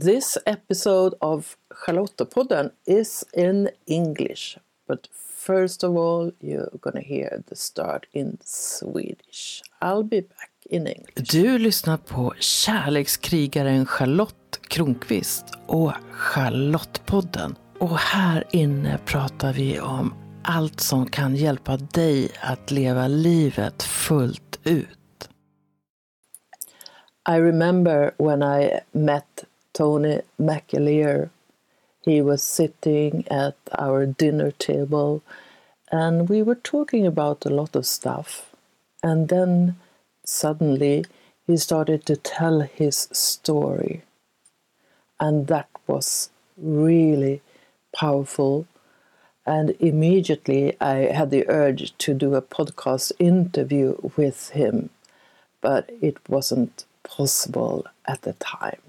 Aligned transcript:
This 0.00 0.38
episode 0.46 1.14
of 1.20 1.56
Charlottepodden 1.86 2.70
is 2.86 3.24
in 3.32 3.68
English, 3.86 4.58
but 4.88 5.08
first 5.46 5.84
of 5.84 5.96
all, 5.96 6.32
you're 6.40 6.70
gonna 6.80 7.00
hear 7.00 7.42
the 7.48 7.56
start 7.56 8.06
in 8.12 8.38
Swedish. 8.44 9.62
I'll 9.82 10.02
be 10.02 10.20
back 10.22 10.50
in 10.64 10.86
English. 10.86 11.30
Du 11.32 11.58
lyssnar 11.58 11.96
på 11.96 12.34
kärlekskrigaren 12.38 13.86
Charlotte 13.86 14.60
Kronqvist 14.68 15.44
och 15.66 15.92
Charlottepodden. 16.12 17.56
Och 17.78 17.98
här 17.98 18.44
inne 18.50 18.98
pratar 19.04 19.52
vi 19.52 19.80
om 19.80 20.14
allt 20.42 20.80
som 20.80 21.06
kan 21.06 21.36
hjälpa 21.36 21.76
dig 21.76 22.30
att 22.40 22.70
leva 22.70 23.08
livet 23.08 23.82
fullt 23.82 24.60
ut. 24.64 25.28
I 27.28 27.38
remember 27.38 28.14
when 28.18 28.42
I 28.42 28.80
met 28.92 29.44
Tony 29.72 30.20
McAleer. 30.40 31.30
He 32.02 32.20
was 32.20 32.42
sitting 32.42 33.24
at 33.30 33.56
our 33.78 34.06
dinner 34.06 34.50
table 34.50 35.22
and 35.90 36.28
we 36.28 36.42
were 36.42 36.56
talking 36.56 37.06
about 37.06 37.44
a 37.44 37.50
lot 37.50 37.76
of 37.76 37.86
stuff. 37.86 38.54
And 39.02 39.28
then 39.28 39.76
suddenly 40.24 41.04
he 41.46 41.56
started 41.56 42.06
to 42.06 42.16
tell 42.16 42.60
his 42.60 43.08
story. 43.12 44.02
And 45.20 45.46
that 45.48 45.68
was 45.86 46.30
really 46.56 47.42
powerful. 47.94 48.66
And 49.44 49.70
immediately 49.80 50.80
I 50.80 51.12
had 51.12 51.30
the 51.30 51.48
urge 51.48 51.96
to 51.98 52.14
do 52.14 52.34
a 52.34 52.42
podcast 52.42 53.12
interview 53.18 53.96
with 54.16 54.50
him, 54.50 54.90
but 55.60 55.90
it 56.00 56.16
wasn't 56.28 56.86
possible 57.02 57.86
at 58.06 58.22
the 58.22 58.32
time. 58.34 58.80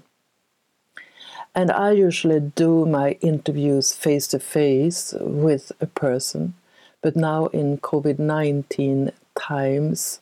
And 1.54 1.70
I 1.70 1.92
usually 1.92 2.40
do 2.40 2.84
my 2.84 3.12
interviews 3.20 3.92
face 3.92 4.26
to 4.28 4.40
face 4.40 5.14
with 5.20 5.70
a 5.80 5.86
person, 5.86 6.54
but 7.00 7.14
now 7.14 7.46
in 7.46 7.78
COVID 7.78 8.18
19 8.18 9.12
times, 9.38 10.20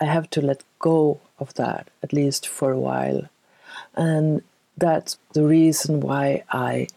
I 0.00 0.04
have 0.04 0.28
to 0.30 0.42
let 0.42 0.64
go 0.78 1.20
of 1.38 1.54
that, 1.54 1.88
at 2.02 2.12
least 2.12 2.46
for 2.46 2.72
a 2.72 2.78
while. 2.78 3.28
And 3.94 4.42
that's 4.76 5.18
the 5.32 5.44
reason 5.44 6.00
why 6.00 6.44
I 6.50 6.88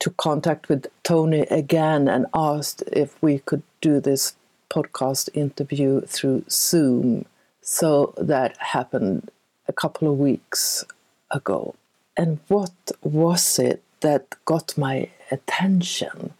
took 0.00 0.16
contact 0.16 0.68
with 0.68 0.86
Tony 1.04 1.42
again 1.50 2.08
and 2.08 2.26
asked 2.34 2.82
if 2.92 3.20
we 3.22 3.38
could 3.38 3.62
do 3.80 4.00
this 4.00 4.34
podcast 4.70 5.28
interview 5.34 6.00
through 6.00 6.44
Zoom. 6.50 7.26
So 7.60 8.12
that 8.18 8.56
happened 8.58 9.30
a 9.68 9.72
couple 9.72 10.10
of 10.10 10.18
weeks 10.18 10.84
ago. 11.30 11.76
And 12.16 12.38
what 12.48 12.92
was 13.02 13.58
it 13.58 13.82
that 14.00 14.36
got 14.44 14.78
my 14.78 15.08
attention 15.30 16.32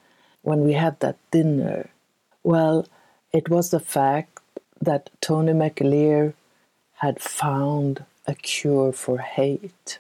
when 0.43 0.61
we 0.61 0.75
had 0.75 1.01
that 1.01 1.17
dinner? 1.31 1.91
Well, 2.43 2.87
it 3.33 3.49
was 3.49 3.71
the 3.71 3.81
fact 3.81 4.39
that 4.81 5.11
Tony 5.21 5.53
McAleer 5.53 6.35
had 6.97 7.21
found 7.21 8.05
a 8.27 8.35
cure 8.35 8.93
for 8.93 9.19
hate. 9.19 9.99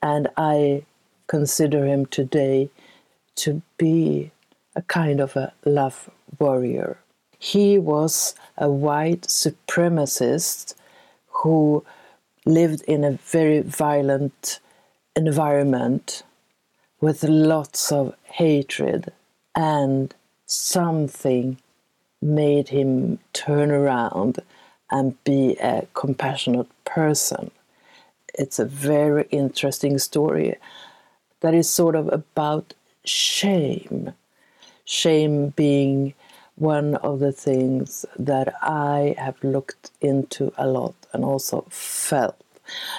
And 0.00 0.28
I 0.36 0.84
consider 1.26 1.86
him 1.86 2.06
today 2.06 2.70
to 3.36 3.62
be 3.76 4.30
a 4.76 4.82
kind 4.82 5.20
of 5.20 5.34
a 5.36 5.52
love 5.64 6.10
warrior. 6.38 6.98
He 7.38 7.78
was 7.78 8.34
a 8.56 8.70
white 8.70 9.22
supremacist 9.22 10.74
who 11.28 11.84
lived 12.44 12.82
in 12.82 13.04
a 13.04 13.12
very 13.12 13.60
violent 13.60 14.60
environment 15.18 16.22
with 17.00 17.24
lots 17.24 17.92
of 17.92 18.14
hatred, 18.24 19.12
and 19.54 20.14
something 20.46 21.58
made 22.22 22.68
him 22.68 23.18
turn 23.32 23.70
around 23.70 24.38
and 24.90 25.22
be 25.24 25.56
a 25.60 25.86
compassionate 25.92 26.68
person. 26.84 27.50
It's 28.34 28.58
a 28.58 28.64
very 28.64 29.26
interesting 29.30 29.98
story 29.98 30.54
that 31.40 31.54
is 31.54 31.68
sort 31.68 31.96
of 31.96 32.12
about 32.12 32.74
shame. 33.04 34.12
Shame 34.84 35.50
being 35.50 36.14
one 36.56 36.94
of 36.96 37.18
the 37.18 37.32
things 37.32 38.06
that 38.18 38.54
I 38.62 39.14
have 39.18 39.42
looked 39.44 39.90
into 40.00 40.52
a 40.56 40.66
lot 40.66 40.94
and 41.12 41.24
also 41.24 41.66
felt. 41.70 42.42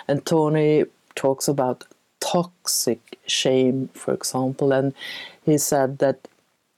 And 0.07 0.25
Tony 0.25 0.85
talks 1.15 1.47
about 1.47 1.85
toxic 2.19 3.19
shame, 3.25 3.89
for 3.93 4.13
example. 4.13 4.71
And 4.71 4.93
he 5.43 5.57
said 5.57 5.99
that 5.99 6.27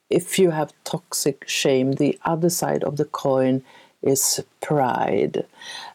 if 0.09 0.37
you 0.37 0.51
have 0.51 0.73
toxic 0.83 1.47
shame, 1.47 1.93
the 1.93 2.19
other 2.23 2.49
side 2.49 2.83
of 2.83 2.97
the 2.97 3.05
coin 3.05 3.63
is 4.01 4.43
pride. 4.61 5.45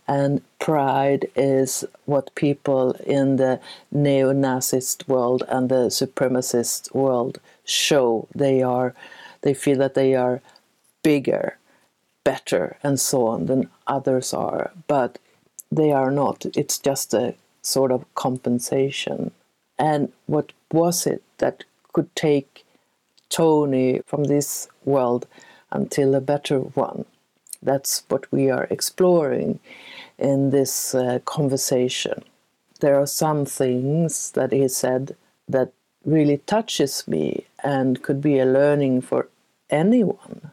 And 0.08 0.42
pride 0.58 1.26
is 1.34 1.84
what 2.04 2.34
people 2.34 2.92
in 3.04 3.36
the 3.36 3.60
neo 3.90 4.32
Nazist 4.32 5.08
world 5.08 5.42
and 5.48 5.68
the 5.68 5.88
supremacist 5.88 6.94
world 6.94 7.40
show. 7.64 8.28
They 8.34 8.62
are 8.62 8.94
they 9.42 9.54
feel 9.54 9.78
that 9.78 9.94
they 9.94 10.14
are 10.14 10.40
bigger, 11.02 11.58
better, 12.24 12.78
and 12.82 12.98
so 12.98 13.26
on 13.26 13.46
than 13.46 13.70
others 13.86 14.32
are. 14.32 14.72
But 14.88 15.18
they 15.70 15.92
are 15.92 16.10
not. 16.10 16.46
It's 16.56 16.78
just 16.78 17.14
a 17.14 17.34
sort 17.66 17.91
of 17.91 18.04
compensation. 18.15 19.32
And 19.78 20.12
what 20.27 20.53
was 20.72 21.06
it 21.06 21.22
that 21.38 21.65
could 21.93 22.15
take 22.15 22.65
Tony 23.28 24.00
from 24.06 24.25
this 24.25 24.69
world 24.84 25.27
until 25.71 26.15
a 26.15 26.21
better 26.21 26.60
one? 26.60 27.04
That's 27.62 28.04
what 28.09 28.31
we 28.31 28.50
are 28.50 28.69
exploring 28.71 29.59
in 30.19 30.50
this 30.50 30.94
uh, 30.94 31.19
conversation. 31.25 32.22
There 32.81 33.00
are 33.00 33.06
some 33.06 33.44
things 33.44 34.31
that 34.33 34.53
he 34.53 34.69
said 34.69 35.16
that 35.48 35.72
really 36.04 36.38
touches 36.38 37.09
me 37.09 37.47
and 37.65 38.03
could 38.03 38.21
be 38.21 38.38
a 38.38 38.47
learning 38.47 39.00
for 39.00 39.28
anyone. 39.71 40.53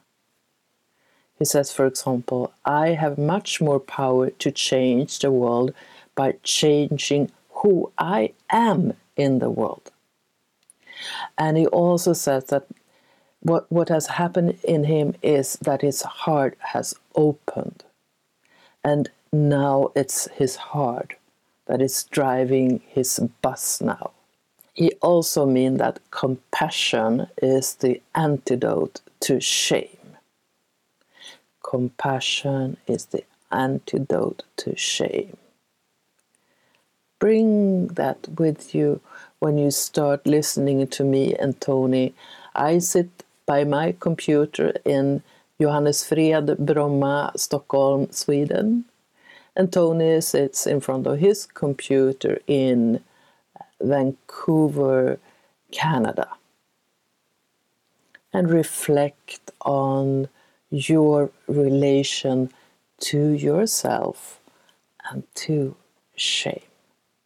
He 1.37 1.45
says, 1.45 1.71
for 1.71 1.85
example, 1.85 2.53
I 2.65 2.89
have 2.89 3.17
much 3.17 3.61
more 3.61 3.79
power 3.79 4.29
to 4.29 4.51
change 4.51 5.19
the 5.19 5.31
world 5.31 5.73
by 6.15 6.35
changing 6.43 7.31
who 7.49 7.91
I 7.97 8.33
am 8.49 8.93
in 9.15 9.39
the 9.39 9.49
world. 9.49 9.91
And 11.37 11.57
he 11.57 11.65
also 11.67 12.13
says 12.13 12.45
that 12.45 12.67
what, 13.41 13.69
what 13.71 13.89
has 13.89 14.07
happened 14.07 14.57
in 14.63 14.85
him 14.85 15.15
is 15.21 15.57
that 15.61 15.81
his 15.81 16.01
heart 16.01 16.57
has 16.59 16.93
opened. 17.15 17.83
And 18.83 19.09
now 19.31 19.91
it's 19.95 20.27
his 20.31 20.55
heart 20.55 21.15
that 21.65 21.81
is 21.81 22.03
driving 22.05 22.81
his 22.87 23.19
bus 23.41 23.81
now. 23.81 24.11
He 24.73 24.91
also 25.01 25.45
means 25.45 25.79
that 25.79 25.99
compassion 26.11 27.27
is 27.41 27.75
the 27.75 28.01
antidote 28.15 29.01
to 29.21 29.39
shame. 29.39 30.17
Compassion 31.63 32.77
is 32.87 33.05
the 33.05 33.23
antidote 33.51 34.43
to 34.57 34.75
shame 34.75 35.37
bring 37.23 37.87
that 37.87 38.27
with 38.37 38.75
you 38.75 38.99
when 39.39 39.57
you 39.57 39.71
start 39.71 40.27
listening 40.27 40.85
to 40.85 41.05
me 41.05 41.33
and 41.35 41.61
Tony. 41.61 42.13
I 42.53 42.79
sit 42.79 43.23
by 43.45 43.63
my 43.63 43.95
computer 43.97 44.73
in 44.83 45.23
Johannesfred, 45.57 46.57
Bromma, 46.57 47.31
Stockholm, 47.39 48.11
Sweden. 48.11 48.83
And 49.55 49.71
Tony 49.71 50.19
sits 50.19 50.67
in 50.67 50.81
front 50.81 51.07
of 51.07 51.19
his 51.19 51.45
computer 51.45 52.39
in 52.45 53.01
Vancouver, 53.79 55.17
Canada. 55.71 56.27
And 58.33 58.49
reflect 58.49 59.49
on 59.61 60.27
your 60.69 61.31
relation 61.47 62.51
to 63.11 63.29
yourself 63.29 64.41
and 65.09 65.23
to 65.35 65.77
shame. 66.17 66.72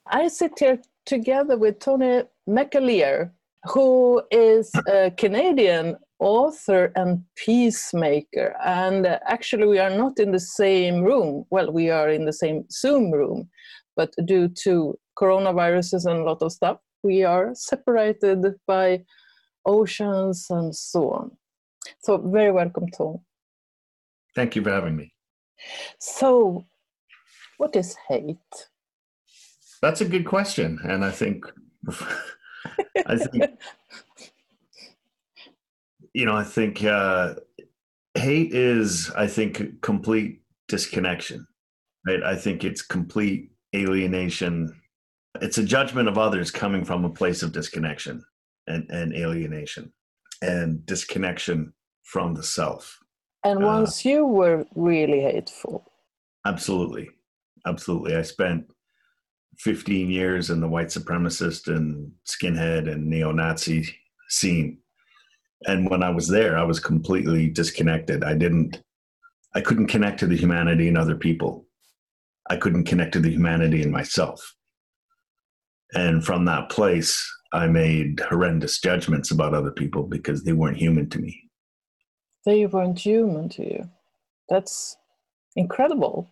I 0.10 0.28
sit 0.28 0.60
here 0.60 0.80
together 1.06 1.58
with 1.58 1.80
Tony 1.80 2.24
McAleer, 2.48 3.32
who 3.66 4.22
is 4.32 4.72
a 4.88 5.12
Canadian 5.12 5.98
author 6.20 6.92
and 6.96 7.24
peacemaker. 7.36 8.56
And 8.64 9.06
actually, 9.06 9.68
we 9.68 9.80
are 9.80 9.90
not 9.90 10.20
in 10.20 10.32
the 10.32 10.40
same 10.40 11.04
room. 11.04 11.46
Well, 11.50 11.72
we 11.72 11.90
are 11.90 12.10
in 12.10 12.26
the 12.26 12.34
same 12.34 12.66
Zoom 12.72 13.12
room, 13.12 13.50
but 13.96 14.14
due 14.26 14.48
to 14.64 14.98
coronaviruses 15.18 16.06
and 16.06 16.20
a 16.20 16.24
lot 16.24 16.42
of 16.42 16.52
stuff, 16.52 16.78
we 17.04 17.24
are 17.24 17.52
separated 17.54 18.46
by 18.66 19.04
oceans 19.66 20.48
and 20.50 20.76
so 20.76 21.12
on. 21.12 21.32
So, 22.00 22.18
very 22.18 22.52
welcome, 22.52 22.88
Tom. 22.90 23.20
Thank 24.36 24.56
you 24.56 24.64
for 24.64 24.72
having 24.72 24.96
me. 24.96 25.14
So, 26.00 26.66
what 27.58 27.76
is 27.76 27.96
hate? 28.08 28.38
That's 29.82 30.02
a 30.02 30.06
good 30.06 30.26
question. 30.26 30.80
And 30.84 31.06
I 31.06 31.12
think 31.12 31.46
I 33.06 33.18
think, 33.18 33.52
you 36.14 36.26
know, 36.26 36.36
I 36.36 36.44
think 36.44 36.84
uh, 36.84 37.36
hate 38.16 38.54
is, 38.54 39.12
I 39.12 39.28
think, 39.28 39.82
complete 39.82 40.42
disconnection, 40.68 41.48
right? 42.06 42.24
I 42.24 42.36
think 42.36 42.64
it's 42.64 42.82
complete 42.82 43.52
alienation. 43.76 44.82
It's 45.42 45.58
a 45.58 45.64
judgment 45.64 46.10
of 46.10 46.18
others 46.18 46.52
coming 46.52 46.84
from 46.84 47.06
a 47.06 47.10
place 47.10 47.44
of 47.44 47.52
disconnection 47.52 48.24
and, 48.66 48.90
and 48.90 49.14
alienation 49.14 49.94
and 50.42 50.86
disconnection 50.86 51.74
from 52.04 52.34
the 52.34 52.44
self. 52.44 53.00
And 53.44 53.64
Uh, 53.64 53.68
once 53.68 54.04
you 54.04 54.26
were 54.26 54.66
really 54.76 55.22
hateful. 55.22 55.92
Absolutely. 56.46 57.10
Absolutely. 57.66 58.16
I 58.16 58.22
spent 58.24 58.66
15 59.60 60.10
years 60.10 60.50
in 60.50 60.60
the 60.62 60.68
white 60.68 60.88
supremacist 60.88 61.68
and 61.68 62.12
skinhead 62.26 62.92
and 62.92 63.08
neo 63.08 63.32
Nazi 63.32 63.88
scene. 64.30 64.78
And 65.66 65.90
when 65.90 66.04
I 66.04 66.10
was 66.10 66.28
there, 66.28 66.58
I 66.58 66.64
was 66.64 66.80
completely 66.80 67.50
disconnected. 67.50 68.24
I 68.24 68.36
didn't, 68.36 68.82
I 69.56 69.62
couldn't 69.62 69.88
connect 69.88 70.20
to 70.20 70.28
the 70.28 70.38
humanity 70.38 70.88
in 70.88 70.98
other 70.98 71.16
people. 71.16 71.66
I 72.50 72.58
couldn't 72.58 72.86
connect 72.86 73.14
to 73.14 73.20
the 73.20 73.32
humanity 73.32 73.82
in 73.82 73.92
myself. 73.92 74.56
And 75.94 76.24
from 76.24 76.46
that 76.46 76.70
place, 76.70 77.20
I 77.54 77.68
made 77.68 78.20
horrendous 78.20 78.80
judgments 78.80 79.32
about 79.32 79.54
other 79.54 79.72
people 79.72 80.04
because 80.04 80.44
they 80.44 80.54
weren't 80.54 80.78
human 80.78 81.10
to 81.10 81.20
me. 81.20 81.50
They 82.46 82.66
weren't 82.66 83.00
human 83.00 83.50
to 83.50 83.64
you. 83.64 83.90
That's 84.50 84.96
incredible. 85.56 86.32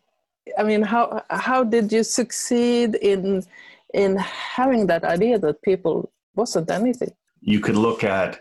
I 0.58 0.64
mean, 0.64 0.82
how 0.82 1.24
how 1.30 1.64
did 1.64 1.92
you 1.92 2.04
succeed 2.04 2.96
in 2.96 3.44
in 3.94 4.18
having 4.18 4.88
that 4.88 5.04
idea 5.04 5.40
that 5.40 5.62
people 5.62 6.12
wasn't 6.36 6.70
anything? 6.70 7.12
you 7.46 7.60
could 7.60 7.78
look 7.78 8.04
at, 8.04 8.40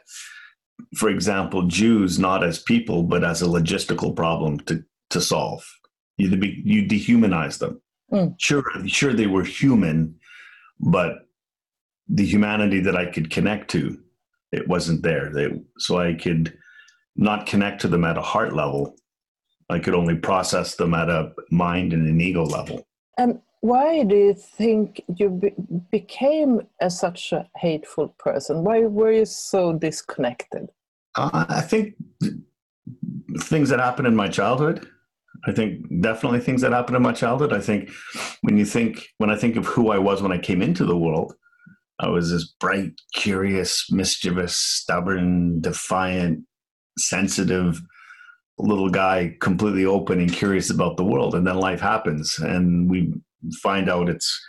for 0.97 1.11
example, 1.11 1.63
Jews 1.69 2.19
not 2.19 2.43
as 2.43 2.59
people, 2.59 3.03
but 3.03 3.23
as 3.23 3.43
a 3.43 3.47
logistical 3.47 4.17
problem 4.17 4.59
to, 4.61 4.83
to 5.11 5.21
solve. 5.21 5.63
You, 6.17 6.29
you 6.65 6.89
dehumanize 6.89 7.59
them. 7.59 7.83
Mm. 8.11 8.35
Sure, 8.39 8.65
sure, 8.87 9.13
they 9.13 9.27
were 9.27 9.45
human, 9.45 10.17
but 10.81 11.13
the 12.09 12.25
humanity 12.25 12.81
that 12.81 12.97
I 12.97 13.07
could 13.07 13.31
connect 13.31 13.71
to, 13.73 13.99
it 14.53 14.67
wasn't 14.67 15.03
there. 15.03 15.31
They, 15.33 15.49
so 15.79 15.99
I 15.99 16.15
could 16.15 16.57
not 17.15 17.47
connect 17.47 17.83
to 17.83 17.89
them 17.89 18.05
at 18.05 18.19
a 18.19 18.23
heart 18.23 18.55
level. 18.55 18.97
I 19.71 19.79
could 19.79 19.95
only 19.95 20.17
process 20.17 20.77
them 20.77 20.95
at 20.95 21.09
a 21.09 21.33
mind 21.51 21.93
and 21.93 22.07
an 22.07 22.21
ego 22.21 22.45
level. 22.45 22.87
And 23.17 23.41
why 23.61 24.05
do 24.05 24.15
you 24.15 24.35
think 24.35 25.03
you 25.17 25.31
be- 25.31 25.55
became 25.91 26.61
a, 26.81 26.91
such 26.91 27.33
a 27.33 27.49
hateful 27.57 28.09
person? 28.19 28.63
Why 28.63 28.81
were 28.81 29.13
you 29.13 29.25
so 29.25 29.73
disconnected? 29.73 30.69
Uh, 31.15 31.47
I 31.49 31.63
think 31.63 31.95
th- 32.21 32.35
things 33.41 33.71
that 33.71 33.81
happened 33.81 34.07
in 34.07 34.15
my 34.15 34.29
childhood. 34.29 34.87
I 35.47 35.53
think 35.53 35.87
definitely 36.03 36.41
things 36.41 36.61
that 36.61 36.73
happened 36.73 36.97
in 36.97 37.03
my 37.03 37.13
childhood. 37.13 37.53
I 37.53 37.61
think 37.61 37.91
when 38.43 38.57
you 38.57 38.65
think, 38.65 39.07
when 39.19 39.31
I 39.31 39.37
think 39.37 39.57
of 39.57 39.67
who 39.67 39.91
I 39.91 39.99
was 39.99 40.23
when 40.23 40.33
I 40.33 40.39
came 40.39 40.61
into 40.63 40.85
the 40.85 40.97
world, 40.97 41.35
I 42.01 42.09
was 42.09 42.31
this 42.31 42.53
bright, 42.61 42.93
curious, 43.15 43.91
mischievous, 43.91 44.57
stubborn, 44.57 45.61
defiant, 45.61 46.45
sensitive 46.99 47.81
little 48.59 48.91
guy, 48.91 49.37
completely 49.41 49.85
open 49.85 50.21
and 50.21 50.33
curious 50.33 50.71
about 50.71 50.97
the 50.97 51.05
world. 51.05 51.35
And 51.35 51.47
then 51.47 51.57
life 51.57 51.81
happens, 51.81 52.39
and 52.39 52.89
we 52.89 53.13
find 53.63 53.89
out 53.89 54.09
it's 54.09 54.41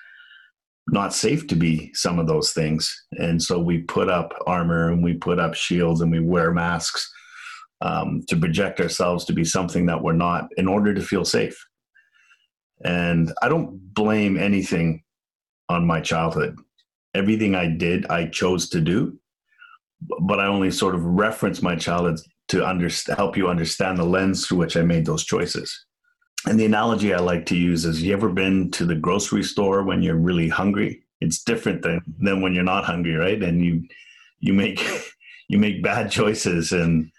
not 0.87 1.13
safe 1.13 1.47
to 1.47 1.55
be 1.55 1.91
some 1.93 2.19
of 2.19 2.27
those 2.27 2.53
things. 2.53 3.05
And 3.13 3.41
so 3.41 3.59
we 3.59 3.79
put 3.79 4.09
up 4.09 4.33
armor 4.45 4.91
and 4.91 5.03
we 5.03 5.15
put 5.15 5.39
up 5.39 5.55
shields 5.55 6.01
and 6.01 6.11
we 6.11 6.19
wear 6.19 6.51
masks 6.51 7.11
um, 7.81 8.21
to 8.29 8.37
project 8.37 8.79
ourselves 8.79 9.25
to 9.25 9.33
be 9.33 9.43
something 9.43 9.87
that 9.87 10.01
we're 10.01 10.13
not 10.13 10.47
in 10.57 10.67
order 10.67 10.93
to 10.93 11.01
feel 11.01 11.25
safe. 11.25 11.57
And 12.83 13.33
I 13.41 13.49
don't 13.49 13.93
blame 13.93 14.37
anything 14.37 15.03
on 15.69 15.87
my 15.87 16.01
childhood. 16.01 16.55
Everything 17.15 17.55
I 17.55 17.67
did, 17.67 18.05
I 18.07 18.27
chose 18.27 18.69
to 18.69 18.81
do, 18.81 19.17
but 20.21 20.39
I 20.39 20.45
only 20.45 20.69
sort 20.69 20.93
of 20.93 21.03
reference 21.03 21.61
my 21.61 21.75
childhood 21.75 22.19
to 22.49 22.65
understand, 22.65 23.17
help 23.17 23.37
you 23.37 23.47
understand 23.47 23.97
the 23.97 24.03
lens 24.03 24.45
through 24.45 24.59
which 24.59 24.77
I 24.77 24.81
made 24.81 25.05
those 25.05 25.23
choices. 25.23 25.85
And 26.47 26.59
the 26.59 26.65
analogy 26.65 27.13
I 27.13 27.17
like 27.17 27.45
to 27.47 27.57
use 27.57 27.85
is 27.85 28.03
you 28.03 28.13
ever 28.13 28.29
been 28.29 28.69
to 28.71 28.85
the 28.85 28.95
grocery 28.95 29.43
store 29.43 29.83
when 29.83 30.03
you're 30.03 30.15
really 30.15 30.47
hungry? 30.47 31.03
It's 31.21 31.43
different 31.43 31.81
than, 31.81 32.01
than 32.19 32.41
when 32.41 32.53
you're 32.53 32.63
not 32.63 32.85
hungry, 32.85 33.15
right? 33.15 33.41
And 33.41 33.65
you 33.65 33.87
you 34.39 34.53
make 34.53 34.79
you 35.47 35.57
make 35.57 35.83
bad 35.83 36.11
choices 36.11 36.71
and 36.71 37.11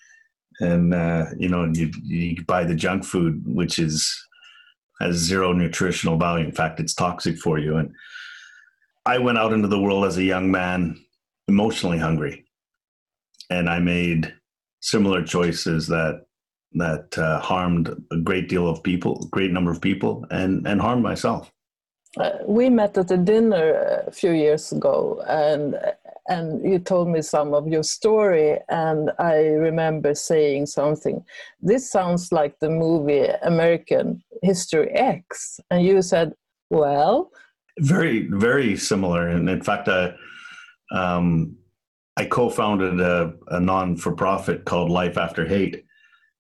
and 0.61 0.95
uh, 0.95 1.27
you 1.37 1.49
know 1.49 1.65
you 1.65 1.91
you 2.03 2.45
buy 2.45 2.65
the 2.65 2.75
junk 2.75 3.05
food 3.05 3.43
which 3.47 3.79
is 3.79 4.27
has 5.01 5.17
zero 5.17 5.53
nutritional 5.53 6.17
value. 6.17 6.47
In 6.47 6.53
fact, 6.53 6.81
it's 6.81 6.95
toxic 6.95 7.39
for 7.39 7.59
you. 7.59 7.77
And 7.77 7.93
I 9.05 9.19
went 9.19 9.39
out 9.39 9.53
into 9.53 9.69
the 9.69 9.81
world 9.81 10.05
as 10.05 10.17
a 10.17 10.25
young 10.25 10.51
man, 10.51 10.99
emotionally 11.49 11.99
hungry, 11.99 12.47
and 13.51 13.69
I 13.69 13.79
made 13.79 14.33
similar 14.87 15.23
choices 15.25 15.89
that 15.89 16.23
that 16.73 17.19
uh, 17.19 17.41
harmed 17.41 17.89
a 18.13 18.17
great 18.19 18.49
deal 18.49 18.69
of 18.69 18.83
people, 18.83 19.23
a 19.25 19.29
great 19.29 19.51
number 19.51 19.71
of 19.71 19.81
people, 19.81 20.25
and 20.31 20.67
and 20.67 20.81
harmed 20.81 21.03
myself. 21.03 21.53
Uh, 22.19 22.31
we 22.47 22.71
met 22.71 22.97
at 22.97 23.11
a 23.11 23.17
dinner 23.17 24.05
a 24.07 24.11
few 24.11 24.31
years 24.31 24.73
ago, 24.73 25.23
and 25.27 25.77
and 26.29 26.47
you 26.71 26.79
told 26.79 27.09
me 27.09 27.23
some 27.23 27.55
of 27.55 27.67
your 27.67 27.83
story, 27.83 28.59
and 28.69 29.11
I 29.19 29.37
remember 29.69 30.15
saying 30.15 30.67
something. 30.67 31.25
This 31.61 31.91
sounds 31.91 32.33
like 32.33 32.59
the 32.61 32.71
movie 32.71 33.27
American 33.43 34.23
History 34.43 34.91
X, 34.93 35.61
and 35.71 35.85
you 35.85 36.03
said, 36.03 36.33
"Well." 36.71 37.31
Very, 37.81 38.29
very 38.31 38.77
similar, 38.77 39.29
and 39.29 39.51
in 39.51 39.63
fact, 39.63 39.89
I, 39.89 40.15
um, 40.91 41.59
I 42.17 42.25
co-founded 42.25 43.01
a, 43.01 43.35
a 43.49 43.61
non-for-profit 43.61 44.65
called 44.65 44.91
Life 44.91 45.19
After 45.19 45.47
Hate, 45.47 45.85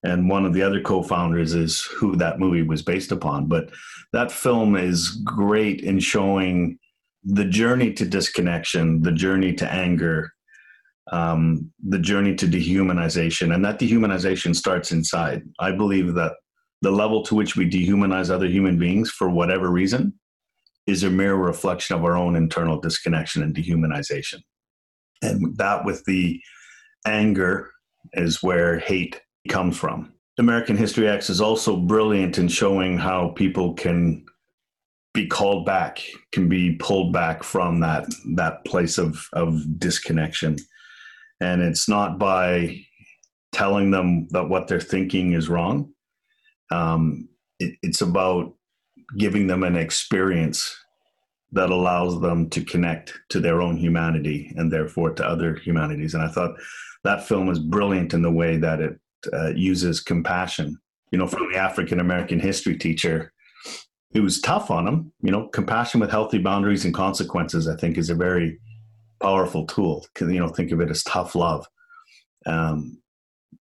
and 0.02 0.30
one 0.30 0.46
of 0.46 0.52
the 0.52 0.62
other 0.62 0.80
co-founders 0.80 1.54
is 1.54 1.82
who 1.82 2.16
that 2.16 2.38
movie 2.38 2.62
was 2.62 2.82
based 2.82 3.12
upon. 3.12 3.46
But 3.46 3.70
that 4.12 4.32
film 4.32 4.76
is 4.76 5.10
great 5.24 5.80
in 5.82 5.98
showing 5.98 6.78
the 7.24 7.44
journey 7.44 7.92
to 7.94 8.04
disconnection, 8.06 9.02
the 9.02 9.12
journey 9.12 9.52
to 9.54 9.70
anger, 9.70 10.32
um, 11.12 11.70
the 11.86 11.98
journey 11.98 12.34
to 12.36 12.46
dehumanization, 12.46 13.54
and 13.54 13.64
that 13.64 13.78
dehumanization 13.78 14.54
starts 14.54 14.92
inside. 14.92 15.42
I 15.58 15.72
believe 15.72 16.14
that 16.14 16.32
the 16.82 16.90
level 16.90 17.22
to 17.24 17.34
which 17.34 17.56
we 17.56 17.68
dehumanize 17.68 18.30
other 18.30 18.46
human 18.46 18.78
beings 18.78 19.10
for 19.10 19.28
whatever 19.28 19.70
reason 19.70 20.14
is 20.86 21.02
a 21.02 21.10
mere 21.10 21.34
reflection 21.34 21.96
of 21.96 22.04
our 22.04 22.16
own 22.16 22.36
internal 22.36 22.80
disconnection 22.80 23.42
and 23.42 23.54
dehumanization. 23.54 24.40
And 25.22 25.56
that 25.56 25.84
with 25.84 26.04
the 26.04 26.40
anger 27.06 27.70
is 28.12 28.42
where 28.42 28.78
hate 28.78 29.20
comes 29.48 29.76
from. 29.76 30.12
American 30.38 30.76
History 30.76 31.08
X 31.08 31.30
is 31.30 31.40
also 31.40 31.76
brilliant 31.76 32.38
in 32.38 32.48
showing 32.48 32.98
how 32.98 33.28
people 33.28 33.72
can 33.74 34.24
be 35.14 35.26
called 35.26 35.64
back, 35.64 36.02
can 36.32 36.46
be 36.46 36.76
pulled 36.76 37.12
back 37.12 37.42
from 37.42 37.80
that 37.80 38.06
that 38.34 38.64
place 38.66 38.98
of 38.98 39.26
of 39.32 39.62
disconnection. 39.78 40.56
And 41.40 41.62
it's 41.62 41.88
not 41.88 42.18
by 42.18 42.80
telling 43.52 43.90
them 43.90 44.28
that 44.30 44.48
what 44.48 44.68
they're 44.68 44.80
thinking 44.80 45.32
is 45.32 45.48
wrong. 45.48 45.92
Um, 46.70 47.28
it, 47.58 47.76
it's 47.82 48.02
about 48.02 48.52
giving 49.16 49.46
them 49.46 49.62
an 49.62 49.76
experience 49.76 50.76
that 51.52 51.70
allows 51.70 52.20
them 52.20 52.50
to 52.50 52.64
connect 52.64 53.18
to 53.30 53.40
their 53.40 53.62
own 53.62 53.76
humanity 53.76 54.52
and 54.56 54.72
therefore 54.72 55.10
to 55.10 55.24
other 55.24 55.54
humanities. 55.56 56.14
And 56.14 56.22
I 56.22 56.28
thought 56.28 56.56
that 57.04 57.26
film 57.26 57.48
is 57.48 57.58
brilliant 57.58 58.14
in 58.14 58.22
the 58.22 58.32
way 58.32 58.56
that 58.56 58.80
it 58.80 58.98
uh, 59.32 59.52
uses 59.54 60.00
compassion. 60.00 60.78
You 61.12 61.18
know, 61.18 61.26
from 61.26 61.50
the 61.50 61.58
African 61.58 62.00
American 62.00 62.40
history 62.40 62.76
teacher, 62.76 63.32
it 64.12 64.20
was 64.20 64.40
tough 64.40 64.70
on 64.70 64.86
him. 64.86 65.12
You 65.22 65.30
know, 65.30 65.48
compassion 65.48 66.00
with 66.00 66.10
healthy 66.10 66.38
boundaries 66.38 66.84
and 66.84 66.92
consequences, 66.92 67.68
I 67.68 67.76
think, 67.76 67.96
is 67.96 68.10
a 68.10 68.14
very 68.14 68.58
powerful 69.20 69.66
tool. 69.66 70.04
You 70.20 70.40
know, 70.40 70.48
think 70.48 70.72
of 70.72 70.80
it 70.80 70.90
as 70.90 71.04
tough 71.04 71.34
love. 71.34 71.66
Um, 72.44 73.00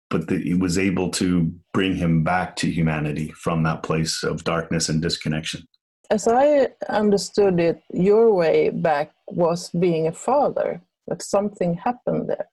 but 0.10 0.28
the, 0.28 0.36
it 0.36 0.60
was 0.60 0.78
able 0.78 1.10
to 1.12 1.52
bring 1.74 1.96
him 1.96 2.24
back 2.24 2.56
to 2.58 2.72
humanity 2.72 3.32
from 3.32 3.64
that 3.64 3.84
place 3.84 4.24
of 4.24 4.44
darkness 4.44 4.90
and 4.90 5.02
disconnection. 5.02 5.68
As 6.10 6.28
I 6.28 6.70
understood 6.90 7.60
it, 7.60 7.82
your 7.94 8.34
way 8.34 8.70
back 8.70 9.12
was 9.28 9.70
being 9.70 10.08
a 10.08 10.12
father, 10.12 10.82
that 11.08 11.22
something 11.22 11.76
happened 11.76 12.30
there. 12.30 12.50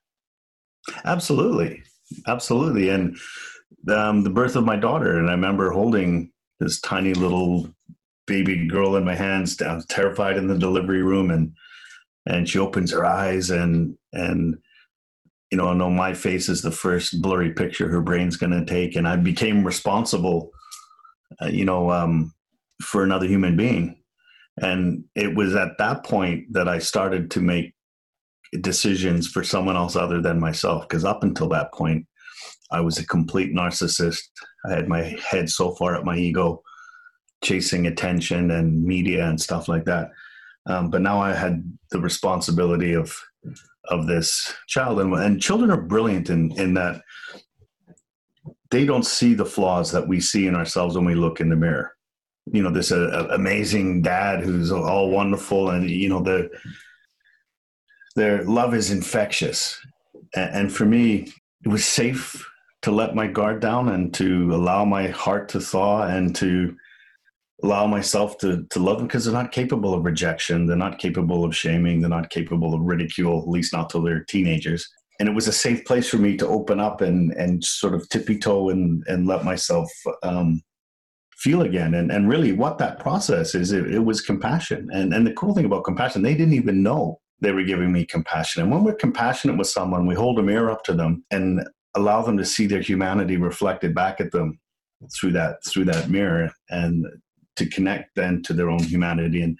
Absolutely, 1.05 1.83
absolutely, 2.27 2.89
and 2.89 3.17
um, 3.89 4.23
the 4.23 4.29
birth 4.29 4.55
of 4.55 4.65
my 4.65 4.75
daughter, 4.75 5.17
and 5.17 5.29
I 5.29 5.33
remember 5.33 5.71
holding 5.71 6.31
this 6.59 6.79
tiny 6.81 7.13
little 7.13 7.69
baby 8.27 8.67
girl 8.67 8.95
in 8.95 9.03
my 9.05 9.15
hands. 9.15 9.57
Was 9.59 9.85
terrified 9.85 10.37
in 10.37 10.47
the 10.47 10.57
delivery 10.57 11.01
room, 11.01 11.31
and 11.31 11.53
and 12.27 12.47
she 12.47 12.59
opens 12.59 12.91
her 12.91 13.05
eyes 13.05 13.49
and 13.49 13.97
and 14.13 14.57
you 15.51 15.57
know, 15.57 15.69
I 15.69 15.73
know 15.73 15.89
my 15.89 16.13
face 16.13 16.49
is 16.49 16.61
the 16.61 16.71
first 16.71 17.21
blurry 17.21 17.53
picture 17.53 17.87
her 17.87 18.01
brain's 18.01 18.35
going 18.35 18.51
to 18.51 18.65
take, 18.65 18.97
and 18.97 19.07
I 19.07 19.15
became 19.15 19.63
responsible, 19.63 20.51
uh, 21.41 21.47
you 21.47 21.63
know, 21.63 21.91
um, 21.91 22.33
for 22.81 23.03
another 23.03 23.27
human 23.27 23.55
being. 23.55 24.01
And 24.61 25.03
it 25.15 25.35
was 25.35 25.55
at 25.55 25.77
that 25.77 26.05
point 26.05 26.51
that 26.53 26.67
I 26.67 26.79
started 26.79 27.29
to 27.31 27.41
make 27.41 27.73
decisions 28.61 29.27
for 29.27 29.43
someone 29.43 29.75
else 29.75 29.95
other 29.95 30.21
than 30.21 30.39
myself. 30.39 30.87
Because 30.87 31.03
up 31.03 31.23
until 31.23 31.49
that 31.49 31.73
point, 31.73 32.07
I 32.71 32.79
was 32.79 32.97
a 32.97 33.07
complete 33.07 33.53
narcissist. 33.53 34.21
I 34.65 34.73
had 34.73 34.87
my 34.87 35.17
head 35.29 35.49
so 35.49 35.75
far 35.75 35.95
up 35.95 36.05
my 36.05 36.17
ego, 36.17 36.63
chasing 37.43 37.87
attention 37.87 38.51
and 38.51 38.83
media 38.83 39.27
and 39.27 39.39
stuff 39.39 39.67
like 39.67 39.85
that. 39.85 40.11
Um, 40.67 40.89
but 40.89 41.01
now 41.01 41.19
I 41.19 41.33
had 41.33 41.61
the 41.91 41.99
responsibility 41.99 42.93
of 42.93 43.15
of 43.89 44.07
this 44.07 44.51
child, 44.67 44.99
and, 44.99 45.13
and 45.13 45.39
children 45.39 45.69
are 45.69 45.81
brilliant 45.81 46.31
in 46.31 46.51
in 46.59 46.73
that 46.73 47.03
they 48.71 48.85
don't 48.85 49.05
see 49.05 49.35
the 49.35 49.45
flaws 49.45 49.91
that 49.91 50.07
we 50.07 50.19
see 50.19 50.47
in 50.47 50.55
ourselves 50.55 50.95
when 50.95 51.05
we 51.05 51.15
look 51.15 51.39
in 51.39 51.49
the 51.49 51.55
mirror. 51.55 51.94
You 52.51 52.61
know, 52.63 52.69
this 52.69 52.91
uh, 52.91 53.27
amazing 53.31 54.01
dad 54.01 54.43
who's 54.43 54.71
all 54.71 55.09
wonderful, 55.09 55.71
and 55.71 55.89
you 55.89 56.09
know 56.09 56.21
the 56.21 56.49
their 58.15 58.43
love 58.43 58.73
is 58.73 58.91
infectious. 58.91 59.79
And, 60.35 60.55
and 60.55 60.73
for 60.73 60.85
me, 60.85 61.31
it 61.63 61.69
was 61.69 61.85
safe 61.85 62.45
to 62.83 62.91
let 62.91 63.15
my 63.15 63.27
guard 63.27 63.61
down 63.61 63.89
and 63.89 64.13
to 64.13 64.53
allow 64.53 64.85
my 64.85 65.07
heart 65.07 65.49
to 65.49 65.59
thaw 65.59 66.03
and 66.03 66.35
to 66.35 66.75
allow 67.63 67.87
myself 67.87 68.37
to, 68.37 68.65
to 68.69 68.79
love 68.79 68.97
them 68.97 69.07
because 69.07 69.25
they're 69.25 69.33
not 69.33 69.51
capable 69.51 69.93
of 69.93 70.05
rejection. 70.05 70.67
They're 70.67 70.75
not 70.75 70.99
capable 70.99 71.43
of 71.43 71.55
shaming. 71.55 71.99
They're 71.99 72.09
not 72.09 72.29
capable 72.29 72.73
of 72.73 72.81
ridicule, 72.81 73.41
at 73.41 73.47
least 73.47 73.73
not 73.73 73.89
till 73.89 74.03
they're 74.03 74.23
teenagers. 74.25 74.87
And 75.19 75.29
it 75.29 75.33
was 75.33 75.47
a 75.47 75.53
safe 75.53 75.85
place 75.85 76.09
for 76.09 76.17
me 76.17 76.35
to 76.37 76.47
open 76.47 76.79
up 76.79 77.01
and, 77.01 77.31
and 77.33 77.63
sort 77.63 77.95
of 77.95 78.07
tippy 78.09 78.37
toe 78.37 78.69
and, 78.69 79.03
and 79.07 79.25
let 79.25 79.45
myself 79.45 79.89
um, 80.23 80.61
feel 81.45 81.61
again. 81.61 81.93
And, 81.93 82.11
and 82.11 82.27
really, 82.27 82.53
what 82.53 82.79
that 82.79 82.97
process 82.97 83.53
is, 83.53 83.71
it, 83.71 83.93
it 83.93 83.99
was 83.99 84.19
compassion. 84.19 84.89
And, 84.91 85.13
and 85.13 85.27
the 85.27 85.33
cool 85.33 85.53
thing 85.53 85.65
about 85.65 85.83
compassion, 85.83 86.23
they 86.23 86.33
didn't 86.33 86.55
even 86.55 86.81
know 86.81 87.19
they 87.39 87.51
were 87.51 87.63
giving 87.63 87.91
me 87.91 88.03
compassion. 88.03 88.63
And 88.63 88.71
when 88.71 88.83
we're 88.83 88.95
compassionate 88.95 89.57
with 89.57 89.67
someone, 89.67 90.07
we 90.07 90.15
hold 90.15 90.39
a 90.39 90.43
mirror 90.43 90.71
up 90.71 90.83
to 90.85 90.93
them 90.93 91.23
and 91.29 91.61
allow 91.95 92.23
them 92.23 92.35
to 92.37 92.45
see 92.45 92.65
their 92.65 92.81
humanity 92.81 93.37
reflected 93.37 93.93
back 93.93 94.19
at 94.19 94.31
them 94.31 94.59
through 95.15 95.33
that 95.33 95.57
through 95.67 95.85
that 95.85 96.09
mirror 96.09 96.51
and 96.69 97.05
to 97.55 97.69
connect 97.69 98.15
then 98.15 98.41
to 98.41 98.53
their 98.53 98.69
own 98.69 98.81
humanity 98.83 99.41
and 99.41 99.57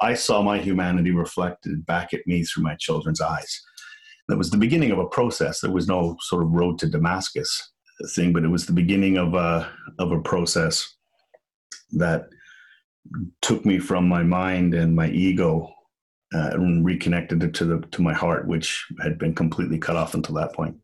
i 0.00 0.14
saw 0.14 0.42
my 0.42 0.58
humanity 0.58 1.10
reflected 1.10 1.84
back 1.84 2.14
at 2.14 2.26
me 2.26 2.44
through 2.44 2.62
my 2.62 2.76
children's 2.76 3.20
eyes 3.20 3.60
that 4.28 4.38
was 4.38 4.50
the 4.50 4.56
beginning 4.56 4.92
of 4.92 4.98
a 4.98 5.08
process 5.08 5.60
there 5.60 5.72
was 5.72 5.88
no 5.88 6.16
sort 6.20 6.42
of 6.42 6.50
road 6.50 6.78
to 6.78 6.88
damascus 6.88 7.72
thing 8.14 8.32
but 8.32 8.44
it 8.44 8.48
was 8.48 8.66
the 8.66 8.72
beginning 8.72 9.18
of 9.18 9.34
a 9.34 9.68
of 9.98 10.12
a 10.12 10.20
process 10.20 10.95
that 11.92 12.28
took 13.40 13.64
me 13.64 13.78
from 13.78 14.08
my 14.08 14.22
mind 14.22 14.74
and 14.74 14.94
my 14.94 15.08
ego 15.08 15.72
uh, 16.34 16.50
and 16.52 16.84
reconnected 16.84 17.42
it 17.42 17.54
to 17.54 17.64
the 17.64 17.78
to 17.92 18.02
my 18.02 18.12
heart 18.12 18.46
which 18.46 18.86
had 19.02 19.18
been 19.18 19.34
completely 19.34 19.78
cut 19.78 19.96
off 19.96 20.14
until 20.14 20.34
that 20.34 20.52
point 20.52 20.76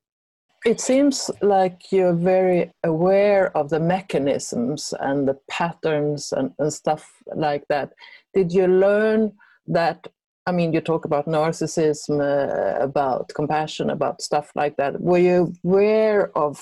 it 0.64 0.80
seems 0.80 1.30
like 1.40 1.90
you're 1.90 2.14
very 2.14 2.70
aware 2.84 3.56
of 3.56 3.70
the 3.70 3.80
mechanisms 3.80 4.94
and 5.00 5.26
the 5.26 5.36
patterns 5.50 6.32
and, 6.32 6.52
and 6.58 6.72
stuff 6.72 7.10
like 7.34 7.66
that. 7.68 7.92
Did 8.32 8.52
you 8.52 8.68
learn 8.68 9.32
that? 9.66 10.06
I 10.46 10.52
mean, 10.52 10.72
you 10.72 10.80
talk 10.80 11.04
about 11.04 11.26
narcissism, 11.26 12.20
uh, 12.20 12.80
about 12.80 13.32
compassion, 13.34 13.90
about 13.90 14.22
stuff 14.22 14.52
like 14.54 14.76
that. 14.76 15.00
Were 15.00 15.18
you 15.18 15.52
aware 15.64 16.36
of 16.36 16.60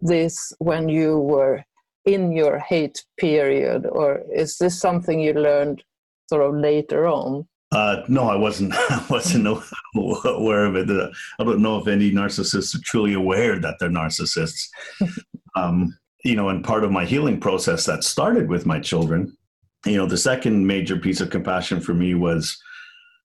this 0.00 0.52
when 0.58 0.88
you 0.88 1.18
were 1.18 1.64
in 2.14 2.32
your 2.32 2.58
hate 2.58 3.04
period, 3.18 3.86
or 3.86 4.22
is 4.34 4.58
this 4.58 4.78
something 4.78 5.20
you 5.20 5.34
learned 5.34 5.82
sort 6.28 6.42
of 6.42 6.54
later 6.54 7.06
on? 7.06 7.46
Uh, 7.70 8.02
no, 8.08 8.28
I 8.28 8.36
wasn't. 8.36 8.72
I 8.76 9.04
wasn't 9.10 9.46
aware 9.94 10.64
of 10.64 10.76
it. 10.76 10.90
Uh, 10.90 11.08
I 11.38 11.44
don't 11.44 11.62
know 11.62 11.78
if 11.78 11.86
any 11.86 12.10
narcissists 12.10 12.74
are 12.74 12.82
truly 12.82 13.14
aware 13.14 13.58
that 13.58 13.76
they're 13.78 13.90
narcissists. 13.90 14.68
um, 15.56 15.96
you 16.24 16.34
know, 16.34 16.48
and 16.48 16.64
part 16.64 16.84
of 16.84 16.90
my 16.90 17.04
healing 17.04 17.38
process 17.40 17.84
that 17.86 18.04
started 18.04 18.48
with 18.48 18.66
my 18.66 18.80
children. 18.80 19.36
You 19.86 19.96
know, 19.96 20.06
the 20.06 20.16
second 20.16 20.66
major 20.66 20.96
piece 20.96 21.20
of 21.20 21.30
compassion 21.30 21.80
for 21.80 21.94
me 21.94 22.14
was 22.14 22.60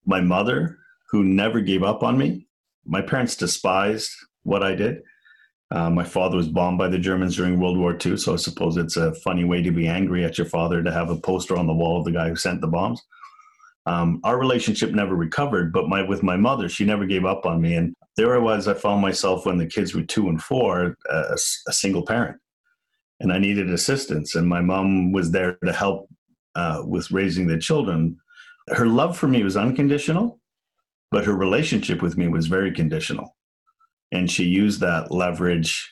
my 0.06 0.22
mother, 0.22 0.78
who 1.10 1.24
never 1.24 1.62
gave 1.62 1.84
up 1.84 2.04
on 2.04 2.18
me. 2.18 2.48
My 2.86 3.02
parents 3.02 3.36
despised 3.36 4.12
what 4.44 4.62
I 4.62 4.76
did. 4.76 5.02
Uh, 5.72 5.90
my 5.90 6.04
father 6.04 6.38
was 6.38 6.50
bombed 6.50 6.78
by 6.78 6.88
the 6.88 7.00
Germans 7.00 7.36
during 7.36 7.60
World 7.60 7.78
War 7.78 7.98
II, 8.06 8.18
so 8.18 8.34
I 8.34 8.36
suppose 8.36 8.78
it's 8.78 8.98
a 8.98 9.14
funny 9.16 9.44
way 9.44 9.62
to 9.64 9.72
be 9.72 9.88
angry 9.88 10.24
at 10.24 10.38
your 10.38 10.46
father 10.46 10.84
to 10.84 10.92
have 10.92 11.10
a 11.10 11.18
poster 11.18 11.56
on 11.56 11.68
the 11.68 11.74
wall 11.74 11.98
of 11.98 12.06
the 12.06 12.12
guy 12.12 12.30
who 12.30 12.36
sent 12.36 12.62
the 12.62 12.68
bombs. 12.68 13.02
Um, 13.86 14.22
our 14.24 14.40
relationship 14.40 14.92
never 14.92 15.16
recovered, 15.16 15.74
but 15.74 15.90
my 15.90 16.04
with 16.04 16.24
my 16.24 16.38
mother, 16.38 16.70
she 16.70 16.86
never 16.86 17.06
gave 17.06 17.26
up 17.26 17.46
on 17.46 17.62
me. 17.62 17.76
And 17.76 17.94
there 18.16 18.36
I 18.36 18.38
was. 18.38 18.68
I 18.68 18.76
found 18.76 19.02
myself 19.02 19.46
when 19.46 19.58
the 19.58 19.66
kids 19.66 19.94
were 19.94 20.04
two 20.04 20.30
and 20.30 20.42
four, 20.42 20.96
a, 21.10 21.38
a 21.68 21.74
single 21.74 22.06
parent, 22.06 22.40
and 23.20 23.34
I 23.34 23.40
needed 23.40 23.70
assistance. 23.70 24.36
And 24.36 24.48
my 24.48 24.62
mom 24.62 25.12
was 25.12 25.32
there 25.32 25.58
to 25.66 25.74
help 25.74 26.08
uh, 26.56 26.84
with 26.86 27.12
raising 27.12 27.48
the 27.48 27.58
children. 27.58 28.18
Her 28.70 28.86
love 28.86 29.18
for 29.18 29.28
me 29.28 29.44
was 29.44 29.58
unconditional, 29.58 30.40
but 31.12 31.26
her 31.26 31.36
relationship 31.36 32.02
with 32.02 32.18
me 32.18 32.28
was 32.30 32.48
very 32.48 32.72
conditional. 32.72 33.36
And 34.14 34.32
she 34.32 34.46
used 34.46 34.80
that 34.80 35.12
leverage. 35.12 35.92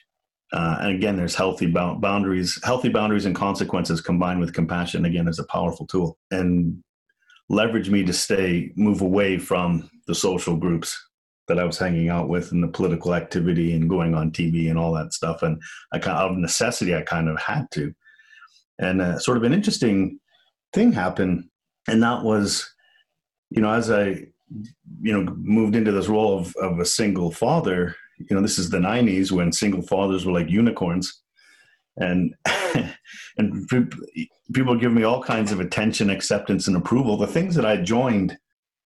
Uh, 0.54 0.78
and 0.80 0.96
again, 0.96 1.18
there's 1.18 1.36
healthy 1.36 1.68
boundaries, 1.68 2.58
healthy 2.63 2.90
boundaries 2.90 3.25
and 3.25 3.36
consequences 3.36 4.00
combined 4.00 4.40
with 4.40 4.54
compassion. 4.54 5.04
Again, 5.06 5.28
is 5.28 5.40
a 5.40 5.46
powerful 5.46 5.86
tool. 5.88 6.18
And 6.32 6.82
leveraged 7.51 7.90
me 7.90 8.04
to 8.06 8.13
stay, 8.13 8.72
move 8.75 9.01
away 9.01 9.38
from 9.38 9.90
the 10.08 10.16
social 10.16 10.56
groups 10.56 10.98
that 11.48 11.60
I 11.60 11.66
was 11.66 11.78
hanging 11.78 12.10
out 12.10 12.30
with 12.30 12.51
and 12.54 12.63
the 12.63 12.68
political 12.70 13.13
activity 13.13 13.74
and 13.74 13.90
going 13.90 14.16
on 14.16 14.32
TV 14.32 14.70
and 14.70 14.80
all 14.80 14.94
that 14.94 15.13
stuff. 15.13 15.44
And 15.44 15.62
I 15.92 16.00
kind 16.00 16.18
of, 16.18 16.32
of 16.32 16.38
necessity, 16.38 16.96
I 16.96 17.01
kind 17.01 17.28
of 17.28 17.38
had 17.40 17.70
to. 17.72 17.94
And 18.80 19.01
uh, 19.01 19.20
sort 19.20 19.38
of 19.38 19.44
an 19.44 19.54
interesting 19.54 20.20
thing 20.74 20.94
happened, 20.94 21.50
and 21.88 22.01
that 22.04 22.24
was, 22.24 22.72
you 23.50 23.62
know, 23.62 23.72
as 23.72 23.92
I, 23.92 24.28
you 25.01 25.13
know, 25.13 25.36
moved 25.38 25.75
into 25.75 25.92
this 25.92 26.08
role 26.08 26.40
of, 26.40 26.56
of 26.56 26.80
a 26.80 26.86
single 26.86 27.32
father. 27.32 27.96
You 28.30 28.36
know, 28.36 28.42
this 28.42 28.60
is 28.60 28.70
the 28.70 28.80
'90s 28.80 29.32
when 29.32 29.51
single 29.51 29.82
fathers 29.82 30.25
were 30.25 30.34
like 30.34 30.50
unicorns 30.50 31.22
and 31.98 32.34
and 33.38 33.68
people 34.54 34.75
give 34.75 34.92
me 34.92 35.04
all 35.04 35.22
kinds 35.22 35.51
of 35.51 35.60
attention, 35.60 36.10
acceptance, 36.10 36.68
and 36.68 36.78
approval. 36.78 37.18
The 37.18 37.28
things 37.28 37.56
that 37.56 37.66
I 37.66 37.78
joined 37.78 38.38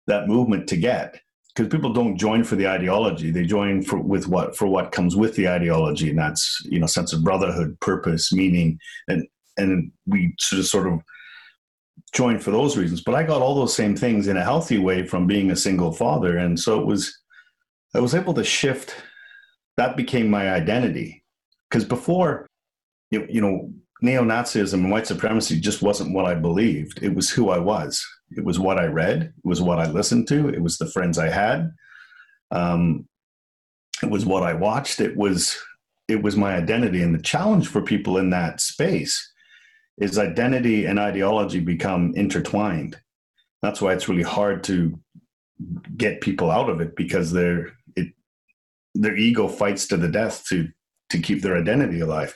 that 0.07 0.27
movement 0.27 0.67
to 0.69 0.77
get, 0.77 1.19
because 1.55 1.69
people 1.69 1.93
don't 1.93 2.17
join 2.17 2.43
for 2.43 2.55
the 2.55 2.67
ideology; 2.67 3.31
they 3.31 3.45
join 3.45 3.83
for 3.83 3.99
with 3.99 4.27
what 4.27 4.55
for 4.55 4.67
what 4.67 4.91
comes 4.91 5.15
with 5.15 5.35
the 5.35 5.47
ideology, 5.47 6.09
and 6.09 6.19
that's 6.19 6.61
you 6.65 6.79
know 6.79 6.87
sense 6.87 7.13
of 7.13 7.23
brotherhood, 7.23 7.79
purpose, 7.79 8.31
meaning, 8.31 8.79
and 9.07 9.27
and 9.57 9.91
we 10.07 10.33
sort 10.39 10.59
of 10.59 10.65
sort 10.67 10.87
of 10.87 10.99
join 12.13 12.39
for 12.39 12.51
those 12.51 12.77
reasons. 12.77 13.01
But 13.01 13.15
I 13.15 13.23
got 13.23 13.41
all 13.41 13.55
those 13.55 13.75
same 13.75 13.95
things 13.95 14.27
in 14.27 14.37
a 14.37 14.43
healthy 14.43 14.77
way 14.77 15.05
from 15.05 15.27
being 15.27 15.51
a 15.51 15.55
single 15.55 15.91
father, 15.91 16.37
and 16.37 16.59
so 16.59 16.79
it 16.79 16.87
was 16.87 17.17
I 17.95 17.99
was 17.99 18.15
able 18.15 18.33
to 18.35 18.43
shift. 18.43 18.95
That 19.77 19.97
became 19.97 20.29
my 20.29 20.51
identity 20.51 21.23
because 21.69 21.85
before 21.85 22.47
you, 23.09 23.25
you 23.29 23.41
know, 23.41 23.71
neo-Nazism 24.01 24.73
and 24.73 24.91
white 24.91 25.07
supremacy 25.07 25.59
just 25.59 25.81
wasn't 25.81 26.13
what 26.13 26.25
I 26.25 26.35
believed. 26.35 27.01
It 27.01 27.15
was 27.15 27.29
who 27.29 27.49
I 27.49 27.57
was. 27.57 28.05
It 28.31 28.43
was 28.43 28.59
what 28.59 28.77
I 28.77 28.85
read. 28.85 29.21
It 29.23 29.45
was 29.45 29.61
what 29.61 29.79
I 29.79 29.89
listened 29.89 30.27
to. 30.27 30.49
It 30.49 30.61
was 30.61 30.77
the 30.77 30.91
friends 30.91 31.17
I 31.17 31.29
had. 31.29 31.71
Um, 32.51 33.07
it 34.01 34.09
was 34.09 34.25
what 34.25 34.43
I 34.43 34.53
watched. 34.53 34.99
It 34.99 35.15
was 35.15 35.57
it 36.07 36.21
was 36.21 36.35
my 36.35 36.55
identity. 36.55 37.01
And 37.01 37.15
the 37.15 37.21
challenge 37.21 37.67
for 37.67 37.81
people 37.81 38.17
in 38.17 38.29
that 38.31 38.59
space 38.59 39.31
is 39.97 40.17
identity 40.17 40.85
and 40.85 40.99
ideology 40.99 41.59
become 41.59 42.13
intertwined. 42.15 42.99
That's 43.61 43.81
why 43.81 43.93
it's 43.93 44.09
really 44.09 44.23
hard 44.23 44.63
to 44.65 44.99
get 45.95 46.21
people 46.21 46.51
out 46.51 46.69
of 46.69 46.81
it 46.81 46.95
because 46.95 47.31
their 47.31 47.67
it 47.67 47.73
their 48.93 49.15
ego 49.15 49.47
fights 49.47 49.87
to 49.87 49.97
the 49.97 50.07
death 50.07 50.45
to 50.49 50.69
to 51.09 51.19
keep 51.19 51.41
their 51.41 51.57
identity 51.57 51.99
alive. 51.99 52.35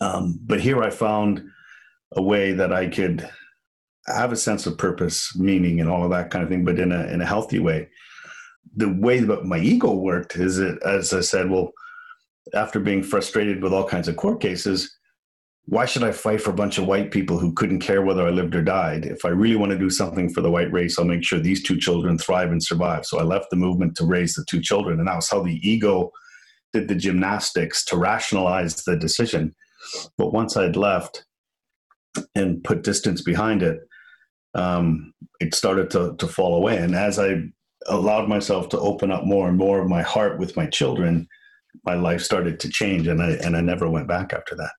Um, 0.00 0.38
but 0.42 0.60
here 0.60 0.82
I 0.82 0.90
found 0.90 1.44
a 2.12 2.22
way 2.22 2.52
that 2.52 2.72
I 2.72 2.88
could 2.88 3.28
have 4.06 4.32
a 4.32 4.36
sense 4.36 4.66
of 4.66 4.78
purpose, 4.78 5.36
meaning, 5.36 5.80
and 5.80 5.88
all 5.88 6.04
of 6.04 6.10
that 6.10 6.30
kind 6.30 6.42
of 6.42 6.48
thing, 6.48 6.64
but 6.64 6.78
in 6.78 6.92
a 6.92 7.06
in 7.06 7.20
a 7.20 7.26
healthy 7.26 7.58
way. 7.58 7.88
The 8.76 8.88
way 8.88 9.20
that 9.20 9.44
my 9.44 9.58
ego 9.58 9.92
worked 9.92 10.36
is 10.36 10.58
it, 10.58 10.80
as 10.82 11.12
I 11.12 11.20
said, 11.20 11.50
well, 11.50 11.72
after 12.54 12.78
being 12.80 13.02
frustrated 13.02 13.62
with 13.62 13.72
all 13.72 13.86
kinds 13.86 14.08
of 14.08 14.16
court 14.16 14.40
cases, 14.40 14.96
why 15.66 15.84
should 15.84 16.02
I 16.02 16.10
fight 16.10 16.40
for 16.40 16.50
a 16.50 16.54
bunch 16.54 16.78
of 16.78 16.86
white 16.86 17.10
people 17.10 17.38
who 17.38 17.52
couldn't 17.52 17.80
care 17.80 18.02
whether 18.02 18.26
I 18.26 18.30
lived 18.30 18.54
or 18.54 18.62
died? 18.62 19.04
If 19.04 19.24
I 19.24 19.28
really 19.28 19.56
want 19.56 19.70
to 19.72 19.78
do 19.78 19.90
something 19.90 20.32
for 20.32 20.40
the 20.40 20.50
white 20.50 20.72
race, 20.72 20.98
I'll 20.98 21.04
make 21.04 21.24
sure 21.24 21.38
these 21.38 21.62
two 21.62 21.78
children 21.78 22.18
thrive 22.18 22.50
and 22.50 22.62
survive. 22.62 23.06
So 23.06 23.20
I 23.20 23.22
left 23.22 23.50
the 23.50 23.56
movement 23.56 23.96
to 23.96 24.04
raise 24.04 24.34
the 24.34 24.44
two 24.48 24.60
children. 24.60 24.98
And 24.98 25.06
that 25.06 25.16
was 25.16 25.30
how 25.30 25.42
the 25.42 25.60
ego 25.62 26.10
did 26.72 26.88
the 26.88 26.94
gymnastics 26.94 27.84
to 27.86 27.96
rationalize 27.96 28.82
the 28.84 28.96
decision. 28.96 29.54
But 30.18 30.32
once 30.32 30.56
I'd 30.56 30.76
left 30.76 31.24
and 32.34 32.62
put 32.64 32.82
distance 32.82 33.22
behind 33.22 33.62
it, 33.62 33.78
um, 34.54 35.12
it 35.38 35.54
started 35.54 35.90
to, 35.90 36.16
to 36.16 36.26
fall 36.26 36.56
away. 36.56 36.78
And 36.78 36.94
as 36.94 37.18
I 37.18 37.42
allowed 37.86 38.28
myself 38.28 38.68
to 38.70 38.80
open 38.80 39.10
up 39.12 39.24
more 39.24 39.48
and 39.48 39.56
more 39.56 39.80
of 39.80 39.88
my 39.88 40.02
heart 40.02 40.38
with 40.38 40.56
my 40.56 40.66
children, 40.66 41.28
my 41.84 41.94
life 41.94 42.22
started 42.22 42.58
to 42.60 42.68
change 42.68 43.06
and 43.06 43.22
I, 43.22 43.30
and 43.32 43.56
I 43.56 43.60
never 43.60 43.88
went 43.88 44.08
back 44.08 44.32
after 44.32 44.56
that. 44.56 44.72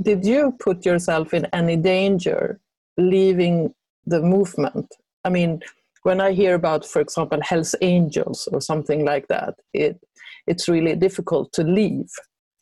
Did 0.00 0.24
you 0.24 0.54
put 0.58 0.84
yourself 0.84 1.34
in 1.34 1.46
any 1.52 1.76
danger 1.76 2.60
leaving 2.96 3.74
the 4.06 4.20
movement? 4.20 4.92
I 5.24 5.30
mean, 5.30 5.60
when 6.02 6.20
I 6.20 6.32
hear 6.32 6.54
about, 6.54 6.84
for 6.84 7.00
example, 7.00 7.40
Hells 7.42 7.74
Angels 7.80 8.48
or 8.52 8.60
something 8.60 9.04
like 9.04 9.28
that, 9.28 9.54
it 9.72 9.98
it's 10.46 10.68
really 10.68 10.94
difficult 10.94 11.52
to 11.54 11.64
leave 11.64 12.10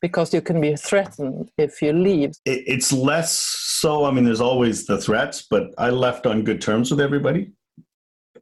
because 0.01 0.33
you 0.33 0.41
can 0.41 0.61
be 0.61 0.77
threatened 0.77 1.51
if 1.59 1.83
you 1.83 1.93
leave. 1.93 2.31
It, 2.45 2.63
it's 2.67 2.93
less 2.93 3.37
so. 3.37 4.05
I 4.05 4.13
mean, 4.13 4.25
there's 4.25 4.41
always 4.41 4.87
the 4.87 4.99
threats, 4.99 5.47
but 5.49 5.75
I 5.79 5.91
left 5.91 6.27
on 6.27 6.45
good 6.45 6.61
terms 6.61 6.91
with 6.91 7.01
everybody. 7.01 7.53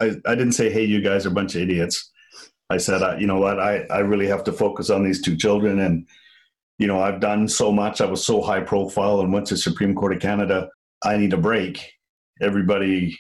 I, 0.01 0.17
I 0.27 0.35
didn't 0.35 0.53
say, 0.53 0.71
hey, 0.71 0.85
you 0.85 1.01
guys 1.01 1.25
are 1.25 1.31
a 1.31 1.33
bunch 1.33 1.55
of 1.55 1.63
idiots. 1.63 2.11
I 2.71 2.77
said, 2.77 3.03
uh, 3.03 3.17
you 3.19 3.27
know 3.27 3.39
what, 3.39 3.59
I, 3.59 3.85
I 3.91 3.99
really 3.99 4.27
have 4.29 4.45
to 4.45 4.53
focus 4.53 4.91
on 4.91 5.05
these 5.05 5.21
two 5.21 5.37
children. 5.37 5.81
And, 5.81 6.07
you 6.81 6.89
know, 6.89 7.01
I've 7.01 7.21
done 7.21 7.47
so 7.47 7.71
much. 7.71 8.01
I 8.01 8.07
was 8.07 8.25
so 8.25 8.43
high 8.43 8.61
profile 8.61 9.21
and 9.21 9.33
went 9.33 9.47
to 9.49 9.57
Supreme 9.57 9.95
Court 9.95 10.15
of 10.15 10.21
Canada. 10.21 10.69
I 11.05 11.17
need 11.17 11.33
a 11.33 11.37
break. 11.37 11.93
Everybody, 12.43 13.17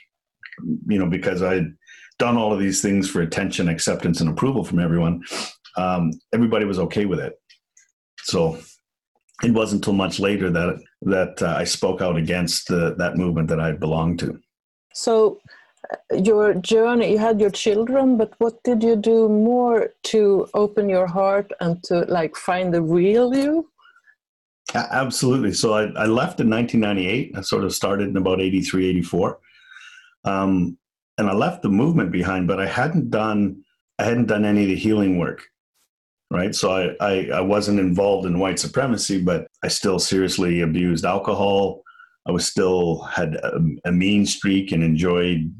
you 0.89 0.99
know, 0.99 1.07
because 1.07 1.43
I'd 1.43 1.73
done 2.19 2.37
all 2.37 2.53
of 2.53 2.59
these 2.59 2.83
things 2.83 3.09
for 3.09 3.23
attention, 3.23 3.69
acceptance, 3.69 4.21
and 4.21 4.29
approval 4.29 4.65
from 4.65 4.81
everyone 4.81 5.23
um, 5.77 6.13
everybody 6.33 6.65
was 6.65 6.79
okay 6.79 7.05
with 7.05 7.21
it. 7.21 7.35
So 8.23 8.59
it 9.43 9.53
wasn't 9.53 9.81
until 9.81 9.95
much 9.95 10.21
later 10.21 10.51
that 10.51 10.81
that 11.03 11.43
uh, 11.43 11.55
I 11.57 11.65
spoke 11.65 12.03
out 12.03 12.17
against 12.17 12.69
the, 12.69 12.95
that 12.97 13.17
movement 13.17 13.49
that 13.49 13.61
I 13.61 13.73
belonged 13.73 14.19
to. 14.21 14.39
So 14.93 15.41
your 16.13 16.55
journey, 16.55 17.13
you 17.13 17.19
had 17.19 17.41
your 17.41 17.51
children, 17.51 18.17
but 18.17 18.33
what 18.39 18.63
did 18.63 18.83
you 18.83 18.97
do 18.97 19.29
more 19.29 19.91
to 20.05 20.49
open 20.55 20.89
your 20.89 21.07
heart 21.07 21.51
and 21.61 21.83
to 21.85 22.01
like 22.09 22.37
find 22.37 22.73
the 22.73 22.83
real 22.83 23.35
you? 23.35 23.69
Absolutely. 24.75 25.53
So 25.53 25.75
I, 25.75 25.83
I 25.97 26.07
left 26.07 26.41
in 26.41 26.49
1998. 26.49 27.33
I 27.37 27.41
sort 27.41 27.65
of 27.65 27.75
started 27.75 28.09
in 28.09 28.17
about 28.17 28.41
83, 28.41 28.89
84. 28.89 29.39
Um, 30.25 30.79
and 31.19 31.29
I 31.29 31.33
left 31.33 31.63
the 31.63 31.69
movement 31.69 32.13
behind, 32.13 32.47
but 32.47 32.61
I 32.61 32.67
hadn't 32.67 33.11
done 33.11 33.63
I 33.99 34.05
hadn't 34.05 34.27
done 34.29 34.47
any 34.47 34.63
of 34.63 34.69
the 34.69 34.77
healing 34.77 35.19
work 35.19 35.43
right? 36.31 36.55
So 36.55 36.71
I, 36.73 36.95
I, 37.01 37.31
I 37.35 37.41
wasn't 37.41 37.81
involved 37.81 38.27
in 38.27 38.39
white 38.39 38.59
supremacy, 38.59 39.21
but 39.21 39.49
I 39.63 39.69
still 39.69 39.99
seriously 39.99 40.61
abused 40.61 41.05
alcohol. 41.05 41.83
I 42.27 42.31
was 42.33 42.47
still 42.47 43.03
had 43.03 43.35
a, 43.37 43.61
a 43.85 43.93
mean 43.93 44.27
streak 44.27 44.73
and 44.73 44.83
enjoyed 44.83 45.53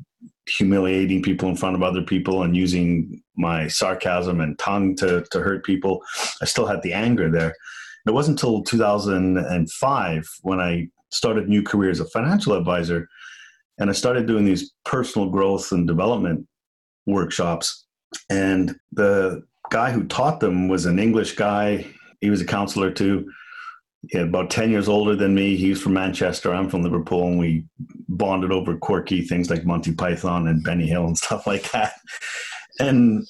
humiliating 0.57 1.23
people 1.23 1.49
in 1.49 1.57
front 1.57 1.77
of 1.77 1.83
other 1.83 2.03
people 2.03 2.43
and 2.43 2.57
using 2.57 3.23
my 3.37 3.69
sarcasm 3.69 4.41
and 4.41 4.59
tongue 4.59 4.97
to, 4.97 5.25
to 5.31 5.41
hurt 5.41 5.65
people. 5.65 6.03
I 6.43 6.45
still 6.45 6.67
had 6.67 6.83
the 6.83 6.93
anger 6.93 7.31
there. 7.31 7.55
It 8.07 8.13
wasn't 8.13 8.39
until 8.39 8.63
2005 8.63 10.29
when 10.43 10.61
I 10.61 10.89
started 11.11 11.49
new 11.49 11.63
career 11.63 11.91
as 11.91 12.01
a 12.01 12.07
financial 12.07 12.55
advisor 12.55 13.09
and 13.79 13.89
I 13.89 13.95
started 13.95 14.27
doing 14.27 14.45
these 14.45 14.73
personal 14.85 15.31
growth 15.31 15.73
and 15.73 15.87
development 15.87 16.47
workshops. 17.07 17.87
And 18.29 18.77
the 18.93 19.43
guy 19.71 19.91
who 19.91 20.05
taught 20.05 20.41
them 20.41 20.69
was 20.69 20.85
an 20.85 20.99
English 20.99 21.37
guy. 21.37 21.87
He 22.21 22.29
was 22.29 22.43
a 22.43 22.47
counselor 22.47 22.91
too. 22.91 23.31
Had 24.13 24.29
about 24.29 24.51
10 24.51 24.71
years 24.71 24.89
older 24.89 25.15
than 25.15 25.35
me. 25.35 25.57
He's 25.57 25.81
from 25.81 25.93
Manchester. 25.93 26.53
I'm 26.55 26.71
from 26.71 26.83
Liverpool. 26.83 27.27
And 27.27 27.39
we 27.39 27.65
bonded 28.09 28.51
over 28.51 28.77
quirky 28.77 29.23
things 29.23 29.51
like 29.51 29.65
Monty 29.65 29.95
Python 29.95 30.49
and 30.49 30.65
Benny 30.65 30.87
Hill 30.87 31.07
and 31.07 31.19
stuff 31.25 31.47
like 31.47 31.71
that. 31.73 31.93
And 32.79 33.27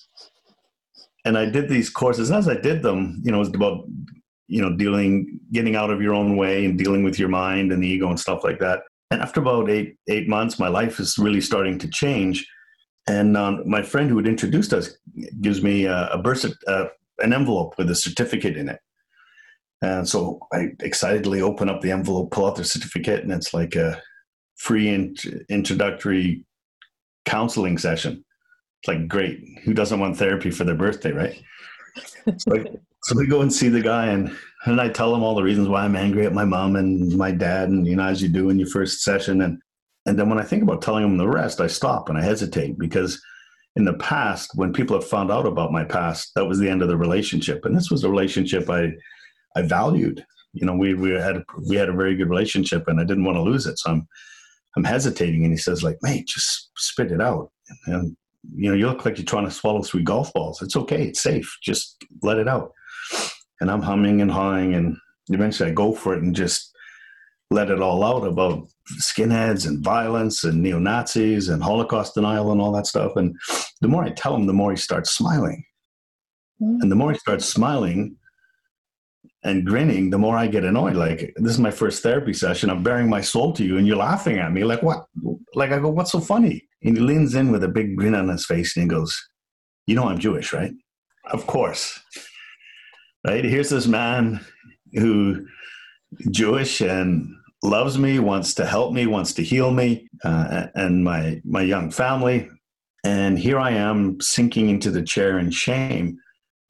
and 1.24 1.36
I 1.36 1.44
did 1.44 1.68
these 1.68 1.90
courses. 1.90 2.30
And 2.30 2.38
As 2.38 2.48
I 2.48 2.54
did 2.54 2.82
them, 2.82 3.20
you 3.22 3.30
know, 3.30 3.38
it 3.38 3.40
was 3.40 3.48
about, 3.48 3.84
you 4.46 4.62
know, 4.62 4.74
dealing, 4.74 5.38
getting 5.52 5.76
out 5.76 5.90
of 5.90 6.00
your 6.00 6.14
own 6.14 6.36
way 6.36 6.64
and 6.64 6.78
dealing 6.78 7.04
with 7.04 7.18
your 7.18 7.28
mind 7.28 7.72
and 7.72 7.82
the 7.82 7.88
ego 7.88 8.08
and 8.08 8.18
stuff 8.18 8.42
like 8.42 8.58
that. 8.60 8.82
And 9.10 9.20
after 9.20 9.40
about 9.40 9.68
eight, 9.68 9.96
eight 10.08 10.28
months, 10.28 10.58
my 10.58 10.68
life 10.68 10.98
is 10.98 11.18
really 11.18 11.42
starting 11.42 11.78
to 11.78 11.88
change 11.88 12.46
and 13.10 13.36
um, 13.36 13.62
my 13.66 13.82
friend 13.82 14.08
who 14.08 14.16
had 14.16 14.26
introduced 14.26 14.72
us 14.72 14.96
gives 15.40 15.62
me 15.62 15.86
a, 15.86 16.08
a 16.08 16.18
birth, 16.18 16.46
uh, 16.66 16.86
an 17.18 17.32
envelope 17.32 17.76
with 17.78 17.90
a 17.90 17.94
certificate 17.94 18.56
in 18.56 18.68
it. 18.68 18.78
And 19.82 20.08
so 20.08 20.40
I 20.52 20.68
excitedly 20.80 21.40
open 21.40 21.70
up 21.70 21.80
the 21.80 21.90
envelope, 21.90 22.30
pull 22.30 22.46
out 22.46 22.56
the 22.56 22.64
certificate, 22.64 23.22
and 23.22 23.32
it's 23.32 23.54
like 23.54 23.76
a 23.76 24.00
free 24.56 24.88
in- 24.88 25.16
introductory 25.48 26.44
counseling 27.24 27.78
session. 27.78 28.24
It's 28.82 28.88
like, 28.88 29.08
great. 29.08 29.42
Who 29.64 29.72
doesn't 29.72 29.98
want 29.98 30.18
therapy 30.18 30.50
for 30.50 30.64
their 30.64 30.74
birthday, 30.74 31.12
right? 31.12 31.42
so, 32.38 32.64
so 33.02 33.16
we 33.16 33.26
go 33.26 33.40
and 33.40 33.52
see 33.52 33.68
the 33.68 33.80
guy, 33.80 34.06
and, 34.06 34.36
and 34.66 34.80
I 34.80 34.90
tell 34.90 35.14
him 35.14 35.22
all 35.22 35.34
the 35.34 35.42
reasons 35.42 35.68
why 35.68 35.84
I'm 35.84 35.96
angry 35.96 36.26
at 36.26 36.34
my 36.34 36.44
mom 36.44 36.76
and 36.76 37.16
my 37.16 37.30
dad, 37.30 37.70
and 37.70 37.86
you 37.86 37.96
know, 37.96 38.04
as 38.04 38.22
you 38.22 38.28
do 38.28 38.50
in 38.50 38.58
your 38.58 38.68
first 38.68 39.02
session. 39.02 39.42
And 39.42 39.60
and 40.06 40.18
then 40.18 40.28
when 40.28 40.38
I 40.38 40.44
think 40.44 40.62
about 40.62 40.82
telling 40.82 41.04
him 41.04 41.16
the 41.16 41.28
rest, 41.28 41.60
I 41.60 41.66
stop 41.66 42.08
and 42.08 42.18
I 42.18 42.22
hesitate 42.22 42.78
because 42.78 43.20
in 43.76 43.84
the 43.84 43.94
past, 43.94 44.50
when 44.54 44.72
people 44.72 44.98
have 44.98 45.08
found 45.08 45.30
out 45.30 45.46
about 45.46 45.72
my 45.72 45.84
past, 45.84 46.32
that 46.34 46.46
was 46.46 46.58
the 46.58 46.68
end 46.68 46.82
of 46.82 46.88
the 46.88 46.96
relationship. 46.96 47.64
And 47.64 47.76
this 47.76 47.90
was 47.90 48.02
a 48.02 48.10
relationship 48.10 48.68
I, 48.68 48.92
I 49.56 49.62
valued. 49.62 50.24
You 50.52 50.66
know, 50.66 50.74
we, 50.74 50.94
we 50.94 51.10
had 51.10 51.44
we 51.68 51.76
had 51.76 51.88
a 51.88 51.94
very 51.94 52.16
good 52.16 52.28
relationship, 52.28 52.88
and 52.88 53.00
I 53.00 53.04
didn't 53.04 53.24
want 53.24 53.36
to 53.36 53.42
lose 53.42 53.66
it. 53.66 53.78
So 53.78 53.90
I'm 53.92 54.08
I'm 54.76 54.84
hesitating, 54.84 55.44
and 55.44 55.52
he 55.52 55.58
says, 55.58 55.82
like, 55.82 55.98
mate, 56.02 56.26
just 56.26 56.70
spit 56.76 57.12
it 57.12 57.20
out. 57.20 57.50
And 57.86 58.16
you 58.54 58.70
know, 58.70 58.76
you 58.76 58.86
look 58.86 59.04
like 59.04 59.18
you're 59.18 59.24
trying 59.24 59.44
to 59.44 59.50
swallow 59.50 59.82
three 59.82 60.02
golf 60.02 60.32
balls. 60.32 60.62
It's 60.62 60.76
okay. 60.76 61.04
It's 61.04 61.22
safe. 61.22 61.56
Just 61.62 62.04
let 62.22 62.38
it 62.38 62.48
out. 62.48 62.72
And 63.60 63.70
I'm 63.70 63.82
humming 63.82 64.20
and 64.20 64.30
hawing, 64.30 64.74
and 64.74 64.96
eventually 65.28 65.70
I 65.70 65.74
go 65.74 65.92
for 65.92 66.14
it 66.14 66.22
and 66.22 66.34
just 66.34 66.70
let 67.50 67.70
it 67.70 67.80
all 67.80 68.04
out 68.04 68.26
about 68.26 68.68
skinheads 69.00 69.66
and 69.66 69.84
violence 69.84 70.44
and 70.44 70.62
neo 70.62 70.78
Nazis 70.78 71.48
and 71.48 71.62
Holocaust 71.62 72.14
denial 72.14 72.52
and 72.52 72.60
all 72.60 72.72
that 72.72 72.86
stuff. 72.86 73.16
And 73.16 73.36
the 73.80 73.88
more 73.88 74.04
I 74.04 74.10
tell 74.10 74.34
him, 74.34 74.46
the 74.46 74.52
more 74.52 74.70
he 74.70 74.76
starts 74.76 75.10
smiling. 75.10 75.64
Mm-hmm. 76.62 76.82
And 76.82 76.92
the 76.92 76.96
more 76.96 77.12
he 77.12 77.18
starts 77.18 77.46
smiling 77.46 78.16
and 79.42 79.64
grinning, 79.66 80.10
the 80.10 80.18
more 80.18 80.36
I 80.36 80.46
get 80.46 80.64
annoyed. 80.64 80.96
Like, 80.96 81.32
this 81.36 81.52
is 81.52 81.58
my 81.58 81.70
first 81.70 82.02
therapy 82.02 82.32
session. 82.32 82.70
I'm 82.70 82.82
baring 82.82 83.08
my 83.08 83.20
soul 83.20 83.52
to 83.54 83.64
you, 83.64 83.78
and 83.78 83.86
you're 83.86 83.96
laughing 83.96 84.38
at 84.38 84.52
me. 84.52 84.64
Like, 84.64 84.82
what? 84.82 85.06
Like, 85.54 85.72
I 85.72 85.78
go, 85.78 85.88
what's 85.88 86.12
so 86.12 86.20
funny? 86.20 86.68
And 86.82 86.96
he 86.96 87.02
leans 87.02 87.34
in 87.34 87.52
with 87.52 87.64
a 87.64 87.68
big 87.68 87.96
grin 87.96 88.14
on 88.14 88.28
his 88.28 88.46
face 88.46 88.76
and 88.76 88.84
he 88.84 88.88
goes, 88.88 89.14
You 89.86 89.94
know, 89.94 90.08
I'm 90.08 90.18
Jewish, 90.18 90.52
right? 90.52 90.72
Of 91.30 91.46
course. 91.46 92.00
Right? 93.26 93.44
Here's 93.44 93.68
this 93.68 93.86
man 93.86 94.40
who 94.94 95.46
Jewish 96.30 96.80
and 96.80 97.34
loves 97.62 97.98
me, 97.98 98.18
wants 98.18 98.54
to 98.54 98.66
help 98.66 98.94
me, 98.94 99.06
wants 99.06 99.34
to 99.34 99.42
heal 99.42 99.70
me, 99.70 100.08
uh, 100.24 100.68
and 100.74 101.04
my 101.04 101.40
my 101.44 101.62
young 101.62 101.90
family. 101.90 102.48
And 103.04 103.38
here 103.38 103.58
I 103.58 103.70
am 103.72 104.20
sinking 104.20 104.68
into 104.70 104.90
the 104.90 105.02
chair 105.02 105.38
in 105.38 105.50
shame, 105.50 106.18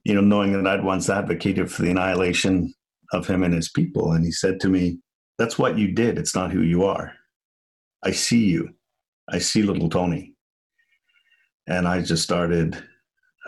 you 0.05 0.15
know, 0.15 0.21
knowing 0.21 0.53
that 0.53 0.67
I'd 0.67 0.85
once 0.85 1.11
advocated 1.11 1.71
for 1.71 1.83
the 1.83 1.91
annihilation 1.91 2.73
of 3.13 3.27
him 3.27 3.43
and 3.43 3.55
his 3.55 3.69
people. 3.69 4.13
And 4.13 4.25
he 4.25 4.33
said 4.33 4.61
to 4.61 4.69
me, 4.69 4.99
"That's 5.39 5.59
what 5.59 5.79
you 5.79 5.93
did. 5.93 6.19
It's 6.19 6.35
not 6.35 6.53
who 6.53 6.63
you 6.63 6.85
are. 6.85 7.13
I 8.03 8.13
see 8.13 8.45
you. 8.47 8.71
I 9.29 9.39
see 9.39 9.63
little 9.63 9.89
Tony." 9.89 10.35
And 11.67 11.87
I 11.87 12.03
just 12.03 12.23
started 12.23 12.83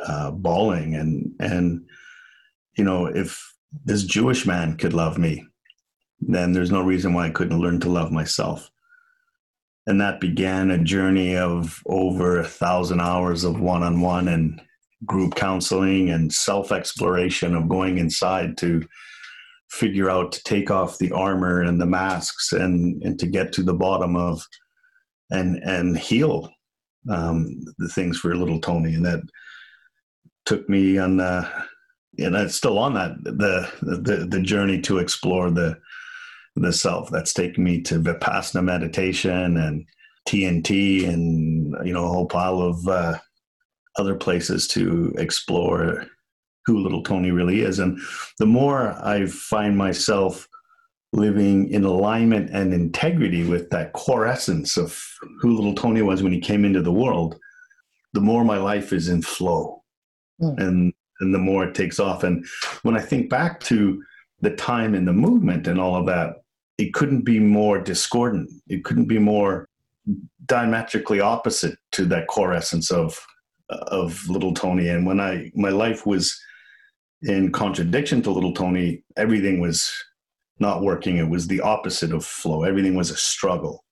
uh, 0.06 0.30
bawling, 0.30 0.94
and 0.94 1.32
and 1.40 1.84
you 2.76 2.84
know, 2.84 3.06
if 3.06 3.54
this 3.84 4.04
Jewish 4.04 4.46
man 4.46 4.76
could 4.76 4.92
love 4.92 5.18
me, 5.18 5.46
then 6.20 6.52
there's 6.52 6.70
no 6.70 6.82
reason 6.82 7.14
why 7.14 7.26
I 7.26 7.30
couldn't 7.30 7.60
learn 7.60 7.80
to 7.80 7.88
love 7.88 8.12
myself. 8.12 8.70
And 9.86 10.00
that 10.00 10.20
began 10.20 10.70
a 10.70 10.78
journey 10.78 11.36
of 11.36 11.82
over 11.86 12.38
a 12.38 12.44
thousand 12.44 13.00
hours 13.00 13.42
of 13.42 13.60
one 13.60 13.82
on 13.82 14.00
one 14.00 14.28
and 14.28 14.60
group 15.06 15.34
counseling 15.34 16.10
and 16.10 16.32
self 16.32 16.72
exploration 16.72 17.54
of 17.54 17.68
going 17.68 17.98
inside 17.98 18.56
to 18.58 18.82
figure 19.70 20.10
out 20.10 20.32
to 20.32 20.42
take 20.44 20.70
off 20.70 20.98
the 20.98 21.12
armor 21.12 21.62
and 21.62 21.80
the 21.80 21.86
masks 21.86 22.52
and, 22.52 23.02
and 23.02 23.18
to 23.18 23.26
get 23.26 23.52
to 23.52 23.62
the 23.62 23.74
bottom 23.74 24.16
of 24.16 24.42
and 25.30 25.56
and 25.64 25.96
heal 25.96 26.50
um, 27.10 27.48
the 27.78 27.88
things 27.88 28.18
for 28.18 28.34
little 28.34 28.60
Tony. 28.60 28.94
And 28.94 29.04
that 29.04 29.20
took 30.44 30.68
me 30.68 30.98
on 30.98 31.20
uh, 31.20 31.48
and 32.18 32.36
I'm 32.36 32.48
still 32.50 32.78
on 32.78 32.94
that 32.94 33.12
the, 33.24 33.70
the 33.80 34.26
the 34.26 34.42
journey 34.42 34.80
to 34.82 34.98
explore 34.98 35.50
the 35.50 35.78
the 36.56 36.72
self. 36.72 37.10
That's 37.10 37.32
taken 37.32 37.64
me 37.64 37.80
to 37.82 37.98
Vipassana 37.98 38.62
meditation 38.62 39.56
and 39.56 39.86
TNT 40.28 41.08
and, 41.08 41.74
you 41.84 41.92
know, 41.92 42.04
a 42.04 42.08
whole 42.08 42.26
pile 42.26 42.60
of 42.60 42.86
uh, 42.86 43.18
other 43.96 44.14
places 44.14 44.66
to 44.68 45.14
explore 45.18 46.06
who 46.64 46.78
little 46.78 47.02
Tony 47.02 47.30
really 47.30 47.62
is. 47.62 47.78
And 47.78 47.98
the 48.38 48.46
more 48.46 48.92
I 49.04 49.26
find 49.26 49.76
myself 49.76 50.48
living 51.12 51.68
in 51.70 51.84
alignment 51.84 52.50
and 52.50 52.72
integrity 52.72 53.44
with 53.44 53.68
that 53.70 53.92
core 53.92 54.26
essence 54.26 54.76
of 54.76 55.02
who 55.40 55.54
little 55.54 55.74
Tony 55.74 56.02
was 56.02 56.22
when 56.22 56.32
he 56.32 56.40
came 56.40 56.64
into 56.64 56.80
the 56.80 56.92
world, 56.92 57.38
the 58.14 58.20
more 58.20 58.44
my 58.44 58.56
life 58.56 58.92
is 58.92 59.08
in 59.08 59.22
flow. 59.22 59.82
Mm. 60.40 60.58
And 60.58 60.92
and 61.20 61.32
the 61.32 61.38
more 61.38 61.64
it 61.64 61.74
takes 61.74 62.00
off. 62.00 62.24
And 62.24 62.44
when 62.82 62.96
I 62.96 63.00
think 63.00 63.30
back 63.30 63.60
to 63.60 64.02
the 64.40 64.50
time 64.50 64.94
in 64.94 65.04
the 65.04 65.12
movement 65.12 65.68
and 65.68 65.80
all 65.80 65.94
of 65.94 66.04
that, 66.06 66.42
it 66.78 66.92
couldn't 66.94 67.22
be 67.22 67.38
more 67.38 67.78
discordant. 67.78 68.50
It 68.66 68.84
couldn't 68.84 69.06
be 69.06 69.20
more 69.20 69.68
diametrically 70.46 71.20
opposite 71.20 71.78
to 71.92 72.04
that 72.06 72.26
core 72.26 72.52
essence 72.52 72.90
of 72.90 73.24
of 73.88 74.28
little 74.28 74.54
Tony. 74.54 74.88
And 74.88 75.06
when 75.06 75.20
I 75.20 75.50
my 75.54 75.70
life 75.70 76.06
was 76.06 76.38
in 77.22 77.52
contradiction 77.52 78.22
to 78.22 78.30
little 78.30 78.54
Tony, 78.54 79.04
everything 79.16 79.60
was 79.60 79.92
not 80.58 80.82
working. 80.82 81.16
It 81.16 81.28
was 81.28 81.46
the 81.46 81.60
opposite 81.60 82.12
of 82.12 82.24
flow. 82.24 82.64
Everything 82.64 82.94
was 82.94 83.10
a 83.10 83.16
struggle. 83.16 83.84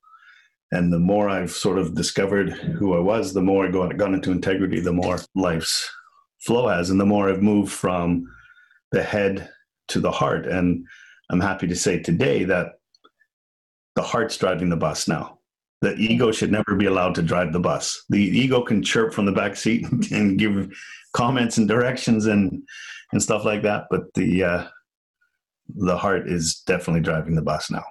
And 0.73 0.93
the 0.93 0.99
more 0.99 1.29
I've 1.29 1.51
sort 1.51 1.79
of 1.79 1.95
discovered 1.95 2.51
who 2.51 2.95
I 2.97 3.01
was, 3.01 3.35
the 3.35 3.43
more 3.43 3.67
I 3.67 3.71
got, 3.71 3.97
got 3.97 4.15
into 4.15 4.31
integrity, 4.31 4.81
the 4.81 4.93
more 4.93 5.19
life's 5.35 5.91
flow 6.39 6.69
has, 6.69 6.91
and 6.91 7.01
the 7.01 7.07
more 7.07 7.29
I've 7.29 7.43
moved 7.43 7.73
from 7.73 8.25
the 8.93 9.03
head 9.03 9.51
to 9.89 10.01
the 10.01 10.13
heart. 10.13 10.47
And 10.47 10.87
I'm 11.29 11.41
happy 11.41 11.67
to 11.67 11.75
say 11.75 12.01
today 12.01 12.45
that 12.45 12.75
the 13.97 14.03
heart's 14.03 14.37
driving 14.37 14.69
the 14.69 14.77
bus 14.77 15.09
now. 15.09 15.40
The 15.81 15.95
ego 15.97 16.31
should 16.31 16.53
never 16.53 16.75
be 16.75 16.87
allowed 16.87 17.15
to 17.15 17.23
drive 17.23 17.53
the 17.53 17.61
bus. 17.61 18.05
The 18.11 18.21
ego 18.21 18.63
can 18.63 18.83
chirp 18.83 19.15
from 19.15 19.25
the 19.25 19.33
back 19.33 19.57
seat 19.57 19.87
and 20.13 20.39
give 20.39 20.71
comments 21.13 21.59
and 21.59 21.69
directions 21.69 22.27
and 22.27 22.63
and 23.13 23.23
stuff 23.23 23.45
like 23.45 23.63
that, 23.63 23.87
but 23.91 24.03
the 24.15 24.45
uh, 24.45 24.67
the 25.77 25.97
heart 25.97 26.29
is 26.29 26.63
definitely 26.67 27.01
driving 27.01 27.35
the 27.35 27.43
bus 27.43 27.71
now. 27.71 27.85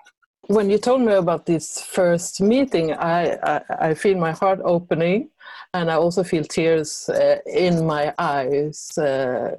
When 0.47 0.69
you 0.69 0.77
told 0.77 1.01
me 1.01 1.13
about 1.13 1.45
this 1.45 1.81
first 1.81 2.41
meeting, 2.41 2.93
I 2.93 3.37
I, 3.43 3.61
I 3.89 3.93
feel 3.93 4.17
my 4.17 4.31
heart 4.31 4.59
opening, 4.63 5.29
and 5.73 5.91
I 5.91 5.95
also 5.95 6.23
feel 6.23 6.43
tears 6.43 7.09
uh, 7.09 7.37
in 7.45 7.85
my 7.85 8.13
eyes 8.17 8.97
uh, 8.97 9.55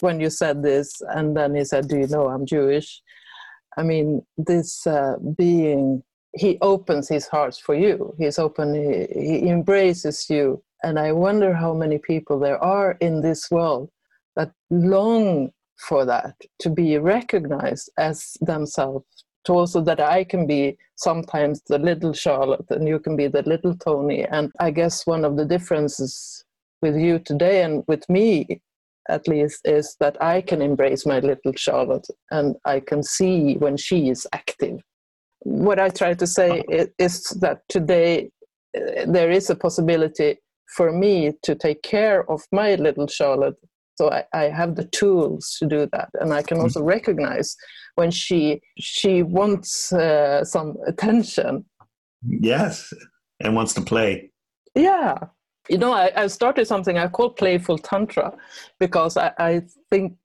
when 0.00 0.20
you 0.20 0.30
said 0.30 0.62
this. 0.62 1.00
And 1.14 1.36
then 1.36 1.54
he 1.54 1.64
said, 1.64 1.88
"Do 1.88 1.98
you 1.98 2.06
know 2.08 2.28
I'm 2.28 2.44
Jewish?" 2.44 3.02
I 3.76 3.82
mean, 3.84 4.26
this 4.36 4.86
uh, 4.86 5.16
being 5.36 6.02
he 6.34 6.58
opens 6.60 7.08
his 7.08 7.26
heart 7.26 7.56
for 7.56 7.74
you. 7.74 8.14
He's 8.18 8.38
open. 8.38 8.74
He, 8.74 9.38
he 9.40 9.48
embraces 9.48 10.28
you, 10.28 10.62
and 10.82 10.98
I 10.98 11.12
wonder 11.12 11.54
how 11.54 11.74
many 11.74 11.98
people 11.98 12.38
there 12.38 12.62
are 12.62 12.92
in 13.00 13.20
this 13.20 13.50
world 13.50 13.90
that 14.36 14.52
long 14.70 15.50
for 15.76 16.04
that 16.04 16.34
to 16.60 16.70
be 16.70 16.98
recognized 16.98 17.90
as 17.98 18.36
themselves 18.40 19.24
to 19.44 19.52
also 19.52 19.80
that 19.80 20.00
I 20.00 20.24
can 20.24 20.46
be 20.46 20.76
sometimes 20.96 21.62
the 21.68 21.78
little 21.78 22.12
Charlotte 22.12 22.66
and 22.70 22.86
you 22.86 22.98
can 22.98 23.16
be 23.16 23.28
the 23.28 23.42
little 23.42 23.74
Tony. 23.76 24.24
And 24.24 24.52
I 24.60 24.70
guess 24.70 25.06
one 25.06 25.24
of 25.24 25.36
the 25.36 25.44
differences 25.44 26.44
with 26.82 26.96
you 26.96 27.18
today 27.18 27.62
and 27.62 27.82
with 27.86 28.08
me 28.08 28.60
at 29.08 29.26
least 29.26 29.62
is 29.64 29.96
that 30.00 30.20
I 30.22 30.42
can 30.42 30.60
embrace 30.60 31.06
my 31.06 31.20
little 31.20 31.52
Charlotte 31.56 32.06
and 32.30 32.56
I 32.64 32.80
can 32.80 33.02
see 33.02 33.56
when 33.56 33.76
she 33.76 34.10
is 34.10 34.26
active. 34.32 34.80
What 35.48 35.78
I 35.78 35.88
try 35.88 36.14
to 36.14 36.26
say 36.26 36.62
is 36.98 37.22
that 37.40 37.62
today 37.68 38.30
uh, 38.76 39.06
there 39.06 39.30
is 39.30 39.50
a 39.50 39.56
possibility 39.56 40.36
for 40.76 40.92
me 40.92 41.32
to 41.42 41.54
take 41.54 41.82
care 41.82 42.30
of 42.30 42.42
my 42.52 42.74
little 42.74 43.06
Charlotte. 43.06 43.56
So 43.96 44.10
I, 44.10 44.24
I, 44.32 44.44
have 44.44 44.76
the 44.76 44.84
tools 44.84 45.56
to 45.58 45.66
do 45.66 45.88
that. 45.92 46.10
And 46.20 46.32
i 46.32 46.42
can 46.42 46.58
also 46.60 46.82
recognize 46.82 47.56
when 47.96 48.10
she 48.12 48.60
she 48.78 49.22
wants 49.22 49.92
uh, 49.92 50.44
some 50.44 50.76
attention. 50.86 51.64
Yes 52.22 52.92
and 53.40 53.56
wants 53.56 53.74
to 53.74 53.80
play. 53.80 54.30
Yeah 54.74 55.14
you 55.68 55.78
know 55.78 55.92
I, 55.92 56.10
I 56.16 56.26
started 56.26 56.66
something 56.66 56.98
i 56.98 57.06
call 57.08 57.30
playful 57.30 57.78
tantra 57.78 58.32
because 58.78 59.16
I, 59.16 59.32
I 59.38 59.62
think 59.90 60.16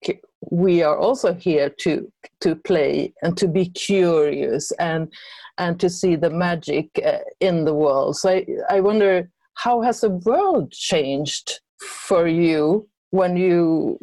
we 0.51 0.83
are 0.83 0.97
also 0.97 1.33
here 1.33 1.69
to 1.79 2.11
to 2.41 2.55
play 2.55 3.13
and 3.21 3.37
to 3.37 3.47
be 3.47 3.69
curious 3.69 4.71
and 4.73 5.11
and 5.57 5.79
to 5.79 5.89
see 5.89 6.15
the 6.15 6.29
magic 6.29 6.87
uh, 7.05 7.19
in 7.39 7.65
the 7.65 7.73
world 7.73 8.17
so 8.17 8.29
I, 8.29 8.45
I 8.69 8.79
wonder 8.79 9.29
how 9.55 9.81
has 9.81 10.01
the 10.01 10.09
world 10.09 10.71
changed 10.71 11.61
for 11.79 12.27
you 12.27 12.87
when 13.11 13.37
you 13.37 13.99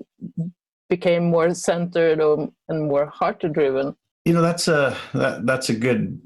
became 0.89 1.31
more 1.31 1.55
centered 1.55 2.21
or, 2.21 2.49
and 2.69 2.89
more 2.89 3.07
heart 3.07 3.43
driven? 3.53 3.97
You 4.25 4.35
know, 4.35 4.43
that's 4.43 4.69
a 4.69 4.97
that, 5.15 5.47
that's 5.47 5.71
a 5.71 5.75
good 5.75 6.21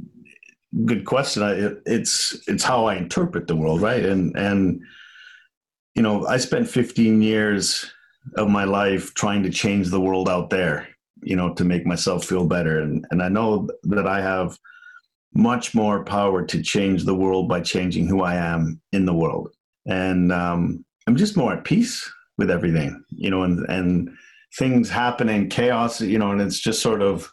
good 0.85 1.05
question. 1.05 1.43
I, 1.43 1.53
it, 1.53 1.83
it's 1.87 2.37
it's 2.49 2.65
how 2.65 2.87
I 2.87 2.97
interpret 2.97 3.47
the 3.47 3.57
world, 3.57 3.81
right? 3.81 4.05
And 4.05 4.37
and 4.37 4.81
you 5.95 6.03
know, 6.03 6.27
I 6.27 6.39
spent 6.39 6.69
15 6.69 7.23
years 7.23 7.91
of 8.37 8.49
my 8.49 8.65
life 8.65 9.15
trying 9.15 9.43
to 9.45 9.51
change 9.51 9.89
the 9.89 10.01
world 10.01 10.29
out 10.29 10.51
there, 10.51 10.89
you 11.23 11.37
know, 11.37 11.55
to 11.55 11.65
make 11.65 11.87
myself 11.87 12.25
feel 12.25 12.47
better. 12.47 12.81
And 12.81 13.07
and 13.11 13.23
I 13.23 13.29
know 13.29 13.69
that 13.85 14.07
I 14.07 14.21
have 14.21 14.59
much 15.35 15.75
more 15.75 16.05
power 16.05 16.45
to 16.47 16.63
change 16.63 17.05
the 17.05 17.15
world 17.15 17.49
by 17.49 17.61
changing 17.61 18.07
who 18.07 18.23
I 18.23 18.37
am 18.37 18.81
in 18.93 19.05
the 19.05 19.15
world. 19.15 19.51
And 19.87 20.33
um, 20.33 20.85
I'm 21.07 21.17
just 21.17 21.37
more 21.37 21.53
at 21.53 21.65
peace 21.65 22.11
with 22.39 22.51
everything, 22.51 23.05
you 23.11 23.31
know, 23.31 23.43
and 23.43 23.65
and 23.69 24.11
things 24.57 24.89
happen 24.89 25.29
in 25.29 25.49
chaos, 25.49 26.01
you 26.01 26.19
know, 26.19 26.31
and 26.31 26.41
it's 26.41 26.61
just 26.61 26.81
sort 26.81 27.03
of 27.03 27.33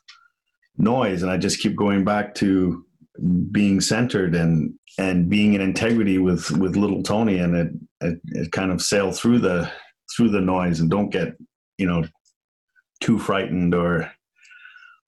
noise. 0.77 1.23
And 1.23 1.31
I 1.31 1.37
just 1.37 1.59
keep 1.59 1.75
going 1.75 2.03
back 2.03 2.35
to 2.35 2.85
being 3.51 3.81
centered 3.81 4.35
and 4.35 4.73
and 4.97 5.29
being 5.29 5.53
in 5.53 5.61
integrity 5.61 6.17
with 6.17 6.51
with 6.51 6.75
little 6.75 7.03
Tony, 7.03 7.39
and 7.39 7.55
it 7.55 7.71
it, 8.01 8.19
it 8.27 8.51
kind 8.51 8.71
of 8.71 8.81
sail 8.81 9.11
through 9.11 9.39
the 9.39 9.71
through 10.15 10.29
the 10.29 10.41
noise 10.41 10.79
and 10.79 10.89
don't 10.89 11.09
get 11.09 11.35
you 11.77 11.87
know 11.87 12.03
too 12.99 13.17
frightened 13.17 13.73
or 13.73 14.11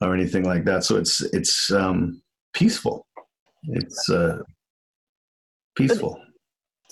or 0.02 0.14
anything 0.14 0.44
like 0.44 0.66
that. 0.66 0.84
So 0.84 0.98
it's 0.98 1.22
it's 1.34 1.72
um, 1.72 2.22
peaceful. 2.54 3.08
It's 3.64 4.10
uh, 4.10 4.40
peaceful. 5.76 6.20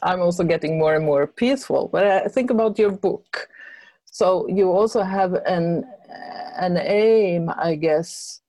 I'm 0.04 0.22
also 0.22 0.44
getting 0.44 0.80
more 0.80 0.96
and 0.96 1.06
more 1.06 1.28
peaceful. 1.28 1.90
But 1.92 2.08
I 2.08 2.28
think 2.28 2.50
about 2.50 2.80
your 2.80 2.92
book. 2.92 3.48
So 4.06 4.48
you 4.48 4.72
also 4.72 5.02
have 5.04 5.34
an 5.46 5.86
an 6.58 6.78
aim, 6.78 7.50
I 7.50 7.76
guess, 7.76 8.42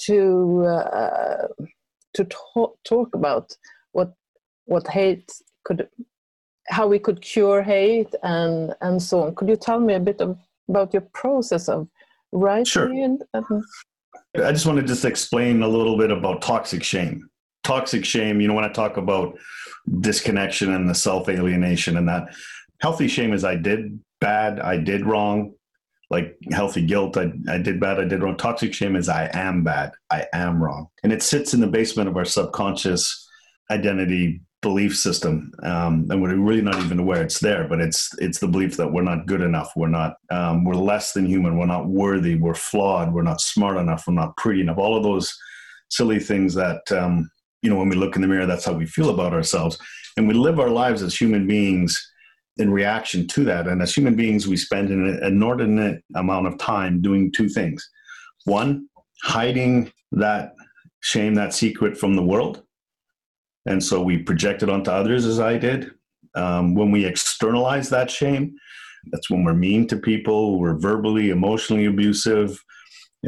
to 0.00 0.64
uh, 0.66 1.48
to 2.14 2.24
talk, 2.24 2.76
talk 2.84 3.14
about 3.14 3.56
what 3.92 4.12
what 4.66 4.86
hate 4.88 5.30
could, 5.64 5.88
how 6.68 6.86
we 6.86 6.98
could 6.98 7.20
cure 7.20 7.62
hate, 7.62 8.14
and 8.22 8.74
and 8.80 9.02
so 9.02 9.22
on. 9.24 9.34
Could 9.34 9.48
you 9.48 9.56
tell 9.56 9.80
me 9.80 9.94
a 9.94 10.00
bit 10.00 10.20
of, 10.20 10.38
about 10.68 10.92
your 10.92 11.06
process 11.14 11.68
of 11.68 11.88
writing? 12.32 12.64
Sure. 12.64 12.92
And, 12.92 13.22
and... 13.34 13.64
I 14.36 14.52
just 14.52 14.66
want 14.66 14.78
to 14.78 14.84
just 14.84 15.04
explain 15.04 15.62
a 15.62 15.68
little 15.68 15.98
bit 15.98 16.10
about 16.10 16.42
toxic 16.42 16.82
shame. 16.82 17.28
Toxic 17.64 18.04
shame. 18.04 18.40
You 18.40 18.48
know, 18.48 18.54
when 18.54 18.64
I 18.64 18.72
talk 18.72 18.96
about 18.96 19.38
disconnection 20.00 20.72
and 20.72 20.88
the 20.88 20.94
self 20.94 21.28
alienation 21.28 21.96
and 21.96 22.08
that. 22.08 22.34
Healthy 22.80 23.08
shame 23.08 23.32
is 23.32 23.44
I 23.44 23.56
did 23.56 23.98
bad, 24.20 24.60
I 24.60 24.76
did 24.76 25.06
wrong. 25.06 25.54
Like 26.12 26.36
healthy 26.52 26.86
guilt, 26.86 27.16
I, 27.16 27.32
I 27.48 27.58
did 27.58 27.80
bad, 27.80 27.98
I 27.98 28.04
did 28.04 28.22
wrong. 28.22 28.36
Toxic 28.36 28.72
shame 28.72 28.94
is 28.94 29.08
I 29.08 29.28
am 29.32 29.64
bad, 29.64 29.92
I 30.10 30.26
am 30.32 30.62
wrong. 30.62 30.86
And 31.02 31.12
it 31.12 31.22
sits 31.22 31.54
in 31.54 31.60
the 31.60 31.66
basement 31.66 32.08
of 32.08 32.16
our 32.16 32.24
subconscious 32.24 33.28
identity 33.70 34.42
belief 34.60 34.96
system 34.96 35.50
um, 35.64 36.06
and 36.08 36.22
we're 36.22 36.36
really 36.36 36.62
not 36.62 36.78
even 36.78 37.00
aware 37.00 37.20
it's 37.20 37.40
there 37.40 37.66
but 37.66 37.80
it's 37.80 38.10
it's 38.18 38.38
the 38.38 38.46
belief 38.46 38.76
that 38.76 38.92
we're 38.92 39.02
not 39.02 39.26
good 39.26 39.40
enough 39.40 39.72
we're 39.74 39.88
not 39.88 40.14
um, 40.30 40.62
we're 40.62 40.76
less 40.76 41.12
than 41.14 41.26
human 41.26 41.58
we're 41.58 41.66
not 41.66 41.88
worthy 41.88 42.36
we're 42.36 42.54
flawed 42.54 43.12
we're 43.12 43.22
not 43.22 43.40
smart 43.40 43.76
enough 43.76 44.04
we're 44.06 44.14
not 44.14 44.36
pretty 44.36 44.60
enough 44.60 44.78
all 44.78 44.96
of 44.96 45.02
those 45.02 45.36
silly 45.88 46.20
things 46.20 46.54
that 46.54 46.80
um, 46.92 47.28
you 47.62 47.70
know, 47.70 47.76
when 47.76 47.88
we 47.88 47.96
look 47.96 48.16
in 48.16 48.22
the 48.22 48.28
mirror, 48.28 48.46
that's 48.46 48.64
how 48.64 48.72
we 48.72 48.86
feel 48.86 49.10
about 49.10 49.32
ourselves. 49.32 49.78
And 50.16 50.28
we 50.28 50.34
live 50.34 50.60
our 50.60 50.68
lives 50.68 51.02
as 51.02 51.16
human 51.16 51.46
beings 51.46 52.11
in 52.58 52.70
reaction 52.70 53.26
to 53.28 53.44
that. 53.44 53.66
And 53.66 53.80
as 53.82 53.94
human 53.94 54.14
beings, 54.14 54.46
we 54.46 54.56
spend 54.56 54.90
an 54.90 55.22
inordinate 55.22 56.02
amount 56.14 56.46
of 56.46 56.58
time 56.58 57.00
doing 57.00 57.32
two 57.32 57.48
things. 57.48 57.88
One, 58.44 58.88
hiding 59.22 59.92
that 60.12 60.52
shame, 61.00 61.34
that 61.34 61.54
secret 61.54 61.96
from 61.96 62.14
the 62.14 62.22
world. 62.22 62.62
And 63.66 63.82
so 63.82 64.02
we 64.02 64.18
project 64.18 64.62
it 64.62 64.68
onto 64.68 64.90
others, 64.90 65.24
as 65.24 65.40
I 65.40 65.56
did. 65.56 65.90
Um, 66.34 66.74
when 66.74 66.90
we 66.90 67.04
externalize 67.04 67.88
that 67.90 68.10
shame, 68.10 68.54
that's 69.10 69.30
when 69.30 69.44
we're 69.44 69.54
mean 69.54 69.86
to 69.88 69.96
people, 69.96 70.58
we're 70.58 70.78
verbally, 70.78 71.30
emotionally 71.30 71.86
abusive, 71.86 72.58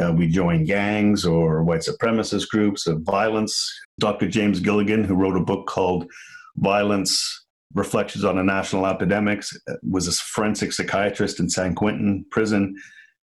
Uh, 0.01 0.13
we 0.13 0.27
join 0.27 0.65
gangs 0.65 1.25
or 1.25 1.63
white 1.63 1.83
supremacist 1.83 2.49
groups 2.49 2.89
of 2.89 3.03
violence. 3.03 3.55
Dr. 4.01 4.29
James 4.29 4.59
Gilligan, 4.59 5.05
who 5.05 5.15
wrote 5.15 5.37
a 5.37 5.45
book 5.45 5.69
called 5.69 6.11
Violence 6.57 7.43
Reflections 7.75 8.25
on 8.25 8.39
a 8.39 8.45
National 8.45 8.87
Epidemics, 8.87 9.57
was 9.83 10.07
a 10.07 10.13
forensic 10.13 10.73
psychiatrist 10.73 11.41
in 11.41 11.51
San 11.51 11.75
Quentin 11.75 12.25
prison. 12.31 12.75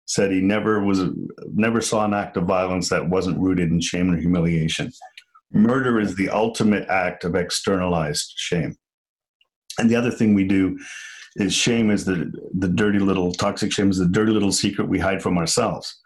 Said 0.06 0.32
he 0.32 0.42
never 0.42 0.84
was 0.84 1.04
never 1.54 1.80
saw 1.80 2.04
an 2.04 2.14
act 2.14 2.36
of 2.36 2.44
violence 2.44 2.90
that 2.90 3.08
wasn't 3.08 3.40
rooted 3.40 3.72
in 3.72 3.80
shame 3.80 4.12
or 4.12 4.18
humiliation. 4.18 4.92
Murder 5.54 6.00
is 6.00 6.16
the 6.16 6.30
ultimate 6.30 6.88
act 6.90 7.24
of 7.24 7.36
externalized 7.36 8.34
shame. 8.36 8.76
And 9.78 9.90
the 9.90 9.96
other 9.96 10.12
thing 10.12 10.34
we 10.34 10.44
do 10.44 10.78
is 11.38 11.54
shame 11.54 11.90
is 11.90 12.04
the 12.04 12.30
the 12.54 12.68
dirty 12.68 13.00
little 13.00 13.32
toxic 13.32 13.72
shame 13.72 13.90
is 13.90 14.00
the 14.00 14.08
dirty 14.08 14.34
little 14.34 14.52
secret 14.52 14.90
we 14.90 15.00
hide 15.00 15.22
from 15.22 15.38
ourselves. 15.38 15.98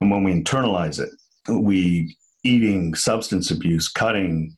And 0.00 0.10
when 0.10 0.24
we 0.24 0.32
internalize 0.32 0.98
it, 0.98 1.10
we 1.50 2.16
eating, 2.44 2.94
substance 2.94 3.50
abuse, 3.50 3.88
cutting, 3.88 4.56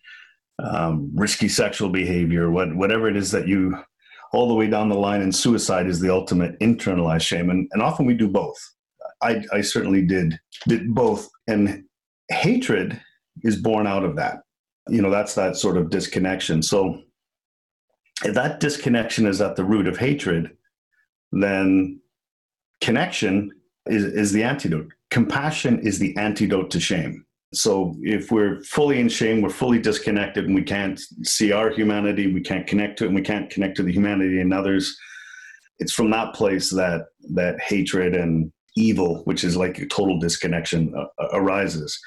um, 0.62 1.10
risky 1.14 1.48
sexual 1.48 1.88
behavior, 1.88 2.50
what, 2.50 2.74
whatever 2.74 3.08
it 3.08 3.16
is 3.16 3.30
that 3.32 3.48
you, 3.48 3.76
all 4.32 4.48
the 4.48 4.54
way 4.54 4.68
down 4.68 4.88
the 4.88 4.94
line, 4.94 5.22
and 5.22 5.34
suicide 5.34 5.86
is 5.86 6.00
the 6.00 6.12
ultimate 6.12 6.58
internalized 6.60 7.22
shame. 7.22 7.50
And, 7.50 7.68
and 7.72 7.82
often 7.82 8.06
we 8.06 8.14
do 8.14 8.28
both. 8.28 8.58
I, 9.22 9.44
I 9.52 9.60
certainly 9.60 10.02
did 10.02 10.38
did 10.68 10.94
both. 10.94 11.28
And 11.46 11.84
hatred 12.28 13.00
is 13.42 13.56
born 13.56 13.86
out 13.86 14.04
of 14.04 14.16
that. 14.16 14.40
You 14.88 15.02
know, 15.02 15.10
that's 15.10 15.34
that 15.34 15.56
sort 15.56 15.76
of 15.76 15.90
disconnection. 15.90 16.62
So 16.62 17.00
if 18.24 18.34
that 18.34 18.60
disconnection 18.60 19.26
is 19.26 19.40
at 19.40 19.56
the 19.56 19.64
root 19.64 19.86
of 19.86 19.98
hatred, 19.98 20.56
then 21.32 22.00
connection 22.80 23.50
is, 23.86 24.04
is 24.04 24.32
the 24.32 24.42
antidote. 24.42 24.92
Compassion 25.10 25.80
is 25.80 25.98
the 25.98 26.16
antidote 26.16 26.70
to 26.70 26.80
shame. 26.80 27.23
So 27.56 27.94
if 28.02 28.30
we're 28.30 28.62
fully 28.62 29.00
in 29.00 29.08
shame, 29.08 29.42
we're 29.42 29.50
fully 29.50 29.78
disconnected 29.78 30.46
and 30.46 30.54
we 30.54 30.62
can't 30.62 31.00
see 31.22 31.52
our 31.52 31.70
humanity, 31.70 32.32
we 32.32 32.40
can't 32.40 32.66
connect 32.66 32.98
to 32.98 33.04
it, 33.04 33.08
and 33.08 33.16
we 33.16 33.22
can't 33.22 33.50
connect 33.50 33.76
to 33.76 33.82
the 33.82 33.92
humanity 33.92 34.40
in 34.40 34.52
others. 34.52 34.96
It's 35.78 35.92
from 35.92 36.10
that 36.10 36.34
place 36.34 36.70
that 36.70 37.06
that 37.32 37.60
hatred 37.60 38.14
and 38.14 38.52
evil, 38.76 39.22
which 39.24 39.44
is 39.44 39.56
like 39.56 39.78
a 39.78 39.86
total 39.86 40.18
disconnection, 40.18 40.92
uh, 40.96 41.06
uh 41.22 41.28
arises. 41.32 41.98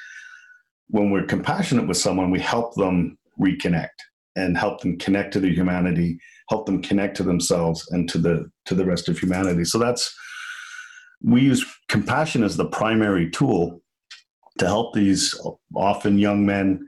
When 0.89 1.11
we're 1.11 1.25
compassionate 1.25 1.87
with 1.87 1.97
someone, 1.97 2.31
we 2.31 2.39
help 2.39 2.75
them 2.75 3.17
reconnect 3.39 3.97
and 4.35 4.57
help 4.57 4.81
them 4.81 4.97
connect 4.97 5.33
to 5.33 5.39
their 5.39 5.51
humanity, 5.51 6.19
help 6.49 6.65
them 6.65 6.81
connect 6.81 7.17
to 7.17 7.23
themselves 7.23 7.87
and 7.91 8.07
to 8.09 8.17
the 8.17 8.49
to 8.65 8.75
the 8.75 8.85
rest 8.85 9.09
of 9.09 9.19
humanity. 9.19 9.65
So 9.65 9.77
that's 9.77 10.15
we 11.21 11.41
use 11.41 11.65
compassion 11.87 12.43
as 12.43 12.57
the 12.57 12.65
primary 12.65 13.29
tool 13.29 13.81
to 14.59 14.65
help 14.65 14.93
these 14.93 15.39
often 15.75 16.17
young 16.17 16.45
men 16.45 16.87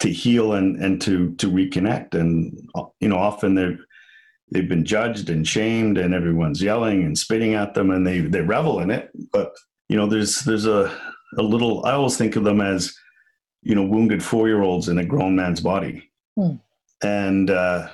to 0.00 0.08
heal 0.10 0.52
and, 0.52 0.76
and 0.76 1.00
to 1.02 1.34
to 1.36 1.50
reconnect. 1.50 2.14
And 2.14 2.56
you 3.00 3.08
know 3.08 3.18
often 3.18 3.54
they've 3.54 3.78
they've 4.50 4.68
been 4.68 4.84
judged 4.84 5.28
and 5.30 5.46
shamed 5.46 5.98
and 5.98 6.14
everyone's 6.14 6.62
yelling 6.62 7.04
and 7.04 7.18
spitting 7.18 7.54
at 7.54 7.74
them 7.74 7.90
and 7.90 8.06
they 8.06 8.20
they 8.20 8.40
revel 8.40 8.80
in 8.80 8.90
it. 8.90 9.10
But 9.32 9.52
you 9.88 9.96
know 9.96 10.06
there's 10.06 10.40
there's 10.40 10.66
a 10.66 10.96
a 11.36 11.42
little 11.42 11.84
i 11.84 11.92
always 11.92 12.16
think 12.16 12.36
of 12.36 12.44
them 12.44 12.60
as 12.60 12.94
you 13.62 13.74
know 13.74 13.84
wounded 13.84 14.22
four 14.22 14.48
year 14.48 14.62
olds 14.62 14.88
in 14.88 14.98
a 14.98 15.04
grown 15.04 15.36
man's 15.36 15.60
body. 15.60 16.04
Hmm. 16.36 16.54
and 17.02 17.50
uh, 17.50 17.88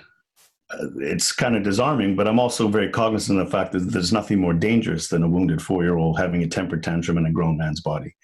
it's 0.98 1.32
kind 1.32 1.56
of 1.56 1.62
disarming 1.62 2.14
but 2.14 2.28
i'm 2.28 2.38
also 2.38 2.68
very 2.68 2.90
cognizant 2.90 3.40
of 3.40 3.46
the 3.46 3.50
fact 3.50 3.72
that 3.72 3.90
there's 3.90 4.12
nothing 4.12 4.38
more 4.38 4.52
dangerous 4.52 5.08
than 5.08 5.22
a 5.22 5.28
wounded 5.28 5.62
four 5.62 5.82
year 5.82 5.96
old 5.96 6.18
having 6.18 6.42
a 6.42 6.46
temper 6.46 6.76
tantrum 6.76 7.16
in 7.16 7.24
a 7.24 7.32
grown 7.32 7.56
man's 7.56 7.80
body 7.80 8.14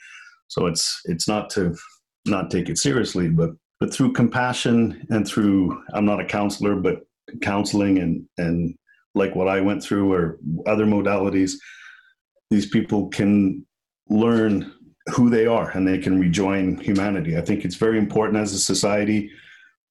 so 0.50 0.66
it's 0.66 1.00
it's 1.04 1.28
not 1.28 1.48
to 1.50 1.76
not 2.26 2.50
take 2.50 2.68
it 2.68 2.76
seriously, 2.76 3.28
but 3.28 3.50
but 3.78 3.94
through 3.94 4.12
compassion 4.12 5.06
and 5.08 5.26
through 5.26 5.80
I'm 5.94 6.04
not 6.04 6.20
a 6.20 6.24
counselor, 6.24 6.74
but 6.74 7.02
counseling 7.40 7.98
and 7.98 8.26
and 8.36 8.74
like 9.14 9.34
what 9.36 9.48
I 9.48 9.60
went 9.60 9.82
through 9.82 10.12
or 10.12 10.38
other 10.66 10.84
modalities, 10.84 11.52
these 12.50 12.66
people 12.66 13.08
can 13.08 13.64
learn 14.08 14.72
who 15.14 15.30
they 15.30 15.46
are 15.46 15.70
and 15.70 15.86
they 15.86 15.98
can 15.98 16.18
rejoin 16.18 16.76
humanity. 16.78 17.36
I 17.36 17.42
think 17.42 17.64
it's 17.64 17.76
very 17.76 17.98
important 17.98 18.38
as 18.38 18.52
a 18.52 18.58
society 18.58 19.30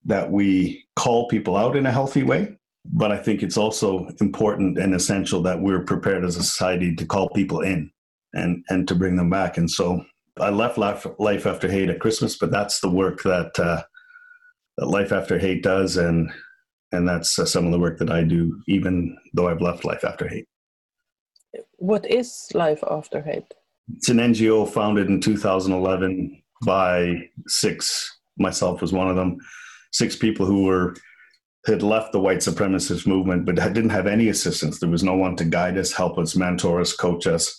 that 0.06 0.30
we 0.30 0.86
call 0.96 1.30
people 1.30 1.56
out 1.56 1.76
in 1.78 1.86
a 1.86 1.92
healthy 1.92 2.24
way. 2.24 2.58
But 2.86 3.12
I 3.12 3.18
think 3.18 3.44
it's 3.44 3.58
also 3.58 4.08
important 4.22 4.78
and 4.78 4.96
essential 4.96 5.42
that 5.44 5.60
we're 5.62 5.84
prepared 5.84 6.24
as 6.26 6.38
a 6.38 6.44
society 6.44 6.96
to 6.96 7.06
call 7.06 7.30
people 7.30 7.62
in 7.62 7.92
and, 8.34 8.64
and 8.70 8.88
to 8.88 8.96
bring 8.96 9.18
them 9.18 9.30
back. 9.30 9.58
And 9.58 9.70
so 9.70 10.04
I 10.42 10.50
left 10.50 10.78
Life, 10.78 11.06
Life 11.18 11.46
After 11.46 11.70
Hate 11.70 11.90
at 11.90 12.00
Christmas, 12.00 12.38
but 12.38 12.52
that's 12.52 12.80
the 12.80 12.90
work 12.90 13.24
that, 13.24 13.58
uh, 13.60 13.84
that 14.78 14.88
Life 14.88 15.12
After 15.12 15.38
Hate 15.38 15.64
does, 15.64 15.98
and 15.98 16.32
and 16.92 17.08
that's 17.08 17.38
uh, 17.38 17.46
some 17.46 17.66
of 17.66 17.72
the 17.72 17.80
work 17.80 18.00
that 18.00 18.10
I 18.10 18.24
do, 18.24 18.62
even 18.68 19.16
though 19.34 19.48
I've 19.48 19.62
left 19.62 19.86
Life 19.86 20.04
After 20.04 20.28
Hate. 20.28 20.48
What 21.78 22.10
is 22.10 22.48
Life 22.54 22.84
After 22.90 23.22
Hate? 23.22 23.54
It's 23.96 24.10
an 24.10 24.18
NGO 24.18 24.68
founded 24.68 25.08
in 25.08 25.22
2011 25.22 26.42
by 26.66 27.30
six. 27.48 28.18
Myself 28.38 28.82
was 28.82 28.92
one 28.92 29.10
of 29.10 29.16
them. 29.16 29.38
Six 29.92 30.16
people 30.16 30.46
who 30.46 30.64
were 30.64 30.96
had 31.66 31.84
left 31.84 32.12
the 32.12 32.20
white 32.20 32.38
supremacist 32.38 33.06
movement, 33.06 33.46
but 33.46 33.56
didn't 33.56 33.90
have 33.90 34.08
any 34.08 34.30
assistance. 34.30 34.80
There 34.80 34.90
was 34.90 35.04
no 35.04 35.16
one 35.16 35.36
to 35.36 35.46
guide 35.46 35.78
us, 35.78 35.92
help 35.92 36.18
us, 36.18 36.36
mentor 36.36 36.80
us, 36.80 36.96
coach 36.96 37.28
us, 37.28 37.56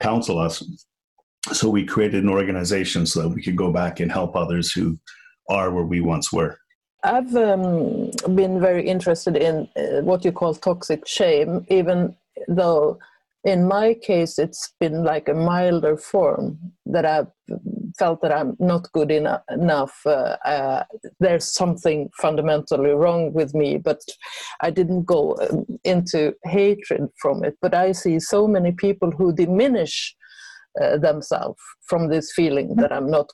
counsel 0.00 0.38
us 0.38 0.62
so 1.52 1.68
we 1.68 1.84
created 1.84 2.22
an 2.22 2.30
organization 2.30 3.06
so 3.06 3.22
that 3.22 3.28
we 3.28 3.42
could 3.42 3.56
go 3.56 3.72
back 3.72 4.00
and 4.00 4.10
help 4.10 4.36
others 4.36 4.72
who 4.72 4.98
are 5.48 5.70
where 5.70 5.84
we 5.84 6.00
once 6.00 6.32
were. 6.32 6.58
I've 7.04 7.34
um, 7.36 8.10
been 8.34 8.60
very 8.60 8.86
interested 8.86 9.36
in 9.36 9.68
uh, 9.76 10.02
what 10.02 10.24
you 10.24 10.32
call 10.32 10.54
toxic 10.54 11.06
shame, 11.06 11.64
even 11.68 12.16
though 12.48 12.98
in 13.44 13.68
my 13.68 13.94
case 13.94 14.40
it's 14.40 14.74
been 14.80 15.04
like 15.04 15.28
a 15.28 15.34
milder 15.34 15.96
form 15.96 16.58
that 16.84 17.06
I've 17.06 17.28
felt 17.96 18.20
that 18.22 18.32
I'm 18.32 18.56
not 18.58 18.90
good 18.92 19.12
enough. 19.12 19.42
enough. 19.50 19.94
Uh, 20.04 20.36
uh, 20.44 20.84
there's 21.20 21.46
something 21.46 22.10
fundamentally 22.20 22.90
wrong 22.90 23.32
with 23.32 23.54
me, 23.54 23.76
but 23.78 24.00
I 24.60 24.70
didn't 24.70 25.04
go 25.04 25.36
um, 25.48 25.64
into 25.84 26.34
hatred 26.44 27.08
from 27.20 27.44
it. 27.44 27.56
But 27.62 27.74
I 27.74 27.92
see 27.92 28.18
so 28.18 28.48
many 28.48 28.72
people 28.72 29.12
who 29.12 29.32
diminish 29.32 30.16
uh, 30.80 30.98
themselves 30.98 31.60
from 31.88 32.08
this 32.08 32.32
feeling 32.32 32.74
that 32.76 32.92
I'm 32.92 33.10
not 33.10 33.30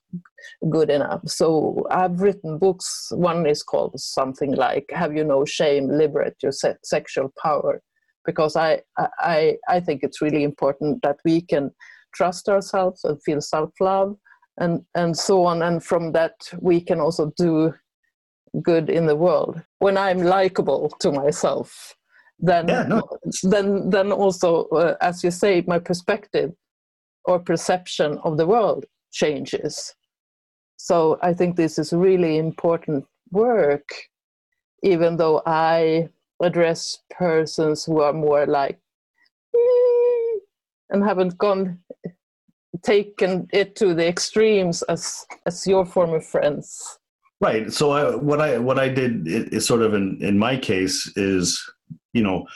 good 0.70 0.90
enough. 0.90 1.22
So 1.26 1.86
I've 1.90 2.20
written 2.20 2.58
books. 2.58 3.08
One 3.12 3.46
is 3.46 3.62
called 3.62 3.98
something 3.98 4.54
like 4.54 4.86
"Have 4.90 5.14
You 5.16 5.24
No 5.24 5.44
Shame? 5.44 5.88
Liberate 5.88 6.36
Your 6.42 6.52
Se- 6.52 6.76
Sexual 6.84 7.32
Power," 7.42 7.82
because 8.24 8.56
I, 8.56 8.82
I 9.18 9.56
I 9.68 9.80
think 9.80 10.02
it's 10.02 10.22
really 10.22 10.44
important 10.44 11.02
that 11.02 11.18
we 11.24 11.40
can 11.40 11.70
trust 12.14 12.48
ourselves 12.48 13.04
and 13.04 13.22
feel 13.22 13.40
self-love 13.40 14.16
and 14.58 14.84
and 14.94 15.16
so 15.16 15.44
on. 15.44 15.62
And 15.62 15.82
from 15.82 16.12
that 16.12 16.34
we 16.60 16.80
can 16.80 17.00
also 17.00 17.32
do 17.36 17.74
good 18.62 18.90
in 18.90 19.06
the 19.06 19.16
world. 19.16 19.62
When 19.78 19.96
I'm 19.96 20.22
likable 20.22 20.90
to 21.00 21.10
myself, 21.10 21.96
then 22.38 22.68
yeah, 22.68 22.84
no. 22.84 23.02
then 23.42 23.90
then 23.90 24.12
also, 24.12 24.64
uh, 24.68 24.96
as 25.00 25.24
you 25.24 25.30
say, 25.30 25.64
my 25.66 25.78
perspective 25.78 26.52
or 27.24 27.38
perception 27.38 28.18
of 28.24 28.36
the 28.36 28.46
world 28.46 28.84
changes. 29.12 29.94
So 30.76 31.18
I 31.22 31.32
think 31.32 31.56
this 31.56 31.78
is 31.78 31.92
really 31.92 32.38
important 32.38 33.04
work, 33.30 33.88
even 34.82 35.16
though 35.16 35.42
I 35.46 36.08
address 36.42 36.98
persons 37.10 37.84
who 37.84 38.00
are 38.00 38.12
more 38.12 38.46
like 38.46 38.80
mm, 39.54 40.36
and 40.90 41.04
haven't 41.04 41.38
gone 41.38 41.78
taken 42.82 43.46
it 43.52 43.76
to 43.76 43.94
the 43.94 44.06
extremes 44.06 44.82
as 44.82 45.24
as 45.46 45.66
your 45.66 45.84
former 45.84 46.20
friends. 46.20 46.98
Right. 47.40 47.72
So 47.72 47.90
I, 47.90 48.14
what 48.16 48.40
I 48.40 48.58
what 48.58 48.78
I 48.78 48.88
did 48.88 49.26
is 49.26 49.66
sort 49.66 49.82
of 49.82 49.94
in 49.94 50.18
in 50.20 50.38
my 50.38 50.56
case 50.56 51.10
is 51.16 51.60
you 52.12 52.22
know 52.22 52.46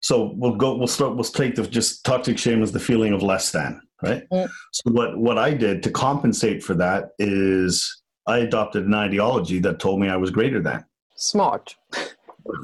so 0.00 0.34
we'll 0.36 0.56
go 0.56 0.76
we'll 0.76 0.86
start 0.86 1.14
we'll 1.14 1.24
take 1.24 1.54
the 1.54 1.66
just 1.66 2.04
toxic 2.04 2.38
shame 2.38 2.62
as 2.62 2.72
the 2.72 2.80
feeling 2.80 3.12
of 3.12 3.22
less 3.22 3.52
than 3.52 3.80
right? 4.02 4.28
Mm. 4.30 4.48
So 4.72 4.90
what 4.90 5.18
what 5.18 5.38
I 5.38 5.54
did 5.54 5.82
to 5.84 5.90
compensate 5.90 6.62
for 6.62 6.74
that 6.74 7.10
is 7.18 8.02
I 8.26 8.38
adopted 8.38 8.86
an 8.86 8.94
ideology 8.94 9.58
that 9.60 9.78
told 9.78 10.00
me 10.00 10.08
I 10.08 10.16
was 10.16 10.30
greater 10.30 10.60
than. 10.60 10.84
Smart. 11.16 11.74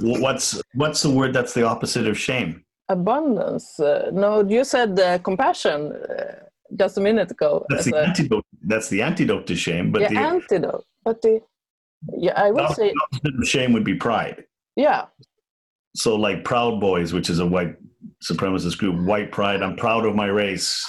what's 0.01 0.61
what's 0.75 1.03
the 1.03 1.11
word 1.11 1.33
that's 1.33 1.55
the 1.55 1.65
opposite 1.65 2.07
of 2.07 2.19
shame? 2.19 2.65
Abundance. 2.89 3.79
Uh, 3.81 4.11
no, 4.13 4.47
you 4.47 4.65
said 4.65 4.99
uh, 4.99 5.19
compassion 5.19 5.93
uh, 5.93 6.47
just 6.77 6.99
a 6.99 7.01
minute 7.01 7.31
ago. 7.31 7.67
That's 7.69 7.85
the 7.85 7.97
a, 7.97 8.07
antidote. 8.07 8.45
That's 8.63 8.89
the 8.89 9.03
antidote 9.03 9.47
to 9.49 9.57
shame. 9.57 9.91
But 9.91 10.03
yeah, 10.03 10.09
the 10.09 10.19
antidote. 10.19 10.85
But 11.05 11.23
the 11.23 11.41
yeah, 12.17 12.41
I 12.41 12.51
would 12.51 12.71
say 12.71 12.93
shame 13.43 13.73
would 13.73 13.85
be 13.85 13.95
pride. 13.95 14.45
Yeah. 14.77 15.07
So 15.95 16.15
like 16.15 16.45
Proud 16.45 16.81
Boys, 16.81 17.13
which 17.13 17.31
is 17.31 17.39
a 17.39 17.47
white 17.47 17.77
supremacist 18.23 18.79
group, 18.79 19.05
white 19.07 19.33
pride. 19.33 19.63
I'm 19.63 19.77
proud 19.77 20.05
of 20.05 20.15
my 20.15 20.27
race 20.27 20.85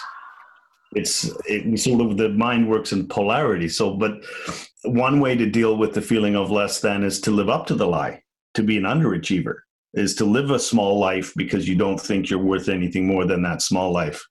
it's 0.98 1.32
it, 1.46 1.80
sort 1.80 2.02
of 2.02 2.18
the 2.18 2.30
mind 2.30 2.70
works 2.70 2.92
in 2.92 3.08
polarity. 3.08 3.70
So, 3.70 3.96
but 3.96 4.24
one 4.84 5.20
way 5.20 5.36
to 5.36 5.50
deal 5.50 5.78
with 5.78 5.94
the 5.94 6.02
feeling 6.02 6.36
of 6.36 6.52
less 6.52 6.82
than 6.82 7.04
is 7.04 7.20
to 7.22 7.32
live 7.32 7.50
up 7.50 7.68
to 7.68 7.76
the 7.76 7.88
lie, 7.88 8.24
to 8.56 8.64
be 8.64 8.78
an 8.78 8.84
underachiever, 8.84 9.56
is 9.94 10.16
to 10.16 10.26
live 10.26 10.52
a 10.52 10.60
small 10.60 11.00
life 11.00 11.34
because 11.36 11.68
you 11.68 11.76
don't 11.76 12.00
think 12.00 12.30
you're 12.30 12.40
worth 12.40 12.70
anything 12.70 13.06
more 13.06 13.26
than 13.26 13.42
that 13.44 13.62
small 13.62 13.92
life. 13.92 14.24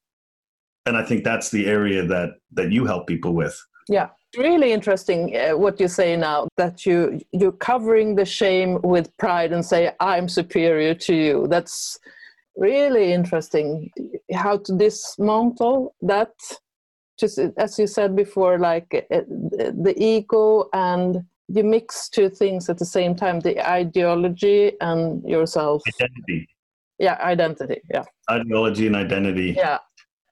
And 0.87 0.97
I 0.97 1.05
think 1.05 1.25
that's 1.25 1.51
the 1.51 1.67
area 1.67 2.07
that 2.07 2.31
that 2.53 2.71
you 2.73 2.85
help 2.87 3.07
people 3.07 3.33
with. 3.35 3.59
Yeah, 3.89 4.09
really 4.37 4.73
interesting 4.73 5.37
uh, 5.37 5.57
what 5.57 5.81
you 5.81 5.89
say 5.89 6.17
now 6.17 6.49
that 6.57 6.85
you 6.87 7.21
you're 7.33 7.53
covering 7.53 8.15
the 8.15 8.25
shame 8.25 8.81
with 8.83 9.17
pride 9.17 9.53
and 9.53 9.65
say 9.65 9.93
I'm 10.01 10.29
superior 10.29 10.95
to 10.95 11.15
you. 11.15 11.47
That's 11.49 11.99
really 12.57 13.13
interesting 13.13 13.91
how 14.33 14.59
to 14.59 14.77
dismantle 14.77 15.95
that. 16.03 16.33
Just 17.19 17.39
as 17.57 17.79
you 17.79 17.87
said 17.87 18.15
before 18.15 18.59
like 18.59 19.07
uh, 19.11 19.21
the 19.29 19.95
ego 19.97 20.69
and 20.75 21.25
you 21.49 21.65
mix 21.65 22.11
two 22.11 22.29
things 22.29 22.69
at 22.69 22.77
the 22.77 22.85
same 22.85 23.15
time 23.17 23.41
the 23.41 23.67
ideology 23.67 24.73
and 24.83 25.23
yourself. 25.27 25.83
Identity. 25.99 26.49
Yeah 26.99 27.19
identity 27.23 27.81
yeah. 27.91 28.05
Ideology 28.31 28.87
and 28.87 28.97
identity. 28.97 29.55
Yeah. 29.57 29.79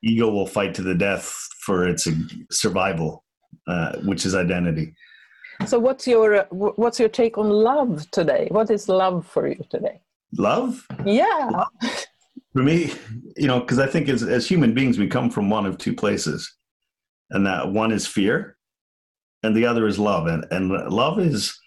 Ego 0.03 0.31
will 0.31 0.47
fight 0.47 0.75
to 0.75 0.83
the 0.83 0.95
death 0.95 1.35
for 1.65 1.89
its 1.89 2.07
survival 2.51 3.25
uh, 3.67 3.97
which 4.01 4.27
is 4.27 4.35
identity. 4.35 4.95
So 5.67 5.79
what's 5.79 6.07
your 6.07 6.47
what's 6.51 6.99
your 6.99 7.09
take 7.09 7.39
on 7.39 7.49
love 7.49 8.11
today? 8.11 8.49
What 8.51 8.71
is 8.71 8.89
love 8.89 9.27
for 9.27 9.47
you 9.47 9.65
today? 9.71 10.01
Love? 10.37 10.87
Yeah. 11.05 11.51
Love? 11.53 12.07
For 12.55 12.63
me, 12.63 12.93
you 13.37 13.49
know, 13.49 13.61
because 13.61 13.81
I 13.81 13.87
think 13.87 14.09
as, 14.09 14.23
as 14.23 14.49
human 14.49 14.75
beings, 14.75 14.97
we 14.97 15.09
come 15.09 15.29
from 15.29 15.51
one 15.51 15.67
of 15.67 15.77
two 15.77 15.95
places. 15.95 16.51
And 17.31 17.47
that 17.47 17.73
one 17.73 17.91
is 17.91 18.07
fear, 18.07 18.57
and 19.43 19.57
the 19.57 19.67
other 19.67 19.87
is 19.87 19.99
love. 19.99 20.27
And, 20.29 20.47
and 20.51 20.71
love 20.71 21.19
is, 21.19 21.59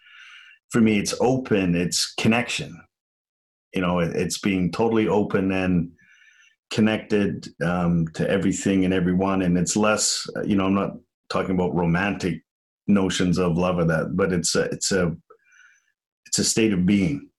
for 0.70 0.80
me, 0.80 0.98
it's 1.00 1.14
open, 1.20 1.76
it's 1.76 2.14
connection. 2.14 2.80
You 3.74 3.82
know, 3.82 4.00
it, 4.00 4.16
it's 4.16 4.38
being 4.38 4.72
totally 4.72 5.08
open 5.08 5.52
and 5.52 5.92
connected 6.70 7.50
um, 7.62 8.08
to 8.14 8.30
everything 8.30 8.86
and 8.86 8.94
everyone. 8.94 9.42
And 9.42 9.58
it's 9.58 9.76
less, 9.76 10.26
you 10.46 10.56
know, 10.56 10.68
I'm 10.68 10.76
not 10.76 10.92
talking 11.30 11.56
about 11.56 11.76
romantic 11.76 12.42
notions 12.88 13.38
of 13.38 13.58
love 13.58 13.80
or 13.80 13.86
that, 13.86 14.16
but 14.16 14.32
it's 14.32 14.56
a, 14.56 14.62
it's 14.66 14.92
a, 14.92 15.14
it's 16.28 16.40
a 16.40 16.46
state 16.46 16.72
of 16.72 16.86
being 16.86 17.30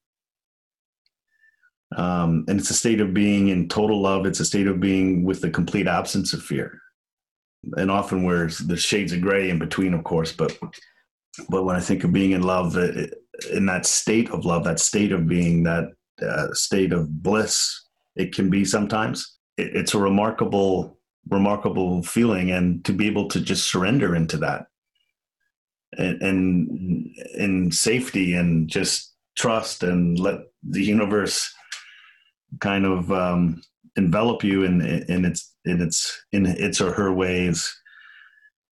um, 1.95 2.45
and 2.47 2.59
it's 2.59 2.69
a 2.69 2.75
state 2.75 3.01
of 3.01 3.13
being 3.13 3.49
in 3.49 3.67
total 3.67 4.01
love. 4.01 4.25
It's 4.25 4.39
a 4.39 4.45
state 4.45 4.67
of 4.67 4.79
being 4.79 5.23
with 5.23 5.41
the 5.41 5.49
complete 5.49 5.87
absence 5.87 6.33
of 6.33 6.43
fear. 6.43 6.79
And 7.77 7.91
often 7.91 8.23
where 8.23 8.47
the 8.47 8.77
shades 8.77 9.11
of 9.11 9.21
gray 9.21 9.49
in 9.49 9.59
between, 9.59 9.93
of 9.93 10.03
course. 10.03 10.31
But 10.31 10.57
but 11.49 11.63
when 11.63 11.75
I 11.75 11.79
think 11.79 12.03
of 12.03 12.13
being 12.13 12.31
in 12.31 12.41
love, 12.41 12.77
in 12.77 13.65
that 13.65 13.85
state 13.85 14.29
of 14.29 14.45
love, 14.45 14.63
that 14.63 14.79
state 14.79 15.11
of 15.11 15.27
being, 15.27 15.63
that 15.63 15.85
uh, 16.21 16.53
state 16.53 16.93
of 16.93 17.21
bliss, 17.21 17.85
it 18.15 18.33
can 18.33 18.49
be 18.49 18.65
sometimes. 18.65 19.37
It, 19.57 19.75
it's 19.75 19.93
a 19.93 19.99
remarkable, 19.99 20.97
remarkable 21.29 22.03
feeling, 22.03 22.51
and 22.51 22.83
to 22.85 22.93
be 22.93 23.07
able 23.07 23.27
to 23.29 23.41
just 23.41 23.69
surrender 23.69 24.15
into 24.15 24.37
that, 24.37 24.67
and, 25.97 26.21
and 26.21 27.15
in 27.35 27.71
safety, 27.71 28.35
and 28.35 28.69
just 28.69 29.13
trust, 29.37 29.83
and 29.83 30.17
let 30.17 30.39
the 30.63 30.83
universe 30.83 31.53
kind 32.59 32.85
of 32.85 33.11
um, 33.11 33.61
envelop 33.95 34.43
you 34.43 34.63
in 34.63 34.81
in 34.81 35.25
its 35.25 35.55
in 35.65 35.81
its 35.81 36.23
in 36.31 36.45
its 36.45 36.81
or 36.81 36.91
her 36.93 37.13
ways. 37.13 37.75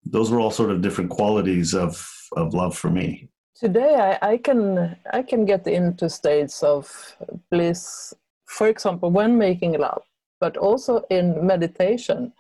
Those 0.06 0.32
were 0.32 0.40
all 0.40 0.52
sort 0.52 0.72
of 0.72 0.82
different 0.82 1.10
qualities 1.10 1.74
of 1.74 2.08
of 2.36 2.54
love 2.54 2.78
for 2.78 2.90
me. 2.90 3.30
Today, 3.56 3.96
I, 4.22 4.34
I 4.34 4.38
can 4.38 4.96
I 5.12 5.22
can 5.24 5.46
get 5.46 5.68
into 5.68 6.10
states 6.10 6.64
of 6.64 7.16
bliss. 7.52 8.14
For 8.46 8.68
example, 8.68 9.12
when 9.12 9.38
making 9.38 9.78
love, 9.80 10.04
but 10.40 10.58
also 10.58 11.04
in 11.10 11.46
meditation 11.46 12.32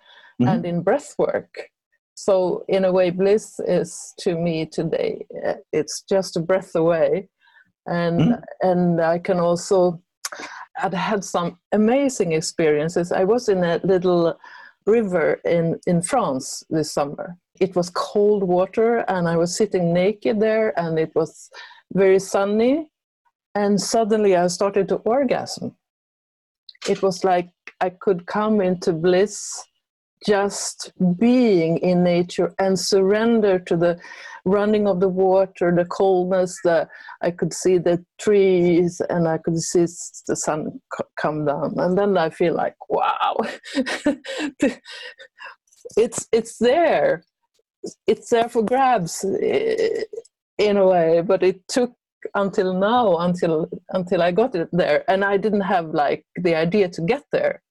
mm-hmm. 0.41 0.47
and 0.47 0.65
in 0.65 0.81
breath 0.81 1.15
work. 1.17 1.69
So, 2.13 2.63
in 2.67 2.85
a 2.85 2.91
way, 2.91 3.11
bliss 3.11 3.59
is 3.59 4.13
to 4.19 4.35
me 4.35 4.65
today. 4.65 5.25
It's 5.71 6.03
just 6.09 6.37
a 6.37 6.39
breath 6.39 6.73
away, 6.75 7.29
and 7.85 8.19
mm-hmm. 8.19 8.69
and 8.69 9.01
I 9.01 9.19
can 9.19 9.39
also 9.39 10.01
I'd 10.81 10.93
had 10.93 11.23
some 11.23 11.57
amazing 11.71 12.33
experiences. 12.33 13.11
I 13.11 13.23
was 13.23 13.49
in 13.49 13.63
a 13.63 13.79
little 13.83 14.37
river 14.85 15.39
in, 15.45 15.79
in 15.87 16.01
France 16.01 16.63
this 16.69 16.91
summer. 16.91 17.37
It 17.59 17.75
was 17.75 17.89
cold 17.89 18.43
water, 18.43 18.99
and 19.07 19.27
I 19.27 19.35
was 19.35 19.55
sitting 19.55 19.93
naked 19.93 20.39
there, 20.39 20.77
and 20.79 20.99
it 20.99 21.11
was 21.15 21.49
very 21.93 22.19
sunny. 22.19 22.89
And 23.55 23.81
suddenly 23.81 24.35
I 24.35 24.47
started 24.47 24.87
to 24.89 24.97
orgasm. 24.97 25.75
It 26.87 27.01
was 27.01 27.23
like 27.23 27.49
I 27.81 27.89
could 27.89 28.27
come 28.27 28.61
into 28.61 28.93
bliss 28.93 29.63
just 30.25 30.91
being 31.17 31.77
in 31.77 32.03
nature 32.03 32.53
and 32.59 32.79
surrender 32.79 33.59
to 33.59 33.77
the 33.77 33.99
running 34.47 34.87
of 34.87 34.99
the 34.99 35.09
water, 35.09 35.73
the 35.75 35.85
coldness. 35.85 36.57
The 36.63 36.87
I 37.21 37.31
could 37.31 37.53
see 37.53 37.77
the 37.77 38.03
trees 38.19 39.01
and 39.09 39.27
I 39.27 39.37
could 39.37 39.59
see 39.59 39.85
the 40.27 40.35
sun 40.35 40.79
come 41.21 41.45
down, 41.45 41.73
and 41.77 41.97
then 41.97 42.17
I 42.17 42.29
feel 42.29 42.55
like 42.55 42.75
wow, 42.89 43.37
it's 45.97 46.27
it's 46.31 46.57
there, 46.57 47.23
it's 48.07 48.29
there 48.29 48.49
for 48.49 48.63
grabs 48.63 49.23
in 49.23 50.77
a 50.77 50.85
way. 50.85 51.21
But 51.21 51.43
it 51.43 51.67
took 51.67 51.93
until 52.33 52.73
now 52.73 53.17
until 53.17 53.69
until 53.89 54.21
I 54.21 54.31
got 54.31 54.55
it 54.55 54.69
there, 54.71 55.03
and 55.09 55.23
I 55.23 55.37
didn't 55.37 55.61
have 55.61 55.87
like 55.89 56.25
the 56.41 56.55
idea 56.55 56.89
to 56.89 57.01
get 57.01 57.23
there 57.31 57.61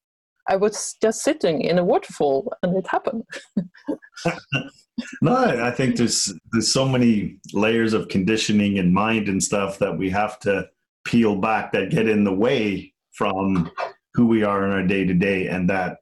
I 0.48 0.56
was 0.56 0.96
just 1.02 1.22
sitting 1.22 1.62
in 1.62 1.78
a 1.78 1.84
waterfall 1.84 2.52
and 2.62 2.76
it 2.76 2.86
happened. 2.86 3.24
no, 5.22 5.36
I 5.36 5.70
think 5.70 5.96
there's 5.96 6.32
there's 6.52 6.72
so 6.72 6.86
many 6.86 7.38
layers 7.52 7.92
of 7.92 8.08
conditioning 8.08 8.78
and 8.78 8.92
mind 8.92 9.28
and 9.28 9.42
stuff 9.42 9.78
that 9.78 9.96
we 9.96 10.10
have 10.10 10.38
to 10.40 10.68
peel 11.04 11.36
back 11.36 11.72
that 11.72 11.90
get 11.90 12.08
in 12.08 12.24
the 12.24 12.32
way 12.32 12.92
from 13.12 13.70
who 14.14 14.26
we 14.26 14.42
are 14.42 14.64
in 14.64 14.72
our 14.72 14.86
day 14.86 15.04
to 15.04 15.14
day 15.14 15.48
and 15.48 15.68
that 15.70 15.98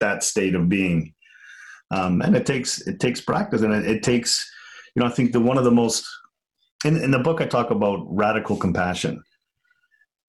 that 0.00 0.22
state 0.22 0.54
of 0.54 0.68
being. 0.68 1.14
Um, 1.90 2.20
and 2.22 2.36
it 2.36 2.46
takes 2.46 2.86
it 2.86 2.98
takes 2.98 3.20
practice 3.20 3.62
and 3.62 3.72
it, 3.72 3.86
it 3.86 4.02
takes 4.02 4.44
you 4.94 5.00
know 5.00 5.08
I 5.08 5.12
think 5.12 5.32
the 5.32 5.40
one 5.40 5.56
of 5.58 5.64
the 5.64 5.70
most 5.70 6.04
in, 6.84 6.96
in 6.96 7.12
the 7.12 7.18
book 7.20 7.40
I 7.40 7.46
talk 7.46 7.70
about 7.70 8.04
radical 8.08 8.56
compassion 8.56 9.22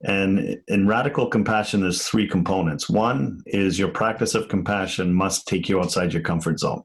and 0.03 0.57
in 0.67 0.87
radical 0.87 1.27
compassion, 1.27 1.81
there's 1.81 2.07
three 2.07 2.27
components. 2.27 2.89
One 2.89 3.41
is 3.47 3.79
your 3.79 3.89
practice 3.89 4.35
of 4.35 4.47
compassion 4.47 5.13
must 5.13 5.47
take 5.47 5.67
you 5.67 5.79
outside 5.79 6.13
your 6.13 6.21
comfort 6.21 6.59
zone. 6.59 6.83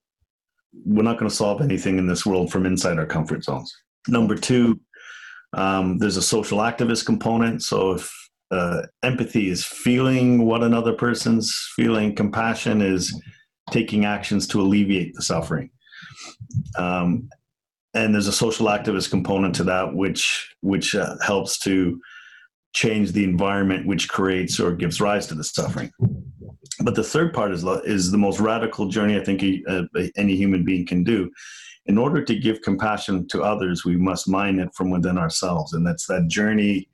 We're 0.87 1.03
not 1.03 1.19
going 1.19 1.29
to 1.29 1.37
solve 1.37 1.61
anything 1.61 1.99
in 1.99 2.07
this 2.07 2.25
world 2.25 2.51
from 2.51 2.65
inside 2.65 2.99
our 2.99 3.07
comfort 3.07 3.45
zones. 3.45 3.75
Number 4.09 4.35
two, 4.35 4.81
um, 5.53 5.99
there's 5.99 6.17
a 6.17 6.23
social 6.23 6.59
activist 6.59 7.05
component. 7.05 7.63
So 7.63 7.93
if 7.93 8.11
uh, 8.51 8.83
empathy 9.03 9.51
is 9.51 9.65
feeling 9.65 10.47
what 10.47 10.63
another 10.63 10.95
person's 10.95 11.55
feeling, 11.77 12.15
compassion 12.15 12.81
is 12.81 13.15
taking 13.71 14.07
actions 14.07 14.47
to 14.49 14.61
alleviate 14.61 15.15
the 15.15 15.23
suffering. 15.23 15.71
Um, 16.79 17.29
and 17.95 18.15
there's 18.15 18.27
a 18.27 18.33
social 18.33 18.67
activist 18.69 19.11
component 19.11 19.55
to 19.57 19.65
that, 19.65 19.95
which 19.95 20.55
which 20.61 20.95
uh, 20.95 21.17
helps 21.23 21.59
to 21.61 22.01
change 22.73 23.13
the 23.13 23.25
environment 23.25 23.87
which 23.87 24.09
creates 24.09 24.59
or 24.59 24.73
gives 24.73 25.01
rise 25.01 25.27
to 25.27 25.35
the 25.35 25.45
suffering. 25.45 25.91
But 26.81 26.95
the 26.95 27.05
third 27.05 27.35
part 27.35 27.53
is, 27.53 27.65
is 27.85 28.11
the 28.11 28.19
most 28.19 28.41
radical 28.41 28.89
journey 28.89 29.17
I 29.17 29.25
think 29.25 29.45
uh, 29.69 29.83
any 30.17 30.37
human 30.37 30.65
being 30.65 30.87
can 30.87 31.05
do. 31.05 31.31
In 31.87 31.99
order 31.99 32.25
to 32.25 32.39
give 32.39 32.63
compassion 32.63 33.27
to 33.29 33.43
others, 33.43 33.85
we 33.85 33.97
must 33.97 34.29
mine 34.29 34.59
it 34.59 34.73
from 34.75 34.91
within 34.91 35.19
ourselves. 35.19 35.73
And 35.75 35.87
that's 35.87 36.07
that 36.07 36.29
journey 36.29 36.89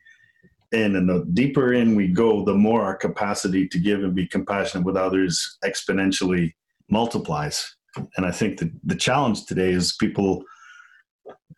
in. 0.73 0.97
And 0.97 1.09
the 1.09 1.27
deeper 1.33 1.75
in 1.75 1.95
we 1.95 2.09
go, 2.09 2.45
the 2.45 2.55
more 2.55 2.83
our 2.83 2.97
capacity 2.97 3.69
to 3.69 3.79
give 3.79 4.03
and 4.03 4.15
be 4.15 4.27
compassionate 4.27 4.85
with 4.85 4.97
others 4.97 5.59
exponentially 5.65 6.55
multiplies. 6.91 7.77
And 8.17 8.27
I 8.27 8.31
think 8.31 8.59
that 8.59 8.71
the 8.85 8.97
challenge 8.97 9.45
today 9.47 9.73
is 9.73 9.97
people 9.97 10.43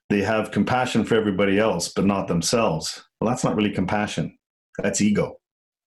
they 0.08 0.22
have 0.22 0.50
compassion 0.50 1.04
for 1.04 1.14
everybody 1.14 1.58
else, 1.58 1.88
but 1.88 2.04
not 2.04 2.26
themselves. 2.26 3.04
Well, 3.20 3.30
that's 3.30 3.44
not 3.44 3.56
really 3.56 3.70
compassion. 3.70 4.36
That's 4.78 5.00
ego. 5.00 5.36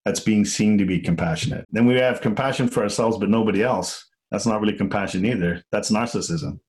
That's 0.05 0.19
being 0.19 0.45
seen 0.45 0.77
to 0.77 0.85
be 0.85 0.99
compassionate. 0.99 1.65
Then 1.71 1.85
we 1.85 1.95
have 1.95 2.21
compassion 2.21 2.67
for 2.67 2.83
ourselves, 2.83 3.17
but 3.17 3.29
nobody 3.29 3.63
else. 3.63 4.05
That's 4.31 4.45
not 4.45 4.61
really 4.61 4.77
compassion 4.77 5.25
either. 5.25 5.63
That's 5.71 5.91
narcissism. 5.91 6.59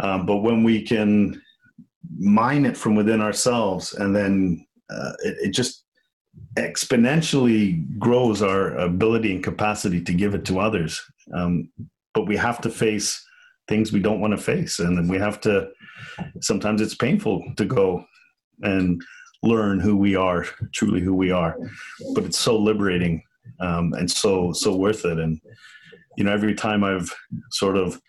Um, 0.00 0.26
but 0.26 0.38
when 0.38 0.64
we 0.64 0.82
can 0.82 1.40
mine 2.18 2.66
it 2.66 2.76
from 2.76 2.94
within 2.94 3.20
ourselves, 3.20 3.94
and 3.94 4.14
then 4.14 4.66
uh, 4.90 5.12
it, 5.24 5.36
it 5.40 5.50
just 5.50 5.84
exponentially 6.56 7.98
grows 7.98 8.42
our 8.42 8.76
ability 8.76 9.34
and 9.34 9.44
capacity 9.44 10.00
to 10.02 10.12
give 10.12 10.34
it 10.34 10.44
to 10.46 10.60
others. 10.60 11.00
Um, 11.34 11.70
but 12.14 12.26
we 12.26 12.36
have 12.36 12.60
to 12.62 12.70
face 12.70 13.24
things 13.68 13.92
we 13.92 14.00
don't 14.00 14.20
want 14.20 14.32
to 14.32 14.42
face 14.42 14.78
and 14.78 14.96
then 14.96 15.06
we 15.08 15.18
have 15.18 15.40
to 15.42 15.68
sometimes 16.40 16.80
it's 16.80 16.94
painful 16.94 17.44
to 17.56 17.64
go 17.64 18.02
and 18.62 19.00
learn 19.42 19.80
who 19.80 19.96
we 19.96 20.16
are 20.16 20.44
truly 20.72 21.00
who 21.00 21.14
we 21.14 21.30
are. 21.30 21.56
But 22.14 22.24
it's 22.24 22.38
so 22.38 22.58
liberating 22.58 23.22
um, 23.60 23.92
and 23.94 24.10
so 24.10 24.52
so 24.52 24.76
worth 24.76 25.04
it. 25.04 25.18
And 25.18 25.40
you 26.16 26.24
know 26.24 26.32
every 26.32 26.54
time 26.54 26.82
i've 26.82 27.14
sort 27.52 27.76
of 27.76 28.00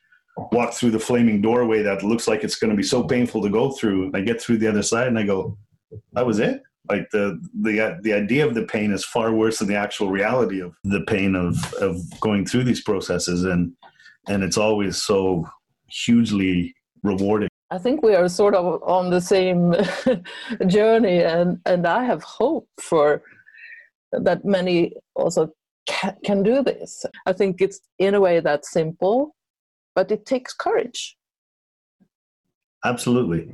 walked 0.51 0.73
through 0.73 0.89
the 0.89 0.99
flaming 0.99 1.41
doorway 1.41 1.83
that 1.83 2.01
looks 2.01 2.27
like 2.27 2.43
it's 2.43 2.55
going 2.55 2.71
to 2.71 2.75
be 2.75 2.81
so 2.81 3.03
painful 3.03 3.39
to 3.43 3.49
go 3.49 3.71
through 3.71 4.09
i 4.15 4.21
get 4.21 4.41
through 4.41 4.57
the 4.57 4.67
other 4.67 4.81
side 4.81 5.07
and 5.07 5.19
i 5.19 5.23
go 5.23 5.55
that 6.13 6.25
was 6.25 6.39
it? 6.39 6.61
Like 6.89 7.09
the 7.11 7.39
the 7.61 7.99
the 8.01 8.13
idea 8.13 8.45
of 8.45 8.55
the 8.55 8.63
pain 8.63 8.91
is 8.91 9.05
far 9.05 9.33
worse 9.33 9.59
than 9.59 9.67
the 9.67 9.75
actual 9.75 10.09
reality 10.09 10.59
of 10.59 10.73
the 10.83 11.01
pain 11.01 11.35
of 11.35 11.73
of 11.75 11.97
going 12.19 12.45
through 12.45 12.63
these 12.63 12.81
processes. 12.81 13.43
And 13.43 13.73
and 14.27 14.43
it's 14.43 14.57
always 14.57 15.01
so 15.01 15.47
hugely 15.87 16.75
rewarding 17.03 17.49
I 17.71 17.77
think 17.77 18.01
we 18.01 18.15
are 18.15 18.27
sort 18.27 18.55
of 18.55 18.81
on 18.83 19.11
the 19.11 19.21
same 19.21 19.75
journey, 20.67 21.23
and, 21.23 21.59
and 21.65 21.85
I 21.85 22.03
have 22.03 22.23
hope 22.23 22.67
for 22.81 23.21
that 24.11 24.43
many 24.43 24.93
also 25.15 25.51
ca- 25.87 26.15
can 26.25 26.41
do 26.41 26.63
this. 26.63 27.05
I 27.25 27.33
think 27.33 27.61
it's 27.61 27.79
in 27.99 28.15
a 28.15 28.21
way 28.21 28.39
that 28.39 28.65
simple, 28.65 29.35
but 29.95 30.11
it 30.11 30.25
takes 30.25 30.53
courage. 30.53 31.15
Absolutely. 32.83 33.51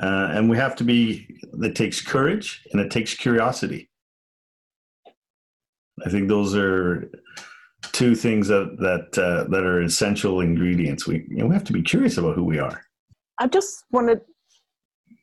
Uh, 0.00 0.28
and 0.32 0.50
we 0.50 0.58
have 0.58 0.76
to 0.76 0.84
be, 0.84 1.26
it 1.62 1.74
takes 1.74 2.02
courage 2.02 2.62
and 2.72 2.80
it 2.80 2.90
takes 2.90 3.14
curiosity. 3.14 3.88
I 6.04 6.10
think 6.10 6.28
those 6.28 6.54
are 6.54 7.10
two 7.92 8.14
things 8.14 8.48
that 8.48 8.76
that 8.78 9.18
uh, 9.22 9.44
that 9.48 9.64
are 9.64 9.80
essential 9.80 10.40
ingredients. 10.40 11.06
We 11.06 11.24
you 11.28 11.38
know, 11.38 11.46
we 11.46 11.54
have 11.54 11.64
to 11.64 11.72
be 11.72 11.82
curious 11.82 12.18
about 12.18 12.34
who 12.34 12.44
we 12.44 12.58
are. 12.58 12.85
I 13.38 13.46
just 13.46 13.84
want 13.90 14.08
to 14.08 14.20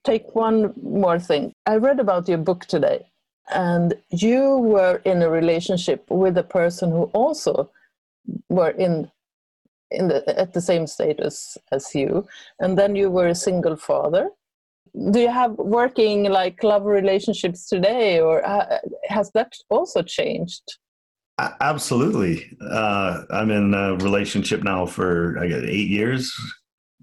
take 0.04 0.36
one 0.36 0.74
more 0.82 1.20
thing. 1.20 1.54
I 1.66 1.76
read 1.78 2.00
about 2.00 2.28
your 2.28 2.38
book 2.38 2.66
today, 2.66 3.06
and 3.54 3.94
you 4.10 4.58
were 4.58 5.02
in 5.06 5.22
a 5.22 5.30
relationship 5.30 6.06
with 6.10 6.38
a 6.38 6.44
person 6.44 6.92
who 6.92 7.04
also 7.14 7.72
were 8.50 8.72
in 8.72 9.10
in 9.92 10.08
the 10.08 10.40
at 10.40 10.54
the 10.54 10.62
same 10.62 10.88
status 10.88 11.58
as 11.72 11.94
you, 11.96 12.28
and 12.60 12.78
then 12.78 12.96
you 12.96 13.10
were 13.10 13.28
a 13.28 13.36
single 13.36 13.76
father. 13.76 14.30
Do 15.12 15.20
you 15.20 15.30
have 15.30 15.54
working 15.54 16.26
like 16.26 16.64
love 16.64 16.86
relationships 16.86 17.68
today, 17.68 18.20
or 18.20 18.42
has 19.08 19.32
that 19.32 19.54
also 19.70 20.04
changed? 20.04 20.64
Absolutely. 21.40 22.56
Uh, 22.62 23.24
I'm 23.32 23.50
in 23.50 23.74
a 23.74 23.96
relationship 23.96 24.64
now 24.64 24.86
for 24.86 25.38
I 25.40 25.48
got 25.48 25.64
eight 25.64 25.90
years. 25.90 26.32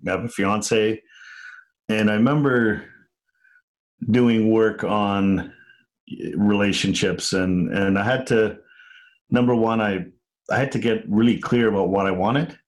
Have 0.07 0.25
a 0.25 0.29
fiance, 0.29 1.03
and 1.89 2.11
I 2.11 2.15
remember 2.15 2.85
doing 4.11 4.51
work 4.51 4.83
on 4.85 5.53
relationships, 6.35 7.33
and 7.33 7.73
and 7.73 7.99
I 7.99 8.05
had 8.05 8.27
to 8.29 8.59
number 9.31 9.55
one, 9.55 9.81
I 9.81 10.07
I 10.51 10.59
had 10.59 10.73
to 10.73 10.79
get 10.79 11.05
really 11.09 11.39
clear 11.39 11.69
about 11.69 11.91
what 11.91 12.07
I 12.07 12.11
wanted. 12.11 12.59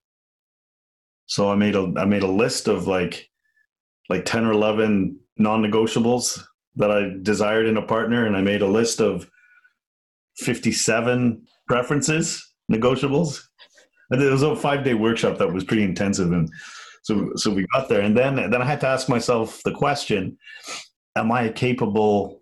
So 1.26 1.50
I 1.50 1.54
made 1.54 1.74
a 1.74 1.92
I 1.96 2.04
made 2.04 2.22
a 2.22 2.30
list 2.30 2.68
of 2.68 2.86
like 2.86 3.28
like 4.08 4.24
ten 4.24 4.44
or 4.44 4.52
eleven 4.52 5.18
non-negotiables 5.38 6.42
that 6.76 6.90
I 6.90 7.10
desired 7.22 7.66
in 7.66 7.76
a 7.76 7.82
partner, 7.86 8.26
and 8.26 8.36
I 8.36 8.40
made 8.40 8.62
a 8.62 8.66
list 8.66 9.00
of 9.00 9.28
57 10.36 11.42
preferences, 11.68 12.52
negotiables. 12.70 13.40
And 14.10 14.22
it 14.22 14.30
was 14.30 14.42
a 14.42 14.56
five 14.56 14.84
day 14.84 14.94
workshop 14.94 15.38
that 15.38 15.52
was 15.52 15.64
pretty 15.64 15.84
intensive. 15.84 16.32
And 16.32 16.50
so, 17.02 17.32
so 17.34 17.50
we 17.50 17.66
got 17.72 17.88
there. 17.88 18.00
And 18.00 18.16
then, 18.16 18.36
then 18.36 18.62
I 18.62 18.64
had 18.64 18.80
to 18.80 18.88
ask 18.88 19.08
myself 19.08 19.62
the 19.64 19.72
question 19.72 20.38
Am 21.14 21.30
I 21.30 21.50
capable 21.50 22.40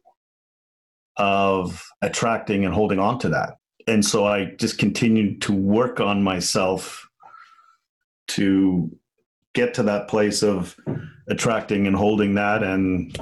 of 1.16 1.84
attracting 2.02 2.64
and 2.64 2.72
holding 2.72 3.00
on 3.00 3.18
to 3.20 3.28
that? 3.30 3.54
And 3.88 4.04
so 4.04 4.26
I 4.26 4.52
just 4.58 4.78
continued 4.78 5.42
to 5.42 5.52
work 5.52 5.98
on 5.98 6.22
myself 6.22 7.08
to 8.28 8.96
get 9.54 9.74
to 9.74 9.82
that 9.82 10.06
place 10.06 10.44
of 10.44 10.76
attracting 11.28 11.88
and 11.88 11.96
holding 11.96 12.34
that. 12.34 12.62
And 12.62 13.16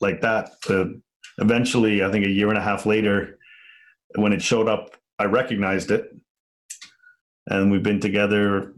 like 0.00 0.20
that, 0.22 0.60
To 0.62 1.00
eventually, 1.38 2.02
I 2.02 2.10
think 2.10 2.26
a 2.26 2.30
year 2.30 2.48
and 2.48 2.58
a 2.58 2.62
half 2.62 2.86
later, 2.86 3.38
when 4.16 4.32
it 4.32 4.42
showed 4.42 4.68
up, 4.68 4.96
I 5.18 5.24
recognized 5.24 5.90
it, 5.90 6.10
and 7.48 7.70
we've 7.70 7.82
been 7.82 8.00
together 8.00 8.72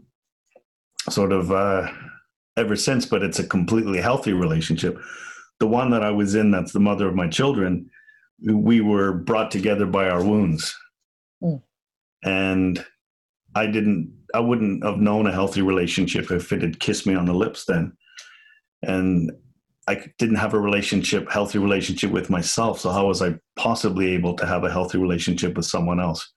sort 1.09 1.31
of 1.31 1.51
uh, 1.51 1.91
ever 2.57 2.75
since. 2.75 3.05
But 3.05 3.23
it's 3.23 3.39
a 3.39 3.47
completely 3.47 3.99
healthy 3.99 4.33
relationship. 4.33 4.99
The 5.59 5.67
one 5.67 5.91
that 5.91 6.03
I 6.03 6.11
was 6.11 6.35
in, 6.35 6.51
that's 6.51 6.71
the 6.71 6.79
mother 6.79 7.07
of 7.07 7.15
my 7.15 7.27
children, 7.27 7.89
we 8.45 8.81
were 8.81 9.13
brought 9.13 9.51
together 9.51 9.85
by 9.85 10.09
our 10.09 10.23
wounds, 10.23 10.75
mm. 11.43 11.61
and 12.23 12.83
I 13.55 13.67
didn't. 13.67 14.13
I 14.33 14.39
wouldn't 14.39 14.83
have 14.85 14.97
known 14.97 15.27
a 15.27 15.31
healthy 15.31 15.61
relationship 15.61 16.31
if 16.31 16.53
it 16.53 16.61
had 16.61 16.79
kissed 16.79 17.05
me 17.05 17.15
on 17.15 17.25
the 17.25 17.33
lips 17.33 17.65
then, 17.65 17.91
and 18.81 19.31
I 19.87 20.05
didn't 20.17 20.35
have 20.37 20.53
a 20.53 20.59
relationship, 20.59 21.29
healthy 21.29 21.59
relationship 21.59 22.11
with 22.11 22.29
myself. 22.29 22.79
So 22.79 22.91
how 22.91 23.07
was 23.07 23.21
I 23.21 23.35
possibly 23.57 24.13
able 24.13 24.35
to 24.35 24.45
have 24.45 24.63
a 24.63 24.71
healthy 24.71 24.97
relationship 24.97 25.57
with 25.57 25.65
someone 25.65 25.99
else? 25.99 26.31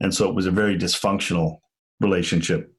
And 0.00 0.14
so 0.14 0.28
it 0.28 0.34
was 0.34 0.46
a 0.46 0.52
very 0.52 0.78
dysfunctional 0.78 1.58
relationship. 2.00 2.72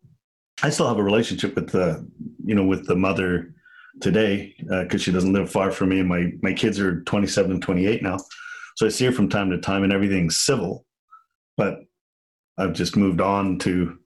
I 0.62 0.70
still 0.70 0.88
have 0.88 0.98
a 0.98 1.04
relationship 1.04 1.56
with 1.56 1.70
the, 1.70 2.06
you 2.46 2.56
know, 2.56 2.66
with 2.66 2.86
the 2.86 2.96
mother 2.96 3.54
today 4.02 4.56
because 4.60 5.02
uh, 5.02 5.04
she 5.04 5.12
doesn't 5.12 5.34
live 5.34 5.52
far 5.52 5.72
from 5.72 5.90
me, 5.90 6.00
and 6.00 6.10
my 6.10 6.32
my 6.42 6.54
kids 6.54 6.80
are 6.80 7.02
27 7.04 7.52
and 7.52 7.62
28 7.62 8.04
now. 8.04 8.18
So 8.76 8.86
I 8.86 8.90
see 8.90 9.06
her 9.06 9.12
from 9.12 9.30
time 9.30 9.50
to 9.50 9.60
time, 9.60 9.84
and 9.84 9.94
everything's 9.94 10.40
civil. 10.40 10.86
But 11.58 11.80
I've 12.58 12.74
just 12.74 12.96
moved 12.96 13.22
on 13.22 13.60
to. 13.60 13.98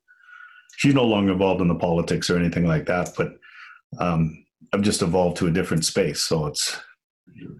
She's 0.77 0.95
no 0.95 1.05
longer 1.05 1.33
involved 1.33 1.61
in 1.61 1.67
the 1.67 1.75
politics 1.75 2.29
or 2.29 2.37
anything 2.37 2.67
like 2.67 2.85
that, 2.87 3.11
but 3.15 3.35
um, 3.99 4.43
I've 4.73 4.81
just 4.81 5.03
evolved 5.03 5.37
to 5.37 5.47
a 5.47 5.51
different 5.51 5.85
space. 5.85 6.23
So 6.23 6.47
it's 6.47 6.79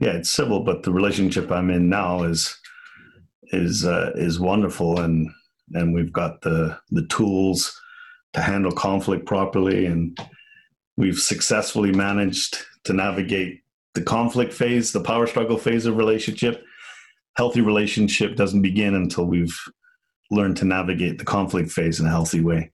yeah, 0.01 0.13
it's 0.13 0.31
civil, 0.31 0.61
but 0.63 0.83
the 0.83 0.91
relationship 0.91 1.51
I'm 1.51 1.69
in 1.69 1.89
now 1.89 2.23
is 2.23 2.57
is 3.51 3.85
uh, 3.85 4.11
is 4.15 4.39
wonderful, 4.39 4.99
and 4.99 5.29
and 5.73 5.93
we've 5.93 6.13
got 6.13 6.41
the 6.41 6.77
the 6.89 7.05
tools 7.07 7.79
to 8.34 8.41
handle 8.41 8.71
conflict 8.71 9.25
properly, 9.25 9.86
and 9.86 10.17
we've 10.97 11.19
successfully 11.19 11.91
managed 11.91 12.57
to 12.86 12.93
navigate 12.93 13.61
the 13.93 14.01
conflict 14.01 14.53
phase, 14.53 14.91
the 14.91 15.01
power 15.01 15.27
struggle 15.27 15.57
phase 15.57 15.86
of 15.86 15.97
relationship. 15.97 16.63
Healthy 17.38 17.61
relationship 17.61 18.36
doesn't 18.36 18.61
begin 18.61 18.95
until 18.95 19.25
we've 19.25 19.57
learned 20.31 20.57
to 20.57 20.65
navigate 20.65 21.19
the 21.19 21.25
conflict 21.25 21.71
phase 21.71 21.99
in 21.99 22.05
a 22.05 22.09
healthy 22.09 22.41
way 22.41 22.71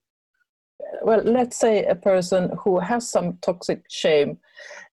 well, 1.02 1.22
let's 1.24 1.58
say 1.58 1.86
a 1.86 1.96
person 1.96 2.52
who 2.60 2.80
has 2.80 3.10
some 3.10 3.38
toxic 3.42 3.84
shame 3.90 4.38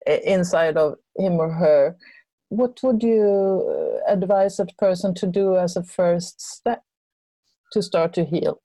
eh, 0.06 0.20
inside 0.24 0.76
of 0.76 0.94
him 1.16 1.34
or 1.34 1.50
her, 1.52 1.96
what 2.48 2.78
would 2.82 3.02
you 3.02 4.00
uh, 4.06 4.12
advise 4.12 4.56
that 4.56 4.76
person 4.78 5.14
to 5.14 5.26
do 5.26 5.56
as 5.56 5.76
a 5.76 5.82
first 5.82 6.40
step 6.40 6.82
to 7.72 7.82
start 7.82 8.12
to 8.14 8.24
heal? 8.24 8.62